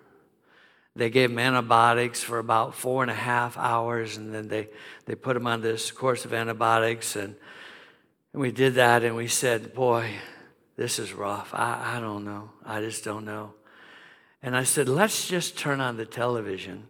They 0.95 1.09
gave 1.09 1.31
him 1.31 1.39
antibiotics 1.39 2.23
for 2.23 2.39
about 2.39 2.75
four 2.75 3.01
and 3.01 3.11
a 3.11 3.15
half 3.15 3.57
hours, 3.57 4.17
and 4.17 4.33
then 4.33 4.47
they, 4.47 4.69
they 5.05 5.15
put 5.15 5.35
him 5.35 5.47
on 5.47 5.61
this 5.61 5.91
course 5.91 6.23
of 6.23 6.33
antibiotics. 6.33 7.15
And, 7.15 7.35
and 8.33 8.41
we 8.41 8.51
did 8.51 8.75
that, 8.75 9.03
and 9.03 9.15
we 9.15 9.27
said, 9.27 9.73
Boy, 9.73 10.09
this 10.77 10.99
is 10.99 11.13
rough. 11.13 11.53
I, 11.53 11.97
I 11.97 11.99
don't 11.99 12.23
know. 12.23 12.51
I 12.65 12.79
just 12.79 13.03
don't 13.03 13.25
know. 13.25 13.53
And 14.41 14.55
I 14.55 14.63
said, 14.63 14.87
Let's 14.87 15.27
just 15.27 15.57
turn 15.57 15.81
on 15.81 15.97
the 15.97 16.05
television 16.05 16.87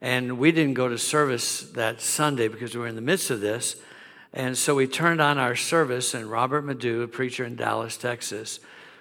and 0.00 0.38
we 0.38 0.50
didn't 0.50 0.74
go 0.74 0.88
to 0.88 0.96
service 0.96 1.60
that 1.72 2.00
Sunday 2.00 2.48
because 2.48 2.74
we 2.74 2.80
were 2.80 2.86
in 2.86 2.94
the 2.94 3.02
midst 3.02 3.30
of 3.30 3.40
this. 3.40 3.76
And 4.32 4.56
so 4.56 4.74
we 4.74 4.86
turned 4.86 5.20
on 5.20 5.38
our 5.38 5.56
service, 5.56 6.14
and 6.14 6.30
Robert 6.30 6.62
Madu, 6.62 7.02
a 7.02 7.08
preacher 7.08 7.44
in 7.44 7.56
Dallas, 7.56 7.96
Texas, 7.96 8.60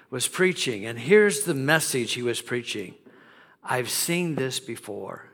was 0.10 0.28
preaching. 0.28 0.86
And 0.86 0.98
here's 0.98 1.44
the 1.44 1.54
message 1.54 2.14
he 2.14 2.22
was 2.22 2.42
preaching 2.42 2.96
I've 3.64 3.90
seen 3.90 4.36
this 4.36 4.60
before. 4.60 5.26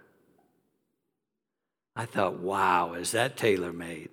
I 1.95 2.05
thought, 2.05 2.39
wow, 2.39 2.93
is 2.93 3.11
that 3.11 3.37
tailor 3.37 3.71
made? 3.71 4.09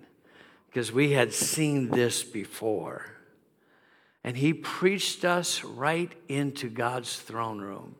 Because 0.67 0.91
we 0.91 1.11
had 1.11 1.33
seen 1.33 1.89
this 1.89 2.23
before. 2.23 3.05
And 4.23 4.37
he 4.37 4.53
preached 4.53 5.25
us 5.25 5.65
right 5.65 6.11
into 6.29 6.69
God's 6.69 7.19
throne 7.19 7.59
room 7.59 7.95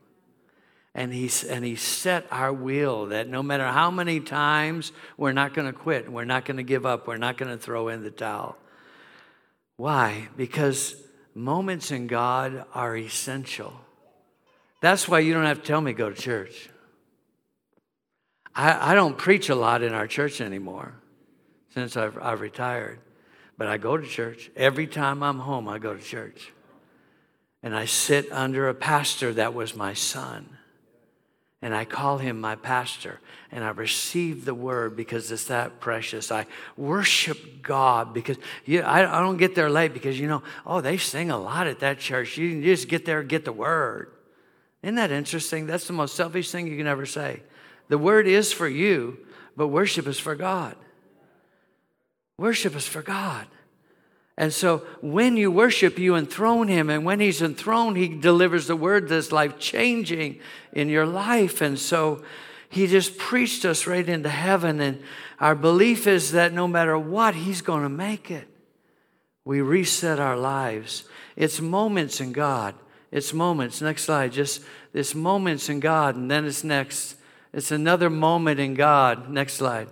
and 0.94 1.12
he, 1.12 1.30
and 1.48 1.64
he 1.64 1.74
set 1.74 2.26
our 2.30 2.52
will 2.52 3.06
that 3.06 3.28
no 3.28 3.42
matter 3.42 3.66
how 3.66 3.90
many 3.90 4.20
times 4.20 4.92
we're 5.16 5.32
not 5.32 5.52
going 5.52 5.66
to 5.66 5.72
quit, 5.72 6.10
we're 6.10 6.24
not 6.24 6.44
going 6.44 6.56
to 6.56 6.62
give 6.62 6.86
up, 6.86 7.08
we're 7.08 7.16
not 7.16 7.36
going 7.36 7.50
to 7.50 7.58
throw 7.58 7.88
in 7.88 8.04
the 8.04 8.10
towel. 8.10 8.56
Why? 9.76 10.28
Because 10.36 10.94
moments 11.34 11.90
in 11.90 12.06
God 12.06 12.64
are 12.74 12.96
essential. 12.96 13.72
That's 14.80 15.08
why 15.08 15.20
you 15.20 15.34
don't 15.34 15.44
have 15.44 15.60
to 15.60 15.66
tell 15.66 15.80
me 15.80 15.92
go 15.92 16.10
to 16.10 16.20
church. 16.20 16.68
I, 18.54 18.92
I 18.92 18.94
don't 18.94 19.18
preach 19.18 19.48
a 19.48 19.54
lot 19.54 19.82
in 19.82 19.92
our 19.92 20.06
church 20.06 20.40
anymore 20.40 20.94
since 21.70 21.96
I've, 21.96 22.16
I've 22.18 22.40
retired, 22.40 23.00
but 23.58 23.66
I 23.66 23.78
go 23.78 23.96
to 23.96 24.06
church. 24.06 24.50
Every 24.54 24.86
time 24.86 25.22
I'm 25.22 25.40
home, 25.40 25.68
I 25.68 25.78
go 25.78 25.94
to 25.94 26.02
church. 26.02 26.52
And 27.62 27.74
I 27.74 27.86
sit 27.86 28.30
under 28.30 28.68
a 28.68 28.74
pastor 28.74 29.32
that 29.34 29.54
was 29.54 29.74
my 29.74 29.94
son 29.94 30.58
and 31.64 31.74
I 31.74 31.86
call 31.86 32.18
him 32.18 32.42
my 32.42 32.56
pastor. 32.56 33.20
And 33.50 33.64
I 33.64 33.70
receive 33.70 34.44
the 34.44 34.54
word 34.54 34.96
because 34.96 35.32
it's 35.32 35.46
that 35.46 35.80
precious. 35.80 36.30
I 36.30 36.44
worship 36.76 37.62
God 37.62 38.12
because 38.12 38.36
you, 38.66 38.82
I, 38.82 39.18
I 39.18 39.20
don't 39.22 39.38
get 39.38 39.54
there 39.54 39.70
late 39.70 39.94
because, 39.94 40.20
you 40.20 40.28
know, 40.28 40.42
oh, 40.66 40.82
they 40.82 40.98
sing 40.98 41.30
a 41.30 41.38
lot 41.38 41.66
at 41.66 41.80
that 41.80 41.98
church. 41.98 42.36
You 42.36 42.62
just 42.62 42.86
get 42.88 43.06
there 43.06 43.20
and 43.20 43.30
get 43.30 43.46
the 43.46 43.52
word. 43.52 44.10
Isn't 44.82 44.96
that 44.96 45.10
interesting? 45.10 45.66
That's 45.66 45.86
the 45.86 45.94
most 45.94 46.14
selfish 46.16 46.50
thing 46.50 46.66
you 46.66 46.76
can 46.76 46.86
ever 46.86 47.06
say. 47.06 47.40
The 47.88 47.96
word 47.96 48.26
is 48.26 48.52
for 48.52 48.68
you, 48.68 49.16
but 49.56 49.68
worship 49.68 50.06
is 50.06 50.18
for 50.18 50.34
God. 50.34 50.76
Worship 52.36 52.76
is 52.76 52.86
for 52.86 53.00
God. 53.00 53.46
And 54.36 54.52
so 54.52 54.78
when 55.00 55.36
you 55.36 55.50
worship, 55.50 55.98
you 55.98 56.16
enthrone 56.16 56.68
him. 56.68 56.90
And 56.90 57.04
when 57.04 57.20
he's 57.20 57.40
enthroned, 57.40 57.96
he 57.96 58.08
delivers 58.08 58.66
the 58.66 58.76
word 58.76 59.08
that's 59.08 59.30
life 59.30 59.58
changing 59.58 60.40
in 60.72 60.88
your 60.88 61.06
life. 61.06 61.60
And 61.60 61.78
so 61.78 62.22
he 62.68 62.88
just 62.88 63.16
preached 63.16 63.64
us 63.64 63.86
right 63.86 64.08
into 64.08 64.28
heaven. 64.28 64.80
And 64.80 65.02
our 65.38 65.54
belief 65.54 66.06
is 66.06 66.32
that 66.32 66.52
no 66.52 66.66
matter 66.66 66.98
what, 66.98 67.36
he's 67.36 67.62
going 67.62 67.84
to 67.84 67.88
make 67.88 68.30
it. 68.30 68.48
We 69.44 69.60
reset 69.60 70.18
our 70.18 70.36
lives. 70.36 71.04
It's 71.36 71.60
moments 71.60 72.20
in 72.20 72.32
God. 72.32 72.74
It's 73.12 73.32
moments. 73.32 73.80
Next 73.80 74.04
slide. 74.04 74.32
Just 74.32 74.64
it's 74.92 75.14
moments 75.14 75.68
in 75.68 75.78
God. 75.78 76.16
And 76.16 76.28
then 76.28 76.44
it's 76.44 76.64
next. 76.64 77.16
It's 77.52 77.70
another 77.70 78.10
moment 78.10 78.58
in 78.58 78.74
God. 78.74 79.28
Next 79.30 79.54
slide. 79.54 79.88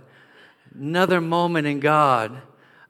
Another 0.74 1.20
moment 1.20 1.68
in 1.68 1.78
God 1.78 2.42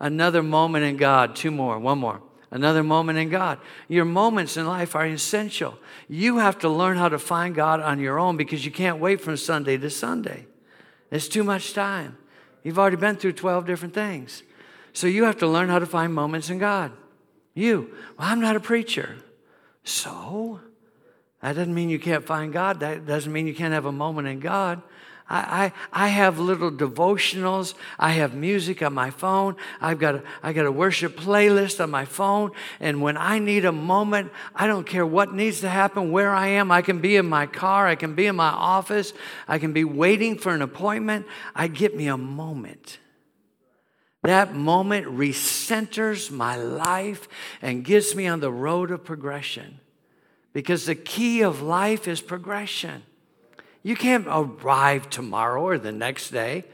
another 0.03 0.42
moment 0.42 0.84
in 0.84 0.98
God. 0.98 1.34
Two 1.34 1.50
more, 1.50 1.78
one 1.78 1.98
more. 1.98 2.20
Another 2.50 2.82
moment 2.82 3.18
in 3.18 3.30
God. 3.30 3.59
Your 3.88 4.05
moments 4.05 4.59
in 4.59 4.66
life 4.66 4.94
are 4.94 5.07
essential. 5.07 5.78
You 6.07 6.36
have 6.36 6.59
to 6.59 6.68
learn 6.68 6.98
how 6.98 7.09
to 7.09 7.18
find 7.18 7.55
God 7.55 7.80
on 7.80 7.98
your 7.98 8.18
own 8.18 8.36
because 8.36 8.66
you 8.66 8.70
can't 8.70 8.98
wait 8.98 9.22
from 9.22 9.38
Sunday 9.38 9.78
to 9.78 9.88
Sunday. 9.88 10.46
It's 11.11 11.28
too 11.28 11.44
much 11.44 11.72
time. 11.72 12.18
You've 12.62 12.78
already 12.78 12.96
been 12.96 13.16
through 13.16 13.32
12 13.32 13.64
different 13.64 13.94
things. 13.94 14.42
So 14.92 15.07
you 15.07 15.24
have 15.24 15.38
to 15.38 15.46
learn 15.46 15.70
how 15.70 15.78
to 15.78 15.86
find 15.86 16.12
moments 16.12 16.50
in 16.50 16.59
God. 16.59 16.92
You, 17.55 17.94
well, 18.18 18.28
I'm 18.28 18.40
not 18.40 18.57
a 18.57 18.61
preacher. 18.61 19.16
So? 19.84 20.61
That 21.40 21.55
doesn't 21.55 21.74
mean 21.74 21.88
you 21.88 21.98
can't 21.98 22.24
find 22.24 22.53
God. 22.53 22.80
That 22.80 23.07
doesn't 23.07 23.32
mean 23.32 23.46
you 23.46 23.55
can't 23.55 23.72
have 23.72 23.86
a 23.86 23.92
moment 23.92 24.28
in 24.28 24.40
God. 24.40 24.82
I, 25.33 25.72
I, 25.93 26.05
I 26.05 26.09
have 26.09 26.39
little 26.39 26.70
devotionals. 26.70 27.72
I 27.99 28.11
have 28.11 28.35
music 28.35 28.83
on 28.83 28.93
my 28.93 29.11
phone. 29.11 29.57
I've 29.80 29.99
got 29.99 30.16
a, 30.16 30.22
I 30.43 30.53
got 30.53 30.66
a 30.66 30.70
worship 30.70 31.16
playlist 31.16 31.83
on 31.83 31.91
my 31.91 32.05
phone. 32.05 32.51
And 32.78 33.01
when 33.01 33.16
I 33.16 33.39
need 33.39 33.64
a 33.64 33.72
moment, 33.72 34.30
I 34.55 34.66
don't 34.66 34.87
care 34.87 35.07
what 35.07 35.33
needs 35.33 35.61
to 35.62 35.70
happen, 35.70 36.12
where 36.12 36.35
I 36.35 36.49
am. 36.49 36.70
I 36.70 36.83
can 36.83 37.01
be 37.01 37.16
in 37.16 37.26
my 37.26 37.47
car. 37.47 37.89
I 37.89 37.95
can 37.95 38.14
be 38.14 38.26
in 38.26 38.37
my 38.37 38.51
office. 38.51 39.14
I 39.49 39.59
can 39.59 39.72
be 39.72 39.85
waiting 39.85 40.37
for 40.37 40.55
an 40.55 40.61
appointment. 40.61 41.26
I 41.55 41.68
get 41.68 41.97
me 41.97 42.09
a 42.09 42.18
moment. 42.18 42.99
That 44.24 44.55
moment 44.55 45.07
recenters 45.07 46.30
my 46.30 46.57
life 46.57 47.26
and 47.62 47.85
gets 47.85 48.14
me 48.14 48.26
on 48.26 48.41
the 48.41 48.53
road 48.53 48.91
of 48.91 49.03
progression. 49.03 49.80
Because 50.53 50.85
the 50.85 50.95
key 50.95 51.41
of 51.41 51.62
life 51.62 52.07
is 52.07 52.20
progression. 52.20 53.03
You 53.83 53.97
can't 53.97 54.26
arrive 54.28 55.11
tomorrow 55.11 55.62
or 55.62 55.78
the 55.78 55.93
next 55.93 56.30
day. 56.30 56.64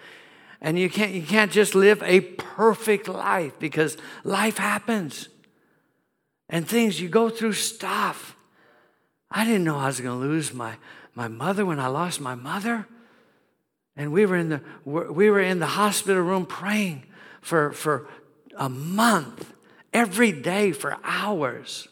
And 0.60 0.78
you 0.78 0.90
can't, 0.90 1.12
you 1.12 1.22
can't 1.22 1.52
just 1.52 1.74
live 1.74 2.02
a 2.02 2.20
perfect 2.20 3.08
life 3.08 3.58
because 3.58 3.96
life 4.24 4.58
happens. 4.58 5.28
And 6.50 6.66
things, 6.66 7.00
you 7.00 7.08
go 7.08 7.28
through 7.28 7.52
stuff. 7.52 8.36
I 9.30 9.44
didn't 9.44 9.64
know 9.64 9.76
I 9.76 9.86
was 9.86 10.00
going 10.00 10.20
to 10.20 10.26
lose 10.26 10.52
my, 10.52 10.74
my 11.14 11.28
mother 11.28 11.64
when 11.64 11.78
I 11.78 11.86
lost 11.86 12.20
my 12.20 12.34
mother. 12.34 12.86
And 13.96 14.12
we 14.12 14.26
were 14.26 14.36
in 14.36 14.48
the, 14.48 14.62
we 14.84 15.30
were 15.30 15.40
in 15.40 15.58
the 15.58 15.66
hospital 15.66 16.22
room 16.22 16.46
praying 16.46 17.04
for, 17.40 17.72
for 17.72 18.08
a 18.56 18.68
month, 18.68 19.52
every 19.92 20.32
day 20.32 20.72
for 20.72 20.96
hours. 21.04 21.88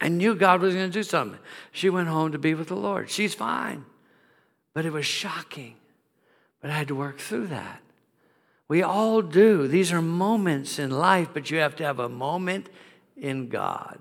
I 0.00 0.08
knew 0.08 0.34
God 0.34 0.60
was 0.60 0.74
going 0.74 0.90
to 0.90 0.92
do 0.92 1.02
something. 1.02 1.38
She 1.70 1.88
went 1.88 2.08
home 2.08 2.32
to 2.32 2.38
be 2.38 2.54
with 2.54 2.68
the 2.68 2.76
Lord. 2.76 3.08
She's 3.08 3.34
fine. 3.34 3.84
But 4.74 4.84
it 4.86 4.92
was 4.92 5.06
shocking. 5.06 5.74
But 6.60 6.70
I 6.70 6.74
had 6.74 6.88
to 6.88 6.94
work 6.94 7.18
through 7.18 7.48
that. 7.48 7.80
We 8.68 8.82
all 8.82 9.20
do. 9.20 9.68
These 9.68 9.92
are 9.92 10.00
moments 10.00 10.78
in 10.78 10.90
life, 10.90 11.28
but 11.34 11.50
you 11.50 11.58
have 11.58 11.76
to 11.76 11.84
have 11.84 11.98
a 11.98 12.08
moment 12.08 12.70
in 13.16 13.48
God, 13.48 13.98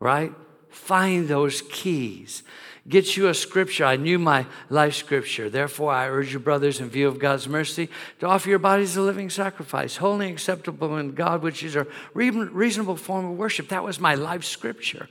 right? 0.00 0.32
Find 0.68 1.28
those 1.28 1.62
keys. 1.62 2.42
Get 2.88 3.16
you 3.16 3.28
a 3.28 3.34
scripture. 3.34 3.84
I 3.84 3.96
knew 3.96 4.18
my 4.18 4.46
life 4.70 4.94
scripture. 4.94 5.50
Therefore, 5.50 5.92
I 5.92 6.08
urge 6.08 6.32
you, 6.32 6.38
brothers, 6.38 6.80
in 6.80 6.88
view 6.88 7.06
of 7.06 7.18
God's 7.18 7.46
mercy, 7.46 7.88
to 8.18 8.26
offer 8.26 8.48
your 8.48 8.58
bodies 8.58 8.96
a 8.96 9.02
living 9.02 9.30
sacrifice, 9.30 9.98
holy 9.98 10.30
acceptable 10.30 10.96
in 10.96 11.12
God, 11.12 11.42
which 11.42 11.62
is 11.62 11.76
a 11.76 11.86
reasonable 12.14 12.96
form 12.96 13.26
of 13.26 13.38
worship. 13.38 13.68
That 13.68 13.84
was 13.84 14.00
my 14.00 14.14
life 14.14 14.44
scripture. 14.44 15.08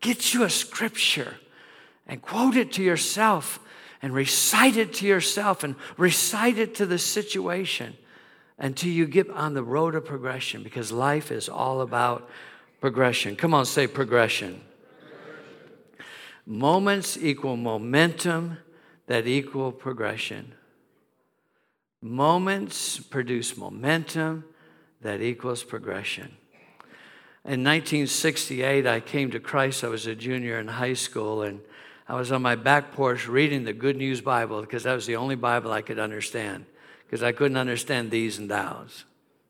Get 0.00 0.32
you 0.32 0.42
a 0.42 0.50
scripture 0.50 1.34
and 2.06 2.22
quote 2.22 2.56
it 2.56 2.72
to 2.72 2.82
yourself 2.82 3.60
and 4.02 4.14
recite 4.14 4.76
it 4.76 4.92
to 4.94 5.06
yourself 5.06 5.64
and 5.64 5.74
recite 5.96 6.58
it 6.58 6.74
to 6.76 6.86
the 6.86 6.98
situation 6.98 7.96
until 8.58 8.90
you 8.90 9.06
get 9.06 9.30
on 9.30 9.54
the 9.54 9.62
road 9.62 9.94
of 9.94 10.04
progression 10.04 10.62
because 10.62 10.92
life 10.92 11.30
is 11.30 11.48
all 11.48 11.80
about 11.80 12.28
progression. 12.80 13.36
Come 13.36 13.54
on, 13.54 13.66
say 13.66 13.86
progression. 13.86 14.60
Moments 16.46 17.16
equal 17.16 17.56
momentum 17.56 18.58
that 19.06 19.26
equal 19.26 19.72
progression. 19.72 20.54
Moments 22.00 22.98
produce 22.98 23.56
momentum 23.56 24.44
that 25.00 25.20
equals 25.20 25.64
progression. 25.64 26.36
In 27.44 27.64
1968, 27.64 28.86
I 28.86 29.00
came 29.00 29.30
to 29.30 29.40
Christ. 29.40 29.82
I 29.82 29.88
was 29.88 30.06
a 30.06 30.14
junior 30.14 30.58
in 30.58 30.68
high 30.68 30.94
school, 30.94 31.42
and 31.42 31.60
I 32.08 32.14
was 32.14 32.32
on 32.32 32.40
my 32.40 32.54
back 32.54 32.92
porch 32.92 33.28
reading 33.28 33.64
the 33.64 33.74
Good 33.74 33.96
News 33.96 34.22
Bible 34.22 34.62
because 34.62 34.84
that 34.84 34.94
was 34.94 35.06
the 35.06 35.16
only 35.16 35.36
Bible 35.36 35.70
I 35.70 35.82
could 35.82 35.98
understand 35.98 36.64
because 37.04 37.22
I 37.22 37.32
couldn't 37.32 37.58
understand 37.58 38.10
these 38.10 38.38
and 38.38 38.48
thous. 38.48 39.04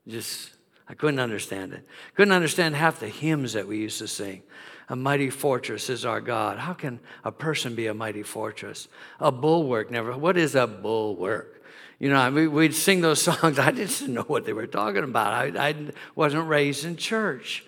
Just, 0.07 0.51
I 0.87 0.93
couldn't 0.93 1.19
understand 1.19 1.73
it. 1.73 1.85
Couldn't 2.15 2.33
understand 2.33 2.75
half 2.75 2.99
the 2.99 3.07
hymns 3.07 3.53
that 3.53 3.67
we 3.67 3.77
used 3.77 3.99
to 3.99 4.07
sing. 4.07 4.43
A 4.89 4.95
mighty 4.95 5.29
fortress 5.29 5.89
is 5.89 6.03
our 6.03 6.19
God. 6.19 6.57
How 6.57 6.73
can 6.73 6.99
a 7.23 7.31
person 7.31 7.75
be 7.75 7.87
a 7.87 7.93
mighty 7.93 8.23
fortress? 8.23 8.87
A 9.19 9.31
bulwark, 9.31 9.89
never. 9.89 10.17
What 10.17 10.35
is 10.35 10.55
a 10.55 10.67
bulwark? 10.67 11.63
You 11.99 12.09
know, 12.09 12.49
we'd 12.49 12.73
sing 12.73 13.01
those 13.01 13.21
songs. 13.21 13.59
I 13.59 13.71
didn't 13.71 14.07
know 14.13 14.23
what 14.23 14.45
they 14.45 14.53
were 14.53 14.67
talking 14.67 15.03
about. 15.03 15.55
I, 15.57 15.69
I 15.69 15.75
wasn't 16.15 16.47
raised 16.47 16.85
in 16.85 16.97
church. 16.97 17.63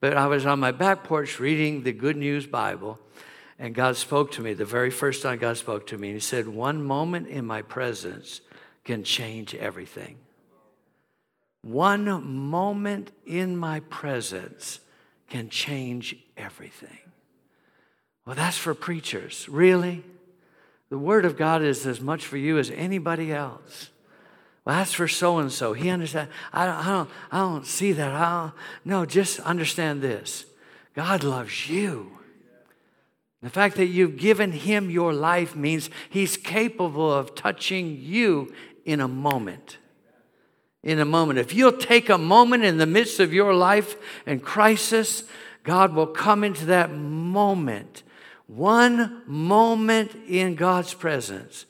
But 0.00 0.16
I 0.16 0.26
was 0.26 0.44
on 0.44 0.58
my 0.60 0.72
back 0.72 1.04
porch 1.04 1.38
reading 1.38 1.82
the 1.82 1.92
Good 1.92 2.16
News 2.16 2.46
Bible, 2.46 2.98
and 3.58 3.74
God 3.74 3.96
spoke 3.96 4.32
to 4.32 4.42
me 4.42 4.54
the 4.54 4.64
very 4.64 4.90
first 4.90 5.22
time 5.22 5.38
God 5.38 5.56
spoke 5.56 5.86
to 5.88 5.98
me. 5.98 6.08
And 6.08 6.16
He 6.16 6.20
said, 6.20 6.48
One 6.48 6.82
moment 6.82 7.28
in 7.28 7.44
my 7.44 7.62
presence 7.62 8.40
can 8.84 9.04
change 9.04 9.54
everything. 9.54 10.16
One 11.62 12.04
moment 12.44 13.10
in 13.24 13.56
my 13.56 13.80
presence 13.80 14.80
can 15.30 15.48
change 15.48 16.16
everything. 16.36 16.98
Well, 18.26 18.36
that's 18.36 18.58
for 18.58 18.74
preachers. 18.74 19.48
Really? 19.48 20.04
The 20.90 20.98
Word 20.98 21.24
of 21.24 21.36
God 21.36 21.62
is 21.62 21.86
as 21.86 22.00
much 22.00 22.26
for 22.26 22.36
you 22.36 22.58
as 22.58 22.70
anybody 22.70 23.32
else. 23.32 23.90
Well, 24.64 24.76
that's 24.76 24.92
for 24.92 25.08
so 25.08 25.38
and 25.38 25.52
so. 25.52 25.72
He 25.72 25.90
understands. 25.90 26.32
I 26.52 26.66
don't, 26.66 26.76
I 26.76 26.88
don't, 26.88 27.10
I 27.32 27.38
don't 27.38 27.66
see 27.66 27.92
that. 27.92 28.12
I 28.12 28.42
don't, 28.42 28.52
no, 28.84 29.06
just 29.06 29.40
understand 29.40 30.02
this 30.02 30.46
God 30.94 31.22
loves 31.22 31.68
you. 31.68 32.13
The 33.44 33.50
fact 33.50 33.76
that 33.76 33.88
you've 33.88 34.16
given 34.16 34.52
him 34.52 34.88
your 34.88 35.12
life 35.12 35.54
means 35.54 35.90
he's 36.08 36.38
capable 36.38 37.12
of 37.12 37.34
touching 37.34 37.98
you 38.00 38.54
in 38.86 39.02
a 39.02 39.06
moment. 39.06 39.76
In 40.82 40.98
a 40.98 41.04
moment. 41.04 41.38
If 41.38 41.52
you'll 41.52 41.72
take 41.72 42.08
a 42.08 42.16
moment 42.16 42.64
in 42.64 42.78
the 42.78 42.86
midst 42.86 43.20
of 43.20 43.34
your 43.34 43.52
life 43.52 43.96
and 44.24 44.42
crisis, 44.42 45.24
God 45.62 45.92
will 45.92 46.06
come 46.06 46.42
into 46.42 46.64
that 46.66 46.90
moment. 46.90 48.02
One 48.46 49.20
moment 49.26 50.12
in 50.26 50.54
God's 50.54 50.94
presence 50.94 51.66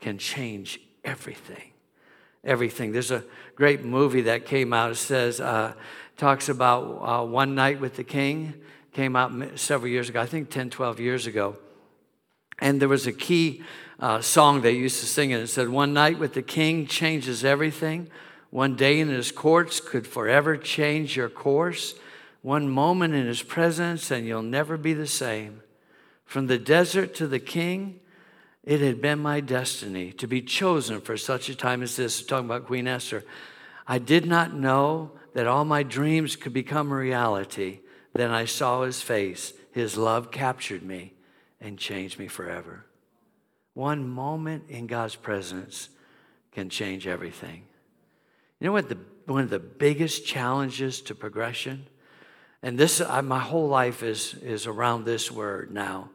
can 0.00 0.18
change 0.18 0.80
everything. 1.04 1.70
Everything. 2.42 2.90
There's 2.90 3.12
a 3.12 3.22
great 3.54 3.84
movie 3.84 4.22
that 4.22 4.44
came 4.44 4.72
out. 4.72 4.90
It 4.90 4.96
says, 4.96 5.40
uh, 5.40 5.74
talks 6.16 6.48
about 6.48 6.82
uh, 6.82 7.24
One 7.24 7.54
Night 7.54 7.80
with 7.80 7.94
the 7.94 8.02
King 8.02 8.54
came 8.92 9.16
out 9.16 9.58
several 9.58 9.90
years 9.90 10.08
ago, 10.08 10.20
I 10.20 10.26
think 10.26 10.50
10, 10.50 10.70
12 10.70 11.00
years 11.00 11.26
ago. 11.26 11.56
And 12.60 12.80
there 12.80 12.88
was 12.88 13.06
a 13.06 13.12
key 13.12 13.62
uh, 13.98 14.20
song 14.20 14.60
they 14.60 14.72
used 14.72 15.00
to 15.00 15.06
sing, 15.06 15.32
and 15.32 15.42
it 15.42 15.48
said, 15.48 15.68
One 15.68 15.92
night 15.92 16.18
with 16.18 16.34
the 16.34 16.42
king 16.42 16.86
changes 16.86 17.44
everything. 17.44 18.08
One 18.50 18.76
day 18.76 19.00
in 19.00 19.08
his 19.08 19.32
courts 19.32 19.80
could 19.80 20.06
forever 20.06 20.56
change 20.56 21.16
your 21.16 21.30
course. 21.30 21.94
One 22.42 22.68
moment 22.68 23.14
in 23.14 23.26
his 23.26 23.42
presence, 23.42 24.10
and 24.10 24.26
you'll 24.26 24.42
never 24.42 24.76
be 24.76 24.92
the 24.92 25.06
same. 25.06 25.62
From 26.24 26.46
the 26.46 26.58
desert 26.58 27.14
to 27.16 27.26
the 27.26 27.38
king, 27.38 28.00
it 28.64 28.80
had 28.80 29.00
been 29.00 29.18
my 29.18 29.40
destiny 29.40 30.12
to 30.12 30.26
be 30.26 30.42
chosen 30.42 31.00
for 31.00 31.16
such 31.16 31.48
a 31.48 31.54
time 31.54 31.82
as 31.82 31.96
this. 31.96 32.22
Talking 32.22 32.46
about 32.46 32.66
Queen 32.66 32.86
Esther. 32.86 33.24
I 33.86 33.98
did 33.98 34.26
not 34.26 34.54
know 34.54 35.12
that 35.34 35.46
all 35.46 35.64
my 35.64 35.82
dreams 35.82 36.36
could 36.36 36.52
become 36.52 36.92
reality 36.92 37.80
then 38.12 38.30
I 38.30 38.44
saw 38.44 38.82
his 38.82 39.00
face. 39.00 39.52
His 39.72 39.96
love 39.96 40.30
captured 40.30 40.82
me 40.82 41.14
and 41.60 41.78
changed 41.78 42.18
me 42.18 42.28
forever. 42.28 42.84
One 43.74 44.08
moment 44.08 44.64
in 44.68 44.86
God's 44.86 45.16
presence 45.16 45.88
can 46.52 46.68
change 46.68 47.06
everything. 47.06 47.64
You 48.60 48.66
know 48.66 48.72
what 48.72 48.88
the, 48.88 48.98
one 49.26 49.42
of 49.42 49.50
the 49.50 49.58
biggest 49.58 50.26
challenges 50.26 51.00
to 51.02 51.14
progression? 51.14 51.86
And 52.62 52.78
this, 52.78 53.00
I, 53.00 53.22
my 53.22 53.40
whole 53.40 53.68
life 53.68 54.02
is, 54.02 54.34
is 54.34 54.66
around 54.66 55.04
this 55.04 55.30
word 55.30 55.72
now. 55.72 56.10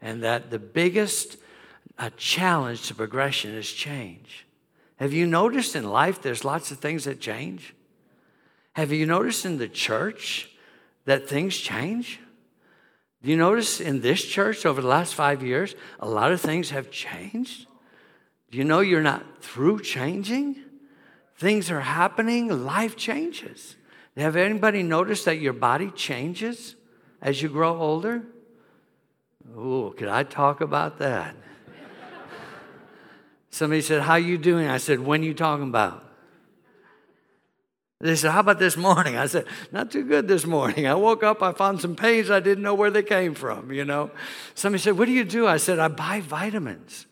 And 0.00 0.22
that 0.22 0.50
the 0.50 0.58
biggest 0.58 1.36
uh, 1.98 2.10
challenge 2.16 2.86
to 2.88 2.94
progression 2.94 3.54
is 3.54 3.70
change. 3.70 4.46
Have 4.96 5.12
you 5.12 5.26
noticed 5.26 5.76
in 5.76 5.84
life 5.84 6.22
there's 6.22 6.44
lots 6.44 6.70
of 6.70 6.78
things 6.78 7.04
that 7.04 7.20
change? 7.20 7.74
Have 8.74 8.92
you 8.92 9.04
noticed 9.04 9.44
in 9.44 9.58
the 9.58 9.68
church 9.68 10.49
that 11.04 11.28
things 11.28 11.56
change? 11.56 12.20
Do 13.22 13.30
you 13.30 13.36
notice 13.36 13.80
in 13.80 14.00
this 14.00 14.24
church 14.24 14.64
over 14.64 14.80
the 14.80 14.88
last 14.88 15.14
five 15.14 15.42
years, 15.42 15.74
a 15.98 16.08
lot 16.08 16.32
of 16.32 16.40
things 16.40 16.70
have 16.70 16.90
changed? 16.90 17.66
Do 18.50 18.58
you 18.58 18.64
know 18.64 18.80
you're 18.80 19.02
not 19.02 19.42
through 19.42 19.80
changing? 19.80 20.56
Things 21.36 21.70
are 21.70 21.80
happening, 21.80 22.64
life 22.64 22.96
changes. 22.96 23.76
Have 24.16 24.36
anybody 24.36 24.82
noticed 24.82 25.24
that 25.26 25.38
your 25.38 25.52
body 25.52 25.90
changes 25.90 26.76
as 27.22 27.40
you 27.40 27.48
grow 27.48 27.78
older? 27.78 28.22
Oh, 29.56 29.94
could 29.96 30.08
I 30.08 30.24
talk 30.24 30.60
about 30.60 30.98
that? 30.98 31.34
Somebody 33.50 33.80
said, 33.80 34.02
How 34.02 34.16
you 34.16 34.36
doing? 34.36 34.66
I 34.66 34.78
said, 34.78 35.00
When 35.00 35.22
you 35.22 35.32
talking 35.32 35.68
about? 35.68 36.09
They 38.00 38.16
said, 38.16 38.30
How 38.30 38.40
about 38.40 38.58
this 38.58 38.76
morning? 38.76 39.16
I 39.16 39.26
said, 39.26 39.44
Not 39.72 39.90
too 39.90 40.04
good 40.04 40.26
this 40.26 40.46
morning. 40.46 40.86
I 40.86 40.94
woke 40.94 41.22
up, 41.22 41.42
I 41.42 41.52
found 41.52 41.80
some 41.80 41.94
pains, 41.94 42.30
I 42.30 42.40
didn't 42.40 42.64
know 42.64 42.74
where 42.74 42.90
they 42.90 43.02
came 43.02 43.34
from, 43.34 43.70
you 43.72 43.84
know. 43.84 44.10
Somebody 44.54 44.82
said, 44.82 44.98
What 44.98 45.04
do 45.04 45.12
you 45.12 45.24
do? 45.24 45.46
I 45.46 45.58
said, 45.58 45.78
I 45.78 45.88
buy 45.88 46.20
vitamins. 46.20 47.06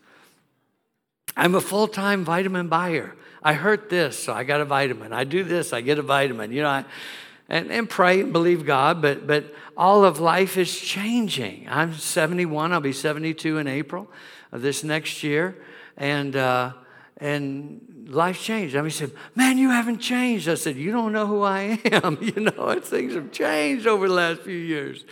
I'm 1.36 1.54
a 1.54 1.60
full 1.60 1.88
time 1.88 2.24
vitamin 2.24 2.68
buyer. 2.68 3.14
I 3.42 3.52
hurt 3.52 3.88
this, 3.90 4.18
so 4.18 4.32
I 4.32 4.44
got 4.44 4.60
a 4.60 4.64
vitamin. 4.64 5.12
I 5.12 5.24
do 5.24 5.44
this, 5.44 5.72
I 5.72 5.82
get 5.82 5.98
a 5.98 6.02
vitamin. 6.02 6.52
You 6.52 6.62
know, 6.62 6.68
I, 6.68 6.84
and, 7.48 7.70
and 7.70 7.88
pray 7.88 8.20
and 8.20 8.32
believe 8.32 8.66
God, 8.66 9.00
but, 9.00 9.26
but 9.26 9.54
all 9.76 10.04
of 10.04 10.20
life 10.20 10.56
is 10.56 10.76
changing. 10.78 11.66
I'm 11.68 11.94
71, 11.94 12.72
I'll 12.72 12.80
be 12.80 12.92
72 12.92 13.58
in 13.58 13.66
April 13.66 14.10
of 14.52 14.62
this 14.62 14.82
next 14.82 15.22
year. 15.22 15.56
And, 15.96 16.34
uh, 16.34 16.72
and 17.18 17.97
life 18.08 18.40
changed. 18.40 18.74
I 18.74 18.78
mean, 18.78 18.86
he 18.86 18.90
said, 18.90 19.12
Man, 19.34 19.58
you 19.58 19.70
haven't 19.70 19.98
changed. 19.98 20.48
I 20.48 20.54
said, 20.54 20.76
You 20.76 20.90
don't 20.90 21.12
know 21.12 21.26
who 21.26 21.42
I 21.42 21.80
am. 21.84 22.18
You 22.22 22.40
know, 22.40 22.80
things 22.82 23.14
have 23.14 23.30
changed 23.30 23.86
over 23.86 24.08
the 24.08 24.14
last 24.14 24.40
few 24.42 24.56
years. 24.56 25.04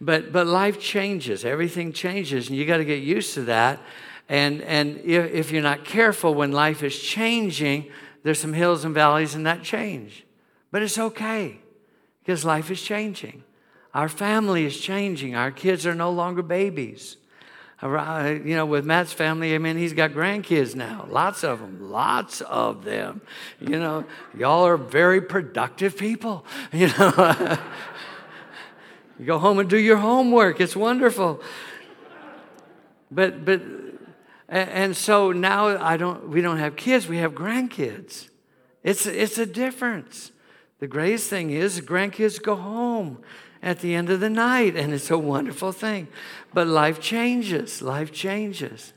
But, 0.00 0.30
but 0.30 0.46
life 0.46 0.78
changes, 0.78 1.44
everything 1.44 1.92
changes, 1.92 2.48
and 2.48 2.56
you 2.56 2.66
got 2.66 2.76
to 2.76 2.84
get 2.84 3.02
used 3.02 3.32
to 3.34 3.42
that. 3.44 3.80
And, 4.28 4.60
and 4.62 4.98
if, 4.98 5.32
if 5.32 5.50
you're 5.50 5.62
not 5.62 5.84
careful 5.84 6.34
when 6.34 6.52
life 6.52 6.82
is 6.82 6.98
changing, 6.98 7.90
there's 8.22 8.38
some 8.38 8.52
hills 8.52 8.84
and 8.84 8.94
valleys 8.94 9.34
and 9.34 9.46
that 9.46 9.62
change. 9.62 10.26
But 10.70 10.82
it's 10.82 10.98
okay 10.98 11.60
because 12.20 12.44
life 12.44 12.70
is 12.70 12.82
changing. 12.82 13.44
Our 13.94 14.08
family 14.08 14.66
is 14.66 14.78
changing. 14.78 15.34
Our 15.34 15.50
kids 15.50 15.86
are 15.86 15.94
no 15.94 16.10
longer 16.10 16.42
babies. 16.42 17.16
You 17.82 18.56
know, 18.56 18.64
with 18.64 18.86
Matt's 18.86 19.12
family, 19.12 19.54
I 19.54 19.58
mean, 19.58 19.76
he's 19.76 19.92
got 19.92 20.12
grandkids 20.12 20.74
now, 20.74 21.06
lots 21.10 21.44
of 21.44 21.60
them, 21.60 21.90
lots 21.90 22.40
of 22.40 22.84
them. 22.84 23.20
You 23.60 23.78
know, 23.78 24.04
y'all 24.36 24.66
are 24.66 24.78
very 24.78 25.20
productive 25.20 25.96
people. 25.96 26.44
You 26.72 26.88
know, 26.88 27.58
you 29.18 29.24
go 29.24 29.38
home 29.38 29.58
and 29.58 29.68
do 29.68 29.78
your 29.78 29.96
homework. 29.96 30.60
It's 30.60 30.76
wonderful. 30.76 31.40
But 33.10 33.44
but 33.44 33.62
and 34.48 34.96
so 34.96 35.32
now 35.32 35.82
I 35.82 35.96
don't 35.96 36.28
we 36.28 36.40
don't 36.40 36.58
have 36.58 36.76
kids, 36.76 37.08
we 37.08 37.18
have 37.18 37.32
grandkids. 37.32 38.28
It's 38.82 39.06
it's 39.06 39.38
a 39.38 39.46
difference. 39.46 40.32
The 40.80 40.86
greatest 40.86 41.30
thing 41.30 41.50
is 41.50 41.80
grandkids 41.80 42.42
go 42.42 42.56
home 42.56 43.22
at 43.66 43.80
the 43.80 43.96
end 43.96 44.10
of 44.10 44.20
the 44.20 44.30
night, 44.30 44.76
and 44.76 44.94
it's 44.94 45.10
a 45.10 45.18
wonderful 45.18 45.72
thing. 45.72 46.06
But 46.54 46.68
life 46.68 47.00
changes, 47.00 47.82
life 47.82 48.12
changes. 48.12 48.92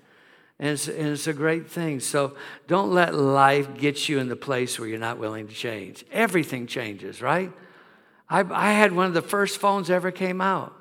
And 0.60 0.70
it's, 0.70 0.88
and 0.88 1.08
it's, 1.08 1.26
a 1.26 1.34
great 1.34 1.72
thing. 1.72 2.00
So 2.00 2.36
don't 2.68 2.92
let 2.92 3.16
life 3.16 3.76
get 3.76 4.08
you 4.08 4.20
in 4.20 4.30
the 4.30 4.36
place 4.36 4.78
where 4.78 4.88
you're 4.88 5.00
not 5.00 5.18
willing 5.18 5.48
to 5.48 5.54
change. 5.56 6.06
Everything 6.12 6.68
changes, 6.68 7.20
right? 7.20 7.52
I, 8.30 8.42
I 8.42 8.74
had 8.74 8.92
one 8.92 9.08
of 9.08 9.16
the 9.16 9.24
first 9.24 9.58
phones 9.58 9.90
ever 9.90 10.12
came 10.12 10.40
out. 10.40 10.76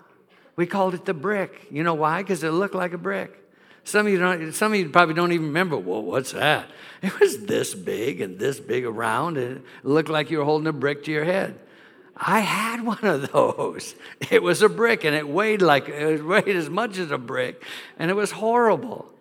We 0.54 0.66
called 0.66 0.92
it 0.92 1.06
the 1.06 1.14
brick. 1.14 1.68
You 1.70 1.82
know 1.82 1.94
why? 1.94 2.20
Because 2.20 2.42
it 2.44 2.50
looked 2.50 2.74
like 2.74 2.92
a 2.92 2.98
brick. 2.98 3.42
Some 3.84 4.06
of 4.06 4.12
you 4.12 4.18
don't, 4.18 4.52
some 4.52 4.74
of 4.74 4.78
you 4.78 4.90
probably 4.90 5.14
don't 5.14 5.32
even 5.32 5.46
remember, 5.46 5.78
well, 5.78 6.02
what's 6.02 6.32
that? 6.32 6.68
It 7.00 7.18
was 7.20 7.46
this 7.46 7.76
big 7.76 8.20
and 8.20 8.40
this 8.40 8.58
big 8.58 8.84
around, 8.84 9.38
and 9.38 9.58
it 9.58 9.64
looked 9.84 10.08
like 10.10 10.30
you 10.32 10.38
were 10.38 10.44
holding 10.44 10.66
a 10.66 10.72
brick 10.72 11.04
to 11.04 11.12
your 11.12 11.24
head. 11.24 11.58
I 12.20 12.40
had 12.40 12.84
one 12.84 13.04
of 13.04 13.30
those. 13.32 13.94
It 14.30 14.42
was 14.42 14.62
a 14.62 14.68
brick 14.68 15.04
and 15.04 15.14
it 15.14 15.28
weighed 15.28 15.62
like 15.62 15.88
it 15.88 16.24
weighed 16.24 16.48
as 16.48 16.68
much 16.68 16.98
as 16.98 17.10
a 17.10 17.18
brick, 17.18 17.62
and 17.98 18.10
it 18.10 18.14
was 18.14 18.32
horrible. 18.32 19.12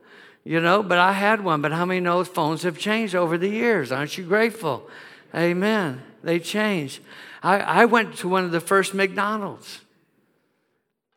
You 0.43 0.61
know, 0.61 0.81
but 0.81 0.97
I 0.97 1.11
had 1.11 1.43
one. 1.43 1.61
But 1.61 1.73
how 1.73 1.85
many 1.85 1.99
know 1.99 2.23
phones 2.23 2.63
have 2.63 2.77
changed 2.77 3.13
over 3.13 3.37
the 3.37 3.49
years? 3.49 3.91
Aren't 3.91 4.17
you 4.17 4.23
grateful? 4.23 4.89
Amen. 5.35 6.01
They 6.23 6.39
changed. 6.39 7.01
I, 7.43 7.59
I 7.59 7.85
went 7.85 8.15
to 8.17 8.29
one 8.29 8.43
of 8.45 8.51
the 8.51 8.61
first 8.61 8.93
McDonald's. 8.93 9.81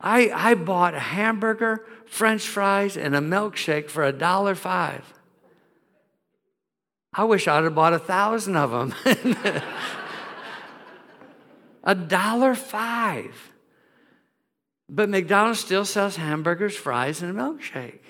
I, 0.00 0.30
I 0.34 0.54
bought 0.54 0.94
a 0.94 1.00
hamburger, 1.00 1.84
french 2.06 2.46
fries, 2.46 2.96
and 2.96 3.14
a 3.14 3.20
milkshake 3.20 3.88
for 3.88 4.04
a 4.04 4.12
dollar 4.12 4.54
five. 4.54 5.04
I 7.12 7.24
wish 7.24 7.48
I'd 7.48 7.64
have 7.64 7.74
bought 7.74 7.92
a 7.92 7.98
thousand 7.98 8.56
of 8.56 8.70
them. 8.70 8.94
a 11.84 11.94
dollar 11.94 12.54
five. 12.54 13.52
But 14.88 15.08
McDonald's 15.08 15.60
still 15.60 15.84
sells 15.84 16.16
hamburgers, 16.16 16.76
fries, 16.76 17.22
and 17.22 17.38
a 17.38 17.42
milkshake. 17.42 18.00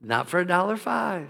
Not 0.00 0.28
for 0.28 0.40
a 0.40 0.46
dollar 0.46 0.76
five. 0.76 1.28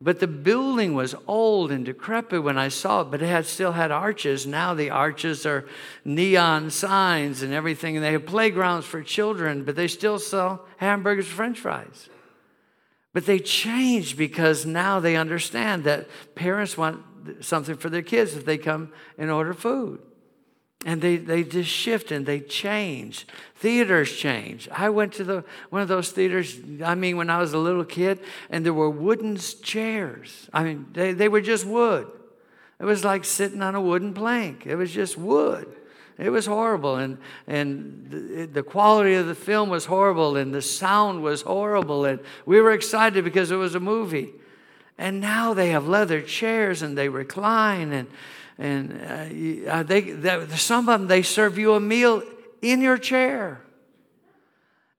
But 0.00 0.20
the 0.20 0.28
building 0.28 0.94
was 0.94 1.16
old 1.26 1.72
and 1.72 1.84
decrepit 1.84 2.42
when 2.42 2.56
I 2.56 2.68
saw 2.68 3.00
it, 3.00 3.10
but 3.10 3.20
it 3.20 3.26
had 3.26 3.46
still 3.46 3.72
had 3.72 3.90
arches. 3.90 4.46
Now 4.46 4.72
the 4.72 4.90
arches 4.90 5.44
are 5.44 5.66
neon 6.04 6.70
signs 6.70 7.42
and 7.42 7.52
everything, 7.52 7.96
and 7.96 8.04
they 8.04 8.12
have 8.12 8.26
playgrounds 8.26 8.86
for 8.86 9.02
children, 9.02 9.64
but 9.64 9.74
they 9.74 9.88
still 9.88 10.20
sell 10.20 10.66
hamburgers, 10.76 11.26
french 11.26 11.58
fries. 11.58 12.08
But 13.12 13.26
they 13.26 13.40
changed 13.40 14.16
because 14.16 14.64
now 14.64 15.00
they 15.00 15.16
understand 15.16 15.82
that 15.84 16.08
parents 16.36 16.78
want 16.78 17.02
something 17.40 17.76
for 17.76 17.90
their 17.90 18.02
kids 18.02 18.34
if 18.34 18.44
they 18.44 18.58
come 18.58 18.92
and 19.16 19.30
order 19.30 19.54
food. 19.54 20.00
And 20.88 21.02
they, 21.02 21.18
they 21.18 21.44
just 21.44 21.68
shift 21.68 22.10
and 22.12 22.24
they 22.24 22.40
change. 22.40 23.26
Theaters 23.56 24.10
change. 24.16 24.70
I 24.72 24.88
went 24.88 25.12
to 25.14 25.24
the, 25.24 25.44
one 25.68 25.82
of 25.82 25.88
those 25.88 26.12
theaters, 26.12 26.58
I 26.82 26.94
mean, 26.94 27.18
when 27.18 27.28
I 27.28 27.40
was 27.40 27.52
a 27.52 27.58
little 27.58 27.84
kid, 27.84 28.20
and 28.48 28.64
there 28.64 28.72
were 28.72 28.88
wooden 28.88 29.36
chairs. 29.36 30.48
I 30.50 30.64
mean, 30.64 30.86
they, 30.94 31.12
they 31.12 31.28
were 31.28 31.42
just 31.42 31.66
wood. 31.66 32.10
It 32.80 32.86
was 32.86 33.04
like 33.04 33.26
sitting 33.26 33.60
on 33.60 33.74
a 33.74 33.82
wooden 33.82 34.14
plank, 34.14 34.66
it 34.66 34.76
was 34.76 34.90
just 34.90 35.18
wood. 35.18 35.68
It 36.16 36.30
was 36.30 36.46
horrible, 36.46 36.96
and, 36.96 37.18
and 37.46 38.06
the, 38.08 38.46
the 38.46 38.62
quality 38.62 39.12
of 39.12 39.26
the 39.26 39.34
film 39.34 39.68
was 39.68 39.84
horrible, 39.84 40.38
and 40.38 40.54
the 40.54 40.62
sound 40.62 41.22
was 41.22 41.42
horrible, 41.42 42.06
and 42.06 42.18
we 42.46 42.62
were 42.62 42.72
excited 42.72 43.24
because 43.24 43.50
it 43.50 43.56
was 43.56 43.74
a 43.74 43.80
movie. 43.80 44.32
And 44.96 45.20
now 45.20 45.52
they 45.52 45.68
have 45.68 45.86
leather 45.86 46.22
chairs 46.22 46.80
and 46.80 46.96
they 46.96 47.10
recline, 47.10 47.92
and 47.92 48.08
and 48.58 48.92
uh, 48.92 49.70
uh 49.70 49.82
they, 49.84 50.00
they, 50.00 50.46
some 50.56 50.88
of 50.88 51.00
them 51.00 51.08
they 51.08 51.22
serve 51.22 51.58
you 51.58 51.74
a 51.74 51.80
meal 51.80 52.22
in 52.60 52.80
your 52.80 52.98
chair. 52.98 53.62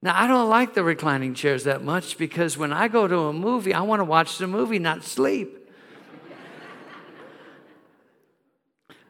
Now, 0.01 0.19
I 0.19 0.27
don't 0.27 0.49
like 0.49 0.73
the 0.73 0.83
reclining 0.83 1.33
chairs 1.33 1.65
that 1.65 1.83
much 1.83 2.17
because 2.17 2.57
when 2.57 2.71
I 2.71 2.87
go 2.87 3.05
to 3.07 3.17
a 3.23 3.33
movie, 3.33 3.73
I 3.73 3.81
want 3.81 3.99
to 3.99 4.05
watch 4.05 4.37
the 4.37 4.47
movie, 4.47 4.79
not 4.79 5.03
sleep. 5.03 5.57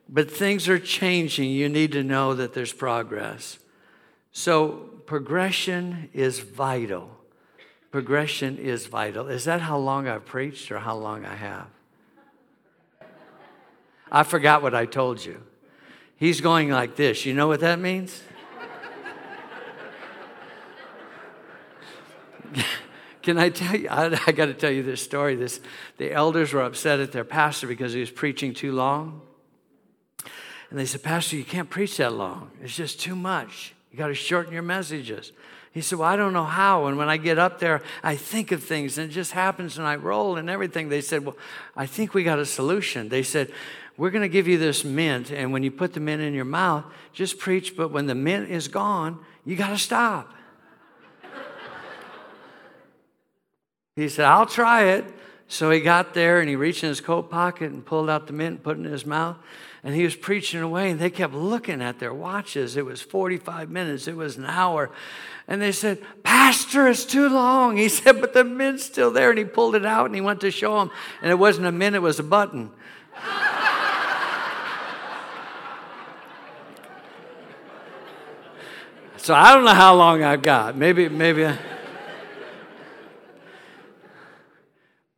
but 0.10 0.32
things 0.32 0.68
are 0.68 0.80
changing. 0.80 1.52
You 1.52 1.70
need 1.70 1.92
to 1.92 2.04
know 2.04 2.34
that 2.34 2.56
there's 2.56 2.74
progress. 2.74 3.60
So, 4.32 4.90
progression 5.06 6.10
is 6.12 6.40
vital. 6.40 7.12
Progression 7.92 8.58
is 8.58 8.88
vital. 8.88 9.28
Is 9.28 9.46
that 9.46 9.62
how 9.62 9.78
long 9.78 10.08
I've 10.08 10.26
preached 10.26 10.72
or 10.72 10.80
how 10.80 10.96
long 10.96 11.26
I 11.26 11.36
have? 11.36 11.68
I 14.12 14.24
forgot 14.24 14.62
what 14.62 14.74
I 14.74 14.86
told 14.86 15.24
you. 15.24 15.42
He's 16.16 16.42
going 16.42 16.70
like 16.70 16.96
this. 16.96 17.26
You 17.26 17.34
know 17.34 17.48
what 17.48 17.62
that 17.62 17.80
means? 17.80 18.22
Can 23.22 23.38
I 23.38 23.50
tell 23.50 23.76
you? 23.76 23.90
I, 23.90 24.20
I 24.28 24.32
got 24.32 24.48
to 24.48 24.54
tell 24.54 24.72
you 24.72 24.84
this 24.84 25.02
story. 25.02 25.36
This, 25.36 25.60
the 25.98 26.12
elders 26.12 26.54
were 26.54 26.62
upset 26.62 27.00
at 27.00 27.12
their 27.12 27.24
pastor 27.24 27.68
because 27.68 27.94
he 27.94 28.00
was 28.00 28.12
preaching 28.12 28.54
too 28.54 28.72
long. 28.72 29.22
And 30.70 30.78
they 30.78 30.86
said, 30.86 31.04
Pastor, 31.04 31.36
you 31.36 31.44
can't 31.44 31.70
preach 31.70 31.98
that 31.98 32.14
long. 32.14 32.52
It's 32.62 32.76
just 32.76 33.00
too 33.00 33.16
much. 33.16 33.74
You 33.92 33.98
got 33.98 34.08
to 34.08 34.14
shorten 34.14 34.54
your 34.54 34.62
messages. 34.62 35.32
He 35.72 35.82
said, 35.82 36.00
Well, 36.00 36.10
I 36.10 36.16
don't 36.16 36.34
know 36.34 36.46
how. 36.46 36.86
And 36.86 36.98
when 36.98 37.10
I 37.10 37.18
get 37.18 37.38
up 37.38 37.60
there, 37.60 37.82
I 38.04 38.16
think 38.16 38.52
of 38.52 38.64
things 38.64 38.98
and 38.98 39.10
it 39.10 39.14
just 39.14 39.32
happens 39.32 39.78
and 39.78 39.86
I 39.86 39.96
roll 39.96 40.38
and 40.38 40.50
everything. 40.50 40.90
They 40.90 41.02
said, 41.02 41.26
Well, 41.26 41.38
I 41.76 41.86
think 41.86 42.14
we 42.14 42.24
got 42.24 42.40
a 42.40 42.46
solution. 42.46 43.10
They 43.10 43.24
said, 43.24 43.52
we're 44.00 44.12
going 44.12 44.22
to 44.22 44.30
give 44.30 44.48
you 44.48 44.58
this 44.58 44.86
mint, 44.86 45.30
and 45.30 45.52
when 45.52 45.62
you 45.62 45.72
put 45.72 45.94
the 45.94 46.00
mint 46.00 46.22
in 46.22 46.34
your 46.34 46.46
mouth, 46.46 46.86
just 47.12 47.38
preach, 47.38 47.76
but 47.76 47.92
when 47.92 48.08
the 48.08 48.16
mint 48.16 48.50
is 48.50 48.70
gone, 48.70 49.20
you 49.44 49.58
got 49.58 49.72
to 49.72 49.78
stop. 49.78 50.34
he 53.98 54.08
said, 54.08 54.24
I'll 54.24 54.46
try 54.46 54.84
it. 54.84 55.04
So 55.50 55.70
he 55.70 55.82
got 55.82 56.14
there 56.14 56.40
and 56.40 56.48
he 56.48 56.56
reached 56.56 56.82
in 56.82 56.90
his 56.90 57.02
coat 57.02 57.30
pocket 57.30 57.72
and 57.72 57.86
pulled 57.86 58.10
out 58.10 58.28
the 58.28 58.32
mint 58.32 58.56
and 58.56 58.64
put 58.64 58.78
it 58.78 58.86
in 58.86 58.92
his 58.92 59.06
mouth. 59.06 59.36
And 59.84 59.94
he 59.94 60.04
was 60.04 60.16
preaching 60.16 60.62
away, 60.62 60.92
and 60.92 61.00
they 61.00 61.10
kept 61.10 61.34
looking 61.34 61.82
at 61.82 62.00
their 62.00 62.14
watches. 62.14 62.78
It 62.78 62.86
was 62.86 63.02
45 63.02 63.70
minutes, 63.70 64.08
it 64.08 64.16
was 64.16 64.38
an 64.38 64.46
hour. 64.46 64.92
And 65.46 65.62
they 65.62 65.74
said, 65.74 66.02
Pastor, 66.24 66.88
it's 66.88 67.04
too 67.04 67.28
long. 67.28 67.76
He 67.76 67.90
said, 67.90 68.22
But 68.22 68.34
the 68.34 68.46
mint's 68.46 68.86
still 68.86 69.12
there. 69.12 69.32
And 69.32 69.40
he 69.40 69.44
pulled 69.44 69.76
it 69.76 69.86
out 69.86 70.06
and 70.06 70.16
he 70.16 70.22
went 70.22 70.40
to 70.40 70.52
show 70.52 70.80
them. 70.80 70.90
And 71.22 71.32
it 71.32 71.36
wasn't 71.36 71.68
a 71.68 71.72
mint, 71.74 71.98
it 71.98 72.00
was 72.00 72.18
a 72.18 72.24
button. 72.24 72.72
So 79.22 79.34
I 79.36 79.54
don't 79.54 79.66
know 79.66 79.74
how 79.74 79.96
long 79.96 80.24
I've 80.24 80.42
got. 80.42 80.78
Maybe, 80.78 81.10
maybe. 81.10 81.46
I... 81.46 81.58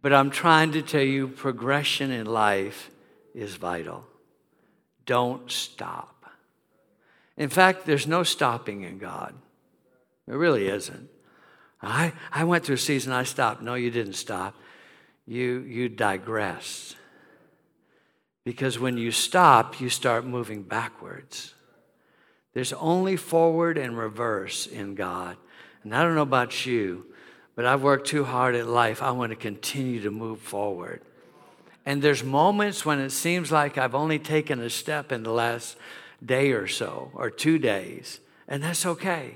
but 0.02 0.12
I'm 0.12 0.32
trying 0.32 0.72
to 0.72 0.82
tell 0.82 1.04
you 1.04 1.28
progression 1.28 2.10
in 2.10 2.26
life 2.26 2.89
is 3.36 3.56
vital. 3.56 4.08
Don't 5.06 5.52
stop. 5.52 6.26
In 7.38 7.49
fact, 7.49 7.86
there's 7.86 8.08
no 8.08 8.24
stopping 8.24 8.82
in 8.82 8.97
God. 8.97 9.36
There 10.28 10.38
really 10.38 10.68
isn't. 10.68 11.10
I, 11.80 12.14
I 12.32 12.43
went 12.43 12.66
through 12.66 12.76
a 12.76 12.80
season, 12.80 13.14
I 13.14 13.24
stopped. 13.24 13.62
No, 13.62 13.76
you 13.76 13.91
didn't 13.91 14.14
stop. 14.14 14.56
You, 15.28 15.60
you 15.60 15.89
digressed. 15.89 16.95
Because 18.43 18.80
when 18.80 18.97
you 18.97 19.12
stop, 19.12 19.80
you 19.80 19.89
start 19.89 20.26
moving 20.26 20.64
backwards. 20.64 21.54
There's 22.54 22.74
only 22.74 23.16
forward 23.16 23.78
and 23.78 23.97
reverse 23.97 24.68
in 24.68 24.95
God. 24.95 25.38
And 25.84 25.95
I 25.95 26.04
don't 26.04 26.16
know 26.16 26.22
about 26.22 26.66
you, 26.66 27.06
but 27.56 27.66
I've 27.66 27.82
worked 27.82 28.08
too 28.08 28.24
hard 28.24 28.56
at 28.56 28.68
life. 28.68 29.02
I 29.02 29.12
want 29.12 29.32
to 29.32 29.36
continue 29.36 30.02
to 30.02 30.12
move 30.12 30.39
forward. 30.39 31.02
And 31.86 32.02
there's 32.02 32.24
moments 32.24 32.86
when 32.86 32.99
it 32.99 33.12
seems 33.12 33.52
like 33.52 33.78
I've 33.78 33.95
only 33.95 34.20
taken 34.20 34.60
a 34.62 34.70
step 34.70 35.12
in 35.12 35.24
the 35.24 35.32
last 35.32 35.78
day 36.24 36.52
or 36.52 36.68
so, 36.68 37.12
or 37.16 37.30
two 37.30 37.58
days. 37.58 38.20
And 38.47 38.62
that's 38.62 38.86
okay, 38.86 39.36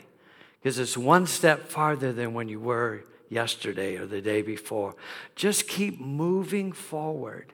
because 0.59 0.77
it's 0.77 0.97
one 0.97 1.25
step 1.25 1.67
farther 1.69 2.13
than 2.13 2.33
when 2.33 2.47
you 2.47 2.59
were 2.59 3.03
yesterday 3.29 3.95
or 3.95 4.05
the 4.05 4.21
day 4.21 4.41
before. 4.41 4.95
Just 5.35 5.67
keep 5.67 5.99
moving 5.99 6.71
forward 6.71 7.53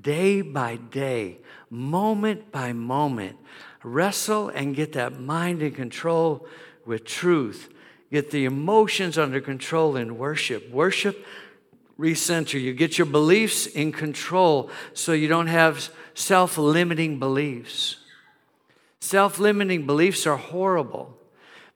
day 0.00 0.42
by 0.42 0.76
day, 0.76 1.38
moment 1.70 2.50
by 2.52 2.72
moment 2.72 3.36
wrestle 3.82 4.48
and 4.48 4.74
get 4.74 4.94
that 4.94 5.20
mind 5.20 5.62
in 5.62 5.72
control 5.72 6.46
with 6.84 7.04
truth 7.04 7.68
Get 8.10 8.30
the 8.30 8.44
emotions 8.44 9.18
under 9.18 9.40
control 9.40 9.96
in 9.96 10.16
worship. 10.16 10.70
Worship, 10.70 11.26
recenter. 11.98 12.60
You 12.60 12.72
get 12.72 12.98
your 12.98 13.06
beliefs 13.06 13.66
in 13.66 13.92
control 13.92 14.70
so 14.94 15.12
you 15.12 15.28
don't 15.28 15.48
have 15.48 15.90
self 16.14 16.56
limiting 16.56 17.18
beliefs. 17.18 17.96
Self 19.00 19.38
limiting 19.38 19.86
beliefs 19.86 20.26
are 20.26 20.36
horrible 20.36 21.15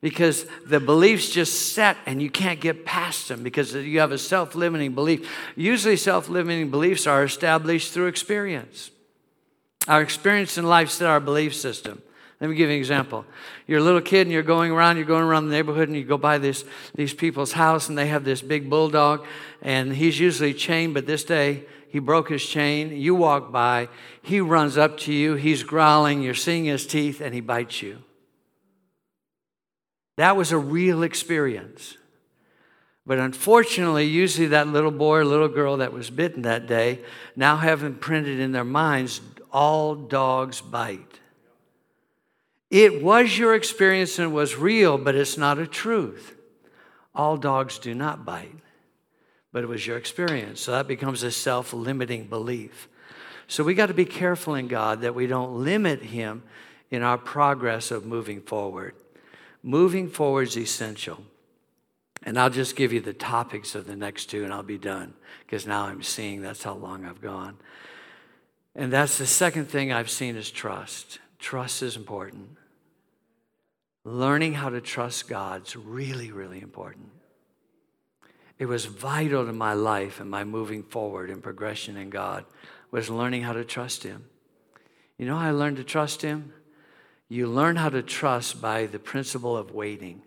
because 0.00 0.46
the 0.66 0.80
beliefs 0.80 1.30
just 1.30 1.72
set 1.72 1.96
and 2.06 2.22
you 2.22 2.30
can't 2.30 2.60
get 2.60 2.84
past 2.84 3.28
them 3.28 3.42
because 3.42 3.74
you 3.74 4.00
have 4.00 4.12
a 4.12 4.18
self 4.18 4.54
limiting 4.54 4.94
belief. 4.94 5.30
Usually, 5.56 5.96
self 5.96 6.28
limiting 6.28 6.70
beliefs 6.70 7.06
are 7.06 7.24
established 7.24 7.92
through 7.92 8.06
experience. 8.06 8.90
Our 9.88 10.02
experience 10.02 10.58
in 10.58 10.64
life 10.64 10.90
set 10.90 11.08
our 11.08 11.20
belief 11.20 11.54
system. 11.54 12.02
Let 12.40 12.48
me 12.48 12.56
give 12.56 12.70
you 12.70 12.74
an 12.74 12.78
example. 12.78 13.26
You're 13.66 13.80
a 13.80 13.82
little 13.82 14.00
kid 14.00 14.22
and 14.22 14.32
you're 14.32 14.42
going 14.42 14.72
around, 14.72 14.96
you're 14.96 15.04
going 15.04 15.24
around 15.24 15.46
the 15.48 15.52
neighborhood 15.52 15.88
and 15.88 15.96
you 15.96 16.04
go 16.04 16.16
by 16.16 16.38
this, 16.38 16.64
these 16.94 17.12
people's 17.12 17.52
house 17.52 17.90
and 17.90 17.98
they 17.98 18.06
have 18.06 18.24
this 18.24 18.40
big 18.40 18.70
bulldog 18.70 19.26
and 19.60 19.94
he's 19.94 20.18
usually 20.18 20.54
chained, 20.54 20.94
but 20.94 21.06
this 21.06 21.22
day 21.22 21.64
he 21.90 21.98
broke 21.98 22.30
his 22.30 22.44
chain. 22.44 22.96
You 22.96 23.14
walk 23.14 23.52
by, 23.52 23.88
he 24.22 24.40
runs 24.40 24.78
up 24.78 24.96
to 24.98 25.12
you, 25.12 25.34
he's 25.34 25.62
growling, 25.62 26.22
you're 26.22 26.34
seeing 26.34 26.64
his 26.64 26.86
teeth, 26.86 27.20
and 27.20 27.34
he 27.34 27.40
bites 27.40 27.82
you. 27.82 27.98
That 30.20 30.36
was 30.36 30.52
a 30.52 30.58
real 30.58 31.02
experience. 31.02 31.96
But 33.06 33.18
unfortunately, 33.18 34.04
usually 34.04 34.48
that 34.48 34.68
little 34.68 34.90
boy 34.90 35.20
or 35.20 35.24
little 35.24 35.48
girl 35.48 35.78
that 35.78 35.94
was 35.94 36.10
bitten 36.10 36.42
that 36.42 36.66
day 36.66 36.98
now 37.36 37.56
have 37.56 37.82
imprinted 37.82 38.38
in 38.38 38.52
their 38.52 38.62
minds 38.62 39.22
all 39.50 39.94
dogs 39.94 40.60
bite. 40.60 41.20
It 42.68 43.02
was 43.02 43.38
your 43.38 43.54
experience 43.54 44.18
and 44.18 44.30
it 44.30 44.34
was 44.34 44.58
real, 44.58 44.98
but 44.98 45.14
it's 45.14 45.38
not 45.38 45.58
a 45.58 45.66
truth. 45.66 46.36
All 47.14 47.38
dogs 47.38 47.78
do 47.78 47.94
not 47.94 48.26
bite, 48.26 48.60
but 49.52 49.64
it 49.64 49.68
was 49.68 49.86
your 49.86 49.96
experience. 49.96 50.60
So 50.60 50.72
that 50.72 50.86
becomes 50.86 51.22
a 51.22 51.30
self 51.30 51.72
limiting 51.72 52.26
belief. 52.26 52.90
So 53.48 53.64
we 53.64 53.72
got 53.72 53.86
to 53.86 53.94
be 53.94 54.04
careful 54.04 54.54
in 54.54 54.68
God 54.68 55.00
that 55.00 55.14
we 55.14 55.26
don't 55.26 55.64
limit 55.64 56.02
Him 56.02 56.42
in 56.90 57.02
our 57.02 57.16
progress 57.16 57.90
of 57.90 58.04
moving 58.04 58.42
forward. 58.42 58.94
Moving 59.62 60.08
forward 60.08 60.48
is 60.48 60.56
essential. 60.56 61.22
And 62.22 62.38
I'll 62.38 62.50
just 62.50 62.76
give 62.76 62.92
you 62.92 63.00
the 63.00 63.14
topics 63.14 63.74
of 63.74 63.86
the 63.86 63.96
next 63.96 64.26
two 64.26 64.44
and 64.44 64.52
I'll 64.52 64.62
be 64.62 64.78
done 64.78 65.14
because 65.46 65.66
now 65.66 65.86
I'm 65.86 66.02
seeing 66.02 66.42
that's 66.42 66.62
how 66.62 66.74
long 66.74 67.04
I've 67.04 67.22
gone. 67.22 67.56
And 68.74 68.92
that's 68.92 69.18
the 69.18 69.26
second 69.26 69.66
thing 69.66 69.92
I've 69.92 70.10
seen 70.10 70.36
is 70.36 70.50
trust. 70.50 71.18
Trust 71.38 71.82
is 71.82 71.96
important. 71.96 72.56
Learning 74.04 74.54
how 74.54 74.68
to 74.68 74.80
trust 74.80 75.28
God's 75.28 75.76
really, 75.76 76.30
really 76.30 76.60
important. 76.60 77.08
It 78.58 78.66
was 78.66 78.84
vital 78.84 79.46
to 79.46 79.52
my 79.52 79.72
life 79.72 80.20
and 80.20 80.30
my 80.30 80.44
moving 80.44 80.82
forward 80.82 81.30
and 81.30 81.42
progression 81.42 81.96
in 81.96 82.10
God 82.10 82.44
was 82.90 83.08
learning 83.08 83.42
how 83.42 83.54
to 83.54 83.64
trust 83.64 84.02
Him. 84.02 84.26
You 85.16 85.26
know 85.26 85.36
how 85.36 85.48
I 85.48 85.52
learned 85.52 85.78
to 85.78 85.84
trust 85.84 86.20
Him? 86.20 86.52
You 87.30 87.46
learn 87.46 87.76
how 87.76 87.88
to 87.90 88.02
trust 88.02 88.60
by 88.60 88.86
the 88.86 88.98
principle 88.98 89.56
of 89.56 89.70
waiting. 89.70 90.20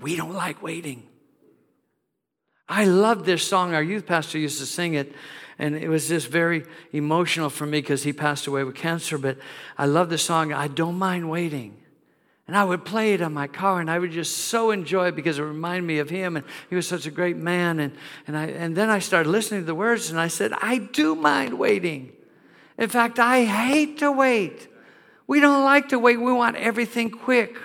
We 0.00 0.16
don't 0.16 0.32
like 0.32 0.62
waiting. 0.62 1.06
I 2.66 2.86
love 2.86 3.26
this 3.26 3.46
song. 3.46 3.74
Our 3.74 3.82
youth 3.82 4.06
pastor 4.06 4.38
used 4.38 4.60
to 4.60 4.66
sing 4.66 4.94
it, 4.94 5.12
and 5.58 5.76
it 5.76 5.90
was 5.90 6.08
just 6.08 6.28
very 6.28 6.64
emotional 6.92 7.50
for 7.50 7.66
me 7.66 7.82
because 7.82 8.02
he 8.02 8.14
passed 8.14 8.46
away 8.46 8.64
with 8.64 8.76
cancer. 8.76 9.18
But 9.18 9.36
I 9.76 9.84
love 9.84 10.08
the 10.08 10.16
song, 10.16 10.54
I 10.54 10.68
Don't 10.68 10.98
Mind 10.98 11.28
Waiting. 11.28 11.76
And 12.46 12.56
I 12.56 12.64
would 12.64 12.86
play 12.86 13.12
it 13.12 13.20
on 13.20 13.34
my 13.34 13.46
car, 13.46 13.78
and 13.78 13.90
I 13.90 13.98
would 13.98 14.10
just 14.10 14.38
so 14.38 14.70
enjoy 14.70 15.08
it 15.08 15.16
because 15.16 15.38
it 15.38 15.42
reminded 15.42 15.86
me 15.86 15.98
of 15.98 16.08
him, 16.08 16.34
and 16.34 16.46
he 16.70 16.76
was 16.76 16.88
such 16.88 17.04
a 17.04 17.10
great 17.10 17.36
man. 17.36 17.78
And, 17.78 17.92
and, 18.26 18.38
I, 18.38 18.46
and 18.46 18.74
then 18.74 18.88
I 18.88 19.00
started 19.00 19.28
listening 19.28 19.60
to 19.60 19.66
the 19.66 19.74
words, 19.74 20.08
and 20.08 20.18
I 20.18 20.28
said, 20.28 20.54
I 20.62 20.78
do 20.78 21.14
mind 21.14 21.58
waiting. 21.58 22.12
In 22.78 22.88
fact, 22.88 23.18
I 23.18 23.44
hate 23.44 23.98
to 23.98 24.10
wait. 24.10 24.69
We 25.30 25.38
don't 25.38 25.62
like 25.62 25.90
to 25.90 25.98
wait. 26.00 26.16
We 26.16 26.32
want 26.32 26.56
everything 26.56 27.08
quick. 27.08 27.56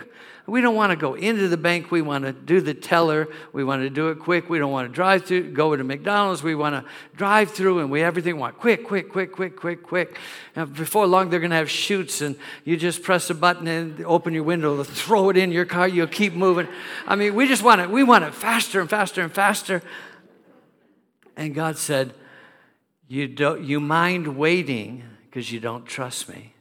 We 0.46 0.62
don't 0.62 0.76
want 0.76 0.92
to 0.92 0.96
go 0.96 1.16
into 1.16 1.48
the 1.48 1.58
bank. 1.58 1.90
We 1.90 2.04
want 2.04 2.24
to 2.24 2.32
do 2.32 2.62
the 2.62 2.76
teller. 2.76 3.28
We 3.54 3.64
want 3.64 3.82
to 3.82 3.90
do 3.90 4.10
it 4.10 4.20
quick. 4.20 4.52
We 4.52 4.60
don't 4.60 4.72
want 4.72 4.88
to 4.88 4.94
drive 4.94 5.26
through, 5.26 5.52
go 5.54 5.76
to 5.76 5.84
McDonald's. 5.84 6.44
We 6.44 6.54
want 6.54 6.76
to 6.76 6.92
drive 7.16 7.50
through 7.50 7.80
and 7.80 7.90
we 7.90 8.04
everything 8.04 8.38
want 8.38 8.60
quick, 8.60 8.86
quick, 8.86 9.12
quick, 9.12 9.32
quick, 9.32 9.56
quick, 9.56 9.82
quick. 9.82 10.20
And 10.56 10.76
before 10.76 11.08
long, 11.08 11.32
they're 11.32 11.40
going 11.40 11.50
to 11.50 11.56
have 11.56 11.72
chutes 11.72 12.22
and 12.22 12.36
you 12.66 12.78
just 12.78 13.02
press 13.02 13.32
a 13.32 13.34
button 13.34 13.68
and 13.68 14.00
open 14.06 14.36
your 14.36 14.44
window, 14.44 14.84
throw 14.84 15.32
it 15.32 15.38
in 15.38 15.52
your 15.52 15.66
car. 15.66 15.88
You'll 15.88 16.06
keep 16.06 16.34
moving. 16.34 16.68
I 17.08 17.16
mean, 17.16 17.34
we 17.34 17.48
just 17.48 17.64
want 17.64 17.82
it. 17.82 17.90
We 17.90 18.04
want 18.04 18.26
it 18.26 18.36
faster 18.36 18.80
and 18.80 18.88
faster 18.88 19.24
and 19.24 19.34
faster. 19.34 19.82
And 21.36 21.56
God 21.56 21.80
said, 21.80 22.14
you, 23.08 23.28
don't, 23.28 23.64
you 23.64 23.80
mind 23.80 24.38
waiting 24.38 25.02
because 25.26 25.52
you 25.52 25.60
don't 25.60 25.88
trust 25.88 26.30
me. 26.30 26.55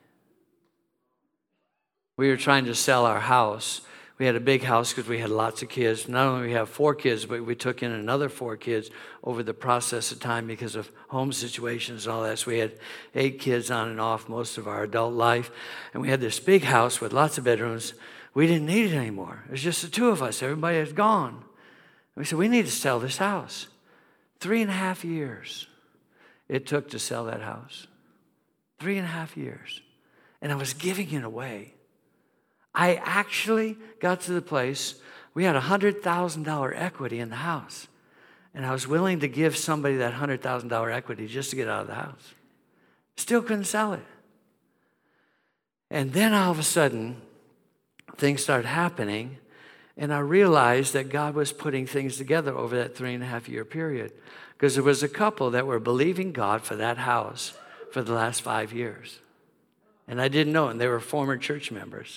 We 2.16 2.28
were 2.28 2.36
trying 2.36 2.66
to 2.66 2.74
sell 2.74 3.06
our 3.06 3.20
house. 3.20 3.80
We 4.18 4.26
had 4.26 4.36
a 4.36 4.40
big 4.40 4.62
house 4.62 4.92
because 4.92 5.08
we 5.08 5.18
had 5.18 5.30
lots 5.30 5.62
of 5.62 5.68
kids. 5.68 6.08
Not 6.08 6.28
only 6.28 6.46
we 6.46 6.52
have 6.52 6.68
four 6.68 6.94
kids, 6.94 7.26
but 7.26 7.44
we 7.44 7.56
took 7.56 7.82
in 7.82 7.90
another 7.90 8.28
four 8.28 8.56
kids 8.56 8.90
over 9.24 9.42
the 9.42 9.54
process 9.54 10.12
of 10.12 10.20
time 10.20 10.46
because 10.46 10.76
of 10.76 10.90
home 11.08 11.32
situations 11.32 12.06
and 12.06 12.14
all 12.14 12.22
that. 12.22 12.38
So 12.38 12.52
we 12.52 12.58
had 12.58 12.78
eight 13.16 13.40
kids 13.40 13.72
on 13.72 13.88
and 13.88 14.00
off 14.00 14.28
most 14.28 14.56
of 14.56 14.68
our 14.68 14.84
adult 14.84 15.14
life. 15.14 15.50
And 15.92 16.00
we 16.00 16.08
had 16.08 16.20
this 16.20 16.38
big 16.38 16.62
house 16.62 17.00
with 17.00 17.12
lots 17.12 17.38
of 17.38 17.44
bedrooms. 17.44 17.94
We 18.34 18.46
didn't 18.46 18.66
need 18.66 18.92
it 18.92 18.96
anymore. 18.96 19.42
It 19.46 19.52
was 19.52 19.62
just 19.62 19.82
the 19.82 19.88
two 19.88 20.08
of 20.08 20.22
us. 20.22 20.42
Everybody 20.42 20.78
had 20.78 20.94
gone. 20.94 21.34
And 21.34 22.22
we 22.22 22.24
said, 22.24 22.38
we 22.38 22.48
need 22.48 22.66
to 22.66 22.72
sell 22.72 23.00
this 23.00 23.16
house. 23.16 23.66
Three 24.38 24.62
and 24.62 24.70
a 24.70 24.74
half 24.74 25.04
years 25.04 25.66
it 26.48 26.66
took 26.66 26.90
to 26.90 26.98
sell 27.00 27.24
that 27.24 27.42
house. 27.42 27.88
Three 28.78 28.98
and 28.98 29.06
a 29.06 29.10
half 29.10 29.36
years. 29.36 29.80
And 30.40 30.52
I 30.52 30.54
was 30.54 30.74
giving 30.74 31.10
it 31.12 31.24
away. 31.24 31.74
I 32.74 32.96
actually 32.96 33.78
got 34.00 34.22
to 34.22 34.32
the 34.32 34.42
place 34.42 34.96
we 35.34 35.44
had 35.44 35.56
$100,000 35.56 36.72
equity 36.76 37.18
in 37.18 37.28
the 37.28 37.36
house. 37.36 37.88
And 38.54 38.64
I 38.64 38.70
was 38.70 38.86
willing 38.86 39.20
to 39.20 39.28
give 39.28 39.56
somebody 39.56 39.96
that 39.96 40.14
$100,000 40.14 40.94
equity 40.94 41.26
just 41.26 41.50
to 41.50 41.56
get 41.56 41.68
out 41.68 41.82
of 41.82 41.86
the 41.88 41.94
house. 41.94 42.34
Still 43.16 43.42
couldn't 43.42 43.64
sell 43.64 43.92
it. 43.92 44.04
And 45.90 46.12
then 46.12 46.32
all 46.32 46.52
of 46.52 46.58
a 46.58 46.64
sudden, 46.64 47.20
things 48.16 48.42
started 48.42 48.66
happening, 48.66 49.38
and 49.96 50.12
I 50.12 50.18
realized 50.20 50.92
that 50.94 51.08
God 51.08 51.34
was 51.34 51.52
putting 51.52 51.86
things 51.86 52.16
together 52.16 52.56
over 52.56 52.76
that 52.76 52.96
three 52.96 53.14
and 53.14 53.22
a 53.22 53.26
half 53.26 53.48
year 53.48 53.64
period. 53.64 54.12
Because 54.52 54.74
there 54.74 54.84
was 54.84 55.02
a 55.02 55.08
couple 55.08 55.50
that 55.50 55.66
were 55.66 55.80
believing 55.80 56.32
God 56.32 56.62
for 56.62 56.76
that 56.76 56.98
house 56.98 57.54
for 57.90 58.02
the 58.02 58.12
last 58.12 58.42
five 58.42 58.72
years. 58.72 59.20
And 60.06 60.20
I 60.20 60.28
didn't 60.28 60.52
know, 60.52 60.68
and 60.68 60.80
they 60.80 60.88
were 60.88 61.00
former 61.00 61.36
church 61.36 61.72
members. 61.72 62.16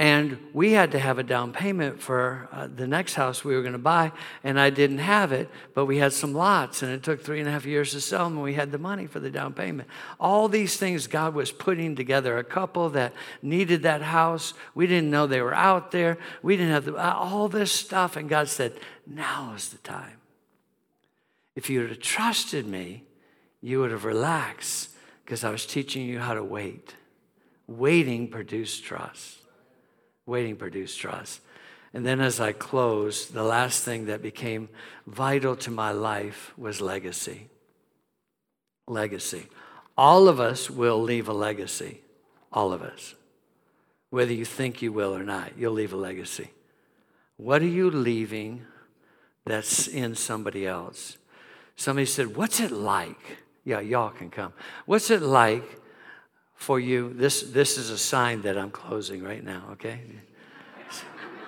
And 0.00 0.38
we 0.54 0.72
had 0.72 0.92
to 0.92 0.98
have 0.98 1.18
a 1.18 1.22
down 1.22 1.52
payment 1.52 2.00
for 2.00 2.48
uh, 2.52 2.68
the 2.74 2.86
next 2.86 3.12
house 3.16 3.44
we 3.44 3.54
were 3.54 3.60
going 3.60 3.74
to 3.74 3.78
buy, 3.78 4.12
and 4.42 4.58
I 4.58 4.70
didn't 4.70 4.96
have 4.96 5.30
it, 5.30 5.50
but 5.74 5.84
we 5.84 5.98
had 5.98 6.14
some 6.14 6.32
lots, 6.32 6.82
and 6.82 6.90
it 6.90 7.02
took 7.02 7.22
three 7.22 7.38
and 7.38 7.46
a 7.46 7.52
half 7.52 7.66
years 7.66 7.90
to 7.90 8.00
sell 8.00 8.24
them, 8.24 8.36
and 8.36 8.42
we 8.42 8.54
had 8.54 8.72
the 8.72 8.78
money 8.78 9.06
for 9.06 9.20
the 9.20 9.28
down 9.28 9.52
payment. 9.52 9.90
All 10.18 10.48
these 10.48 10.78
things 10.78 11.06
God 11.06 11.34
was 11.34 11.52
putting 11.52 11.96
together. 11.96 12.38
A 12.38 12.44
couple 12.44 12.88
that 12.88 13.12
needed 13.42 13.82
that 13.82 14.00
house, 14.00 14.54
we 14.74 14.86
didn't 14.86 15.10
know 15.10 15.26
they 15.26 15.42
were 15.42 15.52
out 15.52 15.90
there. 15.90 16.16
We 16.42 16.56
didn't 16.56 16.72
have 16.72 16.86
the, 16.86 16.96
uh, 16.96 17.12
all 17.14 17.48
this 17.48 17.70
stuff, 17.70 18.16
and 18.16 18.26
God 18.26 18.48
said, 18.48 18.72
Now 19.06 19.52
is 19.54 19.68
the 19.68 19.78
time. 19.78 20.16
If 21.54 21.68
you 21.68 21.80
would 21.80 21.90
have 21.90 22.00
trusted 22.00 22.66
me, 22.66 23.04
you 23.60 23.80
would 23.80 23.90
have 23.90 24.06
relaxed 24.06 24.88
because 25.26 25.44
I 25.44 25.50
was 25.50 25.66
teaching 25.66 26.06
you 26.06 26.20
how 26.20 26.32
to 26.32 26.42
wait. 26.42 26.94
Waiting 27.66 28.28
produced 28.28 28.82
trust. 28.82 29.39
Waiting 30.30 30.54
produced 30.54 31.00
trust. 31.00 31.40
And 31.92 32.06
then 32.06 32.20
as 32.20 32.38
I 32.38 32.52
closed, 32.52 33.34
the 33.34 33.42
last 33.42 33.82
thing 33.82 34.06
that 34.06 34.22
became 34.22 34.68
vital 35.04 35.56
to 35.56 35.72
my 35.72 35.90
life 35.90 36.52
was 36.56 36.80
legacy. 36.80 37.48
Legacy. 38.86 39.48
All 39.98 40.28
of 40.28 40.38
us 40.38 40.70
will 40.70 41.02
leave 41.02 41.26
a 41.26 41.32
legacy. 41.32 42.02
All 42.52 42.72
of 42.72 42.80
us. 42.80 43.16
Whether 44.10 44.32
you 44.32 44.44
think 44.44 44.80
you 44.80 44.92
will 44.92 45.16
or 45.16 45.24
not, 45.24 45.58
you'll 45.58 45.72
leave 45.72 45.92
a 45.92 45.96
legacy. 45.96 46.52
What 47.36 47.60
are 47.60 47.74
you 47.80 47.90
leaving 47.90 48.64
that's 49.44 49.88
in 49.88 50.14
somebody 50.14 50.64
else? 50.64 51.18
Somebody 51.74 52.06
said, 52.06 52.36
What's 52.36 52.60
it 52.60 52.70
like? 52.70 53.38
Yeah, 53.64 53.80
y'all 53.80 54.10
can 54.10 54.30
come. 54.30 54.52
What's 54.86 55.10
it 55.10 55.22
like 55.22 55.79
for 56.60 56.78
you. 56.78 57.14
This, 57.14 57.40
this 57.40 57.78
is 57.78 57.88
a 57.88 57.96
sign 57.96 58.42
that 58.42 58.58
I'm 58.58 58.70
closing 58.70 59.22
right 59.22 59.42
now, 59.42 59.62
okay? 59.72 60.02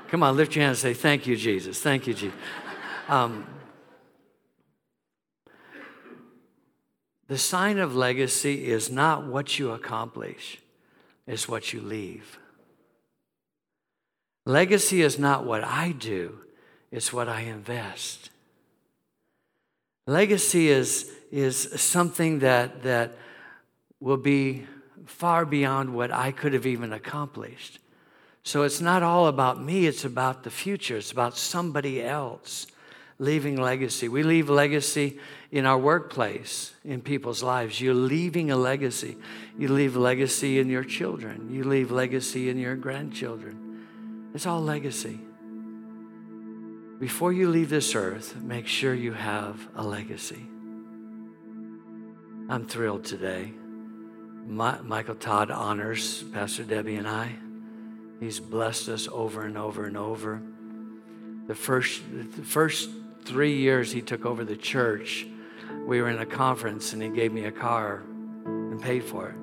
Come 0.08 0.22
on, 0.22 0.36
lift 0.36 0.56
your 0.56 0.62
hand 0.62 0.70
and 0.70 0.78
say, 0.78 0.94
Thank 0.94 1.26
you, 1.26 1.36
Jesus. 1.36 1.80
Thank 1.80 2.06
you, 2.06 2.14
Jesus. 2.14 2.38
Um, 3.08 3.46
the 7.28 7.36
sign 7.36 7.78
of 7.78 7.94
legacy 7.94 8.66
is 8.66 8.90
not 8.90 9.26
what 9.26 9.58
you 9.58 9.72
accomplish, 9.72 10.58
it's 11.26 11.46
what 11.46 11.74
you 11.74 11.82
leave. 11.82 12.38
Legacy 14.46 15.02
is 15.02 15.18
not 15.18 15.44
what 15.44 15.62
I 15.62 15.92
do, 15.92 16.38
it's 16.90 17.12
what 17.12 17.28
I 17.28 17.42
invest. 17.42 18.30
Legacy 20.06 20.68
is, 20.68 21.12
is 21.30 21.68
something 21.80 22.38
that, 22.38 22.82
that 22.82 23.12
will 24.00 24.16
be 24.16 24.66
far 25.06 25.44
beyond 25.44 25.94
what 25.94 26.12
I 26.12 26.32
could 26.32 26.52
have 26.52 26.66
even 26.66 26.92
accomplished. 26.92 27.78
So 28.44 28.62
it's 28.62 28.80
not 28.80 29.02
all 29.02 29.26
about 29.28 29.62
me, 29.62 29.86
it's 29.86 30.04
about 30.04 30.42
the 30.42 30.50
future, 30.50 30.96
it's 30.96 31.12
about 31.12 31.36
somebody 31.36 32.02
else 32.02 32.66
leaving 33.18 33.56
legacy. 33.56 34.08
We 34.08 34.24
leave 34.24 34.50
legacy 34.50 35.18
in 35.52 35.64
our 35.64 35.78
workplace, 35.78 36.74
in 36.84 37.00
people's 37.00 37.42
lives. 37.42 37.80
You're 37.80 37.94
leaving 37.94 38.50
a 38.50 38.56
legacy. 38.56 39.16
You 39.56 39.68
leave 39.68 39.96
legacy 39.96 40.58
in 40.58 40.68
your 40.68 40.82
children, 40.82 41.48
you 41.52 41.62
leave 41.62 41.92
legacy 41.92 42.48
in 42.48 42.58
your 42.58 42.74
grandchildren. 42.74 44.30
It's 44.34 44.46
all 44.46 44.60
legacy. 44.60 45.20
Before 46.98 47.32
you 47.32 47.48
leave 47.48 47.68
this 47.68 47.94
earth, 47.94 48.36
make 48.40 48.66
sure 48.66 48.94
you 48.94 49.12
have 49.12 49.68
a 49.76 49.82
legacy. 49.82 50.46
I'm 52.48 52.66
thrilled 52.66 53.04
today. 53.04 53.52
My, 54.46 54.80
Michael 54.82 55.14
Todd 55.14 55.50
honors 55.50 56.22
Pastor 56.24 56.64
Debbie 56.64 56.96
and 56.96 57.08
I. 57.08 57.36
He's 58.20 58.40
blessed 58.40 58.88
us 58.88 59.08
over 59.10 59.42
and 59.42 59.56
over 59.56 59.86
and 59.86 59.96
over. 59.96 60.40
The 61.46 61.54
first, 61.54 62.02
the 62.12 62.42
first 62.42 62.90
three 63.24 63.56
years 63.56 63.92
he 63.92 64.00
took 64.00 64.26
over 64.26 64.44
the 64.44 64.56
church, 64.56 65.26
we 65.86 66.00
were 66.00 66.08
in 66.08 66.18
a 66.18 66.26
conference 66.26 66.92
and 66.92 67.02
he 67.02 67.08
gave 67.08 67.32
me 67.32 67.44
a 67.44 67.52
car 67.52 68.02
and 68.44 68.80
paid 68.80 69.04
for 69.04 69.28
it. 69.28 69.34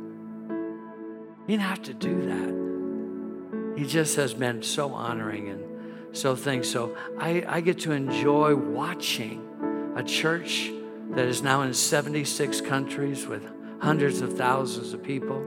He 1.47 1.53
didn't 1.53 1.63
have 1.63 1.83
to 1.83 1.93
do 1.93 2.25
that. 2.27 3.79
He 3.79 3.85
just 3.85 4.15
has 4.17 4.33
been 4.33 4.61
so 4.63 4.93
honoring 4.93 5.49
and 5.49 6.17
so 6.17 6.35
things. 6.35 6.69
So 6.69 6.95
I, 7.17 7.43
I 7.47 7.61
get 7.61 7.79
to 7.79 7.91
enjoy 7.91 8.55
watching 8.55 9.93
a 9.95 10.03
church 10.03 10.71
that 11.11 11.25
is 11.25 11.41
now 11.41 11.61
in 11.61 11.73
76 11.73 12.61
countries 12.61 13.25
with 13.25 13.43
hundreds 13.79 14.21
of 14.21 14.37
thousands 14.37 14.93
of 14.93 15.01
people. 15.01 15.43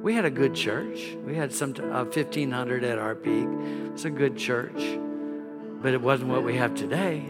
We 0.00 0.14
had 0.14 0.24
a 0.24 0.30
good 0.30 0.54
church. 0.54 1.16
We 1.24 1.34
had 1.34 1.52
some 1.52 1.74
uh, 1.76 2.04
1,500 2.04 2.84
at 2.84 2.98
our 2.98 3.14
peak. 3.14 3.48
It's 3.92 4.04
a 4.04 4.10
good 4.10 4.36
church, 4.36 4.98
but 5.82 5.92
it 5.92 6.00
wasn't 6.00 6.30
what 6.30 6.44
we 6.44 6.56
have 6.56 6.74
today. 6.74 7.24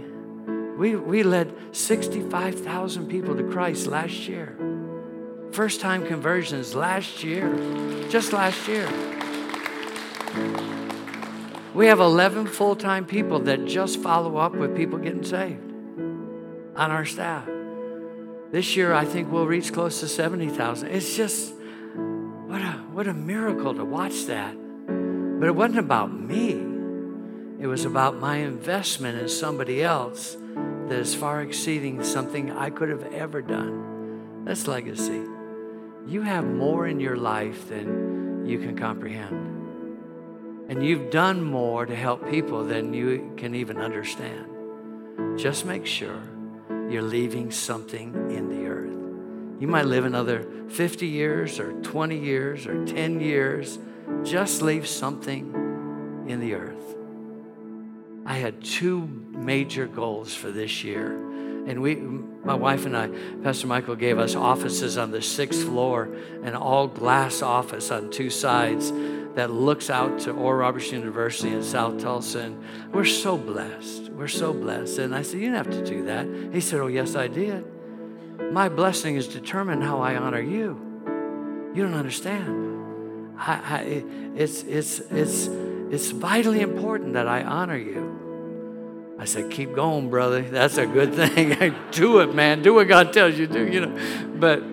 We, 0.76 0.94
we 0.94 1.22
led 1.22 1.52
65,000 1.72 3.08
people 3.08 3.34
to 3.36 3.42
Christ 3.42 3.86
last 3.86 4.28
year. 4.28 4.56
First 5.50 5.80
time 5.80 6.06
conversions 6.06 6.74
last 6.74 7.24
year, 7.24 7.52
just 8.10 8.32
last 8.32 8.68
year. 8.68 8.86
We 11.74 11.86
have 11.86 12.00
11 12.00 12.46
full 12.48 12.76
time 12.76 13.06
people 13.06 13.40
that 13.40 13.64
just 13.64 14.02
follow 14.02 14.36
up 14.36 14.54
with 14.54 14.76
people 14.76 14.98
getting 14.98 15.24
saved 15.24 15.72
on 16.76 16.90
our 16.90 17.04
staff. 17.04 17.48
This 18.50 18.76
year, 18.76 18.94
I 18.94 19.04
think 19.04 19.30
we'll 19.30 19.46
reach 19.46 19.74
close 19.74 20.00
to 20.00 20.08
70,000. 20.08 20.88
It's 20.88 21.14
just, 21.14 21.52
what 22.46 22.62
a, 22.62 22.82
what 22.92 23.06
a 23.06 23.12
miracle 23.12 23.74
to 23.74 23.84
watch 23.84 24.24
that. 24.24 24.56
But 24.86 25.48
it 25.48 25.54
wasn't 25.54 25.80
about 25.80 26.12
me, 26.12 26.52
it 27.60 27.66
was 27.66 27.84
about 27.84 28.16
my 28.16 28.36
investment 28.36 29.20
in 29.20 29.28
somebody 29.28 29.82
else 29.82 30.36
that 30.88 30.98
is 30.98 31.14
far 31.14 31.42
exceeding 31.42 32.02
something 32.02 32.50
I 32.50 32.70
could 32.70 32.88
have 32.88 33.12
ever 33.12 33.42
done. 33.42 34.44
That's 34.46 34.66
legacy. 34.66 35.22
You 36.06 36.22
have 36.22 36.46
more 36.46 36.86
in 36.86 37.00
your 37.00 37.16
life 37.16 37.68
than 37.68 38.46
you 38.46 38.58
can 38.58 38.78
comprehend. 38.78 40.70
And 40.70 40.82
you've 40.82 41.10
done 41.10 41.42
more 41.42 41.84
to 41.84 41.94
help 41.94 42.30
people 42.30 42.64
than 42.64 42.94
you 42.94 43.34
can 43.36 43.54
even 43.54 43.76
understand. 43.76 45.38
Just 45.38 45.66
make 45.66 45.84
sure 45.84 46.22
you're 46.88 47.02
leaving 47.02 47.50
something 47.50 48.14
in 48.30 48.48
the 48.48 48.66
earth. 48.66 48.94
You 49.60 49.66
might 49.66 49.86
live 49.86 50.04
another 50.04 50.46
50 50.68 51.06
years 51.06 51.58
or 51.58 51.72
20 51.82 52.16
years 52.16 52.66
or 52.66 52.84
10 52.86 53.20
years. 53.20 53.78
Just 54.22 54.62
leave 54.62 54.86
something 54.86 56.24
in 56.28 56.40
the 56.40 56.54
earth. 56.54 56.96
I 58.24 58.34
had 58.34 58.62
two 58.62 59.06
major 59.32 59.86
goals 59.86 60.34
for 60.34 60.50
this 60.50 60.84
year. 60.84 61.12
And 61.66 61.82
we, 61.82 61.96
my 61.96 62.54
wife 62.54 62.86
and 62.86 62.96
I, 62.96 63.08
Pastor 63.42 63.66
Michael 63.66 63.96
gave 63.96 64.18
us 64.18 64.34
offices 64.34 64.96
on 64.96 65.10
the 65.10 65.20
sixth 65.20 65.64
floor, 65.64 66.08
an 66.42 66.54
all 66.54 66.86
glass 66.86 67.42
office 67.42 67.90
on 67.90 68.10
two 68.10 68.30
sides 68.30 68.90
that 69.38 69.52
looks 69.52 69.88
out 69.88 70.18
to 70.18 70.32
Oral 70.32 70.58
Roberts 70.58 70.90
University 70.90 71.52
in 71.52 71.62
South 71.62 72.02
Tulsa. 72.02 72.40
And 72.40 72.60
we're 72.92 73.04
so 73.04 73.38
blessed. 73.38 74.10
We're 74.10 74.26
so 74.26 74.52
blessed. 74.52 74.98
And 74.98 75.14
I 75.14 75.22
said, 75.22 75.34
You 75.34 75.52
didn't 75.52 75.64
have 75.64 75.70
to 75.70 75.84
do 75.84 76.06
that. 76.06 76.26
He 76.52 76.60
said, 76.60 76.80
Oh, 76.80 76.88
yes, 76.88 77.14
I 77.14 77.28
did. 77.28 77.64
My 78.52 78.68
blessing 78.68 79.14
is 79.14 79.28
determined 79.28 79.84
how 79.84 80.00
I 80.00 80.16
honor 80.16 80.40
you. 80.40 81.70
You 81.72 81.84
don't 81.84 81.94
understand. 81.94 83.38
I, 83.38 83.52
I, 83.52 84.04
it's, 84.34 84.64
it's, 84.64 84.98
it's, 84.98 85.46
it's 85.46 86.10
vitally 86.10 86.60
important 86.60 87.12
that 87.12 87.28
I 87.28 87.44
honor 87.44 87.76
you. 87.76 89.14
I 89.20 89.24
said, 89.24 89.52
Keep 89.52 89.76
going, 89.76 90.10
brother. 90.10 90.42
That's 90.42 90.78
a 90.78 90.86
good 90.86 91.14
thing. 91.14 91.76
do 91.92 92.18
it, 92.18 92.34
man. 92.34 92.62
Do 92.62 92.74
what 92.74 92.88
God 92.88 93.12
tells 93.12 93.38
you 93.38 93.46
to 93.46 93.52
do, 93.52 93.72
you 93.72 93.86
know. 93.86 94.34
But 94.34 94.64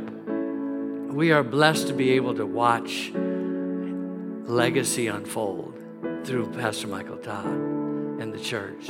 we 1.14 1.32
are 1.32 1.44
blessed 1.44 1.90
to 1.90 1.94
be 1.94 2.14
able 2.14 2.34
to 2.34 2.48
watch 2.48 3.12
legacy 4.48 5.08
unfold 5.08 5.74
through 6.24 6.52
Pastor 6.52 6.88
Michael 6.88 7.18
Todd 7.18 7.46
and 7.46 8.34
the 8.34 8.40
church. 8.40 8.88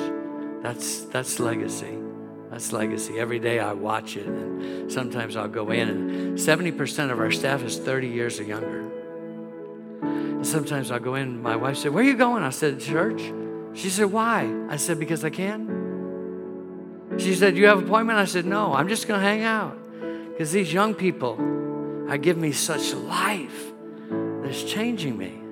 That's, 0.62 1.02
that's 1.06 1.40
legacy. 1.40 1.98
That's 2.50 2.72
legacy. 2.72 3.20
Every 3.20 3.40
day 3.40 3.60
I 3.60 3.74
watch 3.74 4.18
it, 4.18 4.28
and 4.28 4.92
sometimes 4.92 5.36
I'll 5.36 5.48
go 5.48 5.72
in, 5.72 5.90
and 5.90 6.38
70% 6.38 7.12
of 7.12 7.20
our 7.20 7.32
staff 7.32 7.64
is 7.64 7.78
30 7.78 8.08
years 8.08 8.40
or 8.40 8.44
younger. 8.44 8.82
And 10.02 10.46
sometimes 10.46 10.92
I'll 10.92 11.00
go 11.00 11.16
in, 11.16 11.42
my 11.42 11.56
wife 11.56 11.78
said, 11.78 11.94
Where 11.94 12.04
are 12.04 12.08
you 12.08 12.18
going? 12.18 12.44
I 12.44 12.50
said, 12.50 12.80
Church. 12.80 13.22
She 13.74 13.90
said, 13.90 14.12
Why? 14.12 14.50
I 14.70 14.78
said, 14.78 15.00
Because 15.00 15.24
I 15.24 15.30
can. 15.30 17.14
She 17.18 17.34
said, 17.36 17.58
You 17.58 17.68
have 17.68 17.80
an 17.80 17.86
appointment? 17.86 18.20
I 18.20 18.26
said, 18.26 18.46
No, 18.46 18.74
I'm 18.74 18.88
just 18.88 19.08
going 19.08 19.20
to 19.20 19.26
hang 19.26 19.44
out. 19.44 19.78
Because 20.32 20.52
these 20.52 20.72
young 20.72 20.94
people 20.94 21.38
are 22.10 22.18
giving 22.18 22.42
me 22.42 22.52
such 22.52 22.94
life 22.94 23.72
that's 24.44 24.64
changing 24.64 25.18
me. 25.18 25.45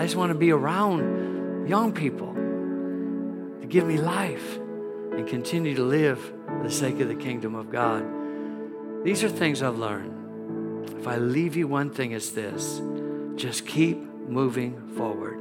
I 0.00 0.04
just 0.04 0.16
want 0.16 0.30
to 0.30 0.34
be 0.34 0.50
around 0.50 1.68
young 1.68 1.92
people 1.92 2.32
to 2.32 3.66
give 3.68 3.86
me 3.86 3.98
life 3.98 4.56
and 4.56 5.28
continue 5.28 5.74
to 5.74 5.82
live 5.82 6.18
for 6.46 6.62
the 6.62 6.70
sake 6.70 7.00
of 7.00 7.08
the 7.08 7.14
kingdom 7.14 7.54
of 7.54 7.70
God. 7.70 9.04
These 9.04 9.22
are 9.24 9.28
things 9.28 9.62
I've 9.62 9.76
learned. 9.76 10.88
If 10.98 11.06
I 11.06 11.16
leave 11.16 11.54
you 11.54 11.68
one 11.68 11.90
thing, 11.90 12.12
it's 12.12 12.30
this 12.30 12.80
just 13.34 13.66
keep 13.66 13.98
moving 14.26 14.88
forward. 14.96 15.38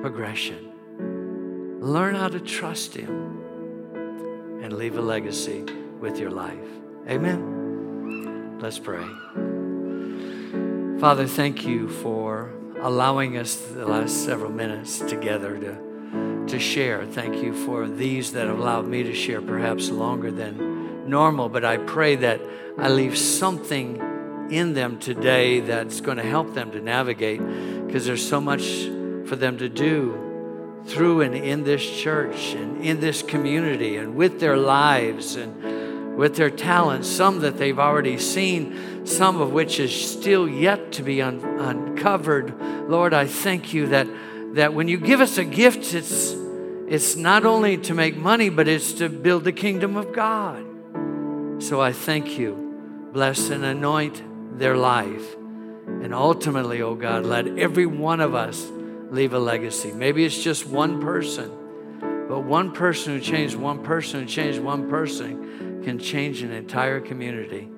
Progression. 0.00 1.80
Learn 1.80 2.14
how 2.14 2.28
to 2.28 2.38
trust 2.38 2.94
Him 2.94 3.40
and 4.62 4.74
leave 4.74 4.96
a 4.96 5.02
legacy 5.02 5.64
with 5.98 6.20
your 6.20 6.30
life. 6.30 6.68
Amen. 7.08 8.60
Let's 8.60 8.78
pray. 8.78 9.04
Father, 11.00 11.26
thank 11.26 11.66
you 11.66 11.88
for 11.88 12.61
allowing 12.82 13.38
us 13.38 13.54
the 13.56 13.86
last 13.86 14.24
several 14.24 14.50
minutes 14.50 14.98
together 14.98 15.56
to, 15.56 16.46
to 16.48 16.58
share. 16.58 17.06
Thank 17.06 17.36
you 17.36 17.54
for 17.64 17.88
these 17.88 18.32
that 18.32 18.48
have 18.48 18.58
allowed 18.58 18.86
me 18.86 19.04
to 19.04 19.14
share 19.14 19.40
perhaps 19.40 19.88
longer 19.88 20.32
than 20.32 21.08
normal, 21.08 21.48
but 21.48 21.64
I 21.64 21.76
pray 21.76 22.16
that 22.16 22.40
I 22.76 22.88
leave 22.88 23.16
something 23.16 24.48
in 24.50 24.74
them 24.74 24.98
today 24.98 25.60
that's 25.60 26.00
going 26.00 26.16
to 26.16 26.24
help 26.24 26.54
them 26.54 26.72
to 26.72 26.80
navigate 26.80 27.40
because 27.86 28.04
there's 28.04 28.26
so 28.28 28.40
much 28.40 28.62
for 29.26 29.36
them 29.36 29.58
to 29.58 29.68
do 29.68 30.82
through 30.86 31.20
and 31.20 31.36
in 31.36 31.62
this 31.62 31.88
church 31.88 32.54
and 32.54 32.84
in 32.84 32.98
this 32.98 33.22
community 33.22 33.96
and 33.96 34.16
with 34.16 34.40
their 34.40 34.56
lives 34.56 35.36
and 35.36 36.16
with 36.16 36.36
their 36.36 36.50
talents, 36.50 37.08
some 37.08 37.40
that 37.40 37.56
they've 37.56 37.78
already 37.78 38.18
seen, 38.18 38.91
some 39.04 39.40
of 39.40 39.52
which 39.52 39.78
is 39.80 39.92
still 39.92 40.48
yet 40.48 40.92
to 40.92 41.02
be 41.02 41.20
un- 41.20 41.40
uncovered 41.58 42.54
Lord, 42.88 43.14
I 43.14 43.26
thank 43.26 43.72
you 43.72 43.86
that, 43.88 44.06
that 44.54 44.74
when 44.74 44.88
you 44.88 44.98
give 44.98 45.20
us 45.20 45.38
a 45.38 45.44
gift, 45.44 45.94
it's, 45.94 46.34
it's 46.88 47.16
not 47.16 47.44
only 47.46 47.78
to 47.78 47.94
make 47.94 48.16
money, 48.16 48.50
but 48.50 48.68
it's 48.68 48.92
to 48.94 49.08
build 49.08 49.44
the 49.44 49.52
kingdom 49.52 49.96
of 49.96 50.12
God. 50.12 51.62
So 51.62 51.80
I 51.80 51.92
thank 51.92 52.38
you. 52.38 53.10
Bless 53.12 53.50
and 53.50 53.64
anoint 53.64 54.58
their 54.58 54.76
life. 54.76 55.34
And 55.86 56.12
ultimately, 56.12 56.82
oh 56.82 56.94
God, 56.94 57.24
let 57.24 57.46
every 57.58 57.86
one 57.86 58.20
of 58.20 58.34
us 58.34 58.68
leave 59.10 59.32
a 59.32 59.38
legacy. 59.38 59.92
Maybe 59.92 60.24
it's 60.24 60.42
just 60.42 60.66
one 60.66 61.00
person, 61.00 61.50
but 62.28 62.40
one 62.40 62.72
person 62.72 63.14
who 63.14 63.20
changed 63.20 63.54
one 63.54 63.82
person 63.82 64.20
who 64.20 64.26
changed 64.26 64.58
one 64.58 64.90
person 64.90 65.82
can 65.82 65.98
change 65.98 66.42
an 66.42 66.52
entire 66.52 67.00
community. 67.00 67.71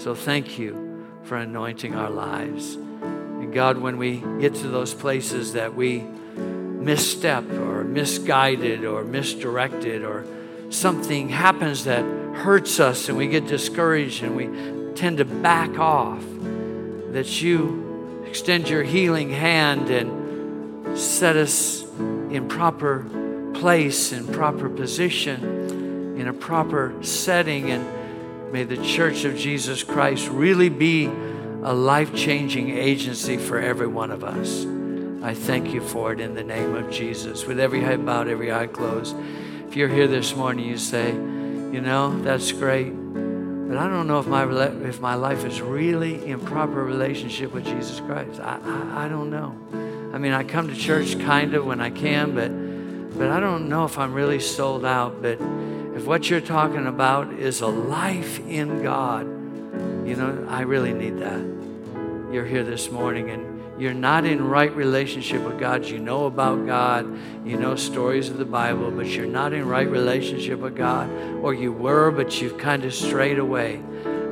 So 0.00 0.14
thank 0.14 0.58
you 0.58 1.06
for 1.24 1.36
anointing 1.36 1.94
our 1.94 2.08
lives. 2.08 2.74
And 2.74 3.52
God, 3.52 3.76
when 3.76 3.98
we 3.98 4.24
get 4.40 4.54
to 4.54 4.68
those 4.68 4.94
places 4.94 5.52
that 5.52 5.74
we 5.74 5.98
misstep 5.98 7.44
or 7.50 7.84
misguided 7.84 8.86
or 8.86 9.04
misdirected 9.04 10.02
or 10.02 10.24
something 10.70 11.28
happens 11.28 11.84
that 11.84 12.02
hurts 12.34 12.80
us 12.80 13.10
and 13.10 13.18
we 13.18 13.28
get 13.28 13.46
discouraged 13.46 14.22
and 14.22 14.36
we 14.36 14.94
tend 14.94 15.18
to 15.18 15.26
back 15.26 15.78
off, 15.78 16.24
that 17.12 17.42
you 17.42 18.24
extend 18.26 18.70
your 18.70 18.82
healing 18.82 19.28
hand 19.28 19.90
and 19.90 20.98
set 20.98 21.36
us 21.36 21.82
in 22.30 22.48
proper 22.48 23.04
place, 23.52 24.12
in 24.12 24.26
proper 24.28 24.70
position, 24.70 26.16
in 26.18 26.26
a 26.26 26.32
proper 26.32 26.94
setting. 27.02 27.70
And 27.70 27.99
may 28.52 28.64
the 28.64 28.82
Church 28.84 29.24
of 29.24 29.36
Jesus 29.36 29.82
Christ 29.82 30.28
really 30.28 30.68
be 30.68 31.06
a 31.62 31.72
life 31.72 32.14
changing 32.14 32.70
agency 32.70 33.36
for 33.36 33.58
every 33.58 33.86
one 33.86 34.10
of 34.10 34.24
us. 34.24 34.66
I 35.22 35.34
thank 35.34 35.72
you 35.74 35.80
for 35.80 36.12
it 36.12 36.20
in 36.20 36.34
the 36.34 36.42
name 36.42 36.74
of 36.74 36.90
Jesus. 36.90 37.44
With 37.44 37.60
every 37.60 37.80
head 37.80 38.04
bowed, 38.04 38.28
every 38.28 38.52
eye 38.52 38.66
closed. 38.66 39.14
If 39.68 39.76
you're 39.76 39.88
here 39.88 40.08
this 40.08 40.34
morning, 40.34 40.66
you 40.66 40.78
say, 40.78 41.10
you 41.10 41.80
know, 41.80 42.20
that's 42.22 42.50
great, 42.50 42.90
but 42.90 43.76
I 43.76 43.88
don't 43.88 44.08
know 44.08 44.18
if 44.18 44.26
my, 44.26 44.44
if 44.88 45.00
my 45.00 45.14
life 45.14 45.44
is 45.44 45.60
really 45.60 46.26
in 46.26 46.40
proper 46.40 46.82
relationship 46.82 47.52
with 47.52 47.64
Jesus 47.64 48.00
Christ. 48.00 48.40
I, 48.40 48.58
I, 48.64 49.04
I 49.04 49.08
don't 49.08 49.30
know. 49.30 49.56
I 50.12 50.18
mean, 50.18 50.32
I 50.32 50.42
come 50.42 50.66
to 50.66 50.74
church 50.74 51.16
kind 51.20 51.54
of 51.54 51.64
when 51.64 51.80
I 51.80 51.90
can, 51.90 52.34
but, 52.34 52.50
but 53.16 53.30
I 53.30 53.38
don't 53.38 53.68
know 53.68 53.84
if 53.84 53.96
I'm 53.96 54.12
really 54.12 54.40
sold 54.40 54.84
out. 54.84 55.22
But 55.22 55.38
if 56.00 56.06
what 56.06 56.30
you're 56.30 56.40
talking 56.40 56.86
about 56.86 57.30
is 57.30 57.60
a 57.60 57.66
life 57.66 58.40
in 58.48 58.82
God, 58.82 59.26
you 60.08 60.16
know, 60.16 60.46
I 60.48 60.62
really 60.62 60.94
need 60.94 61.18
that. 61.18 62.32
You're 62.32 62.46
here 62.46 62.64
this 62.64 62.90
morning 62.90 63.28
and 63.28 63.78
you're 63.78 63.92
not 63.92 64.24
in 64.24 64.48
right 64.48 64.74
relationship 64.74 65.42
with 65.42 65.60
God. 65.60 65.84
You 65.84 65.98
know 65.98 66.24
about 66.24 66.66
God, 66.66 67.04
you 67.44 67.58
know 67.58 67.76
stories 67.76 68.30
of 68.30 68.38
the 68.38 68.46
Bible, 68.46 68.90
but 68.90 69.08
you're 69.08 69.26
not 69.26 69.52
in 69.52 69.68
right 69.68 69.86
relationship 69.86 70.60
with 70.60 70.74
God. 70.74 71.10
Or 71.42 71.52
you 71.52 71.70
were, 71.70 72.10
but 72.10 72.40
you've 72.40 72.56
kind 72.56 72.82
of 72.86 72.94
strayed 72.94 73.38
away. 73.38 73.82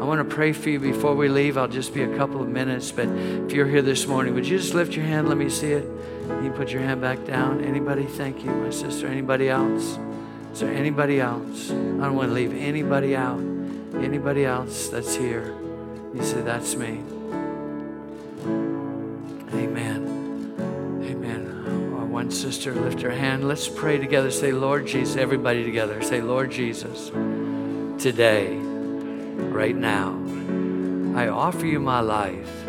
I 0.00 0.04
want 0.04 0.26
to 0.26 0.34
pray 0.34 0.54
for 0.54 0.70
you 0.70 0.80
before 0.80 1.14
we 1.14 1.28
leave. 1.28 1.58
I'll 1.58 1.68
just 1.68 1.92
be 1.92 2.02
a 2.02 2.16
couple 2.16 2.40
of 2.40 2.48
minutes, 2.48 2.90
but 2.92 3.08
if 3.08 3.52
you're 3.52 3.66
here 3.66 3.82
this 3.82 4.06
morning, 4.06 4.32
would 4.32 4.48
you 4.48 4.56
just 4.56 4.72
lift 4.72 4.94
your 4.94 5.04
hand? 5.04 5.28
Let 5.28 5.36
me 5.36 5.50
see 5.50 5.72
it. 5.72 5.84
You 6.42 6.50
put 6.56 6.70
your 6.70 6.80
hand 6.80 7.02
back 7.02 7.26
down. 7.26 7.62
Anybody? 7.62 8.04
Thank 8.04 8.42
you, 8.42 8.52
my 8.52 8.70
sister. 8.70 9.06
Anybody 9.06 9.50
else? 9.50 9.98
Is 10.59 10.62
there 10.62 10.74
anybody 10.74 11.20
else? 11.20 11.70
I 11.70 11.74
don't 11.74 12.16
want 12.16 12.30
to 12.30 12.34
leave 12.34 12.52
anybody 12.52 13.14
out. 13.14 13.38
Anybody 13.38 14.44
else 14.44 14.88
that's 14.88 15.14
here? 15.14 15.56
You 16.12 16.20
say, 16.24 16.40
That's 16.40 16.74
me. 16.74 17.00
Amen. 19.54 21.04
Amen. 21.04 21.94
Our 21.96 22.06
one 22.06 22.32
sister, 22.32 22.74
lift 22.74 23.00
her 23.02 23.12
hand. 23.12 23.46
Let's 23.46 23.68
pray 23.68 23.98
together. 23.98 24.32
Say, 24.32 24.50
Lord 24.50 24.88
Jesus. 24.88 25.14
Everybody 25.14 25.62
together. 25.62 26.02
Say, 26.02 26.20
Lord 26.20 26.50
Jesus, 26.50 27.11
today, 28.02 28.56
right 28.56 29.76
now, 29.76 30.20
I 31.14 31.28
offer 31.28 31.66
you 31.66 31.78
my 31.78 32.00
life. 32.00 32.66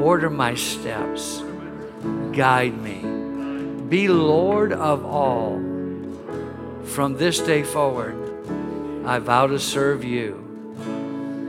Order 0.00 0.30
my 0.30 0.54
steps. 0.54 1.42
Guide 2.30 2.80
me. 2.80 3.00
Be 3.88 4.06
Lord 4.06 4.72
of 4.72 5.04
all. 5.04 5.71
From 6.92 7.16
this 7.16 7.40
day 7.40 7.62
forward, 7.62 8.14
I 9.06 9.18
vow 9.18 9.46
to 9.46 9.58
serve 9.58 10.04
you 10.04 10.34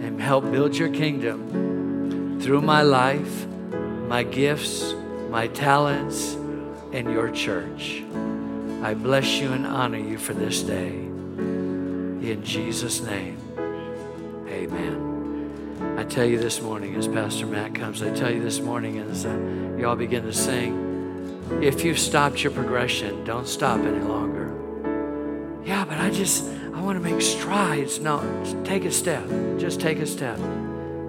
and 0.02 0.22
help 0.22 0.50
build 0.50 0.74
your 0.74 0.88
kingdom 0.88 2.40
through 2.40 2.62
my 2.62 2.82
life 2.82 3.46
my 4.08 4.24
gifts, 4.24 4.94
my 5.30 5.48
talents, 5.48 6.36
and 6.94 7.12
your 7.12 7.30
church. 7.30 8.04
I 8.84 8.94
bless 8.94 9.40
you 9.40 9.52
and 9.52 9.68
honor 9.68 9.98
you 9.98 10.18
for 10.18 10.34
this 10.34 10.62
day. 10.62 10.92
In 10.92 12.42
Jesus' 12.46 13.02
name, 13.02 13.38
amen. 14.48 15.98
I 15.98 16.06
tell 16.06 16.26
you 16.26 16.40
this 16.40 16.62
morning 16.62 16.96
as 16.96 17.10
Pastor 17.10 17.48
Matt 17.48 17.76
comes, 17.76 18.02
I 18.02 18.16
tell 18.16 18.32
you 18.32 18.42
this 18.42 18.62
morning 18.62 19.00
as 19.00 19.26
uh, 19.26 19.30
you 19.78 19.88
all 19.90 19.98
begin 19.98 20.24
to 20.24 20.34
sing, 20.34 21.50
if 21.62 21.84
you've 21.84 22.00
stopped 22.00 22.44
your 22.44 22.54
progression, 22.54 23.26
don't 23.26 23.48
stop 23.48 23.80
any 23.82 24.00
longer. 24.00 24.43
Yeah, 25.66 25.86
but 25.86 25.98
I 25.98 26.10
just, 26.10 26.46
I 26.74 26.82
want 26.82 27.02
to 27.02 27.10
make 27.10 27.22
strides. 27.22 28.00
No, 28.00 28.20
take 28.66 28.84
a 28.84 28.92
step. 28.92 29.26
Just 29.58 29.80
take 29.80 30.00
a 30.00 30.06
step. 30.06 30.38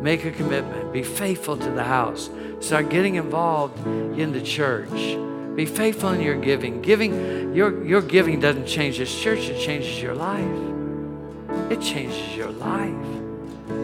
Make 0.00 0.24
a 0.24 0.30
commitment. 0.30 0.92
Be 0.92 1.02
faithful 1.02 1.56
to 1.56 1.70
the 1.70 1.82
house. 1.82 2.30
Start 2.60 2.88
getting 2.88 3.16
involved 3.16 3.84
in 3.86 4.32
the 4.32 4.40
church. 4.40 5.18
Be 5.56 5.66
faithful 5.66 6.10
in 6.10 6.20
your 6.20 6.36
giving. 6.36 6.82
Giving, 6.82 7.54
your, 7.54 7.84
your 7.84 8.00
giving 8.00 8.38
doesn't 8.38 8.66
change 8.66 8.98
this 8.98 9.20
church, 9.20 9.48
it 9.48 9.60
changes 9.60 10.00
your 10.00 10.14
life. 10.14 11.70
It 11.70 11.80
changes 11.80 12.36
your 12.36 12.50
life. 12.50 12.94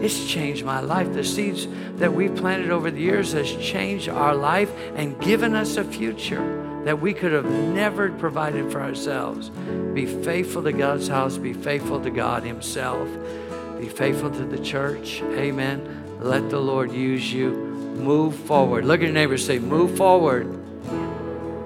It's 0.03 0.25
changed 0.25 0.63
my 0.63 0.79
life. 0.79 1.11
The 1.13 1.23
seeds 1.23 1.67
that 1.95 2.13
we've 2.13 2.35
planted 2.35 2.71
over 2.71 2.91
the 2.91 3.01
years 3.01 3.33
has 3.33 3.51
changed 3.57 4.07
our 4.07 4.35
life 4.35 4.71
and 4.95 5.19
given 5.19 5.55
us 5.55 5.75
a 5.75 5.83
future 5.83 6.60
that 6.85 6.99
we 6.99 7.13
could 7.13 7.31
have 7.31 7.45
never 7.45 8.11
provided 8.11 8.71
for 8.71 8.81
ourselves. 8.81 9.49
Be 9.93 10.05
faithful 10.05 10.63
to 10.63 10.71
God's 10.71 11.07
house, 11.07 11.37
be 11.37 11.53
faithful 11.53 12.01
to 12.01 12.09
God 12.09 12.43
Himself, 12.43 13.07
be 13.79 13.87
faithful 13.87 14.31
to 14.31 14.45
the 14.45 14.59
church. 14.59 15.21
Amen. 15.21 16.19
Let 16.19 16.49
the 16.49 16.59
Lord 16.59 16.91
use 16.91 17.31
you. 17.31 17.51
Move 17.51 18.35
forward. 18.35 18.85
Look 18.85 19.01
at 19.01 19.05
your 19.05 19.13
neighbor 19.13 19.37
say, 19.37 19.59
Move 19.59 19.97
forward. 19.97 20.47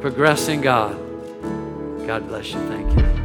Progress 0.01 0.47
in 0.47 0.61
God. 0.61 0.95
God 2.07 2.27
bless 2.27 2.53
you. 2.53 2.59
Thank 2.67 2.99
you. 2.99 3.24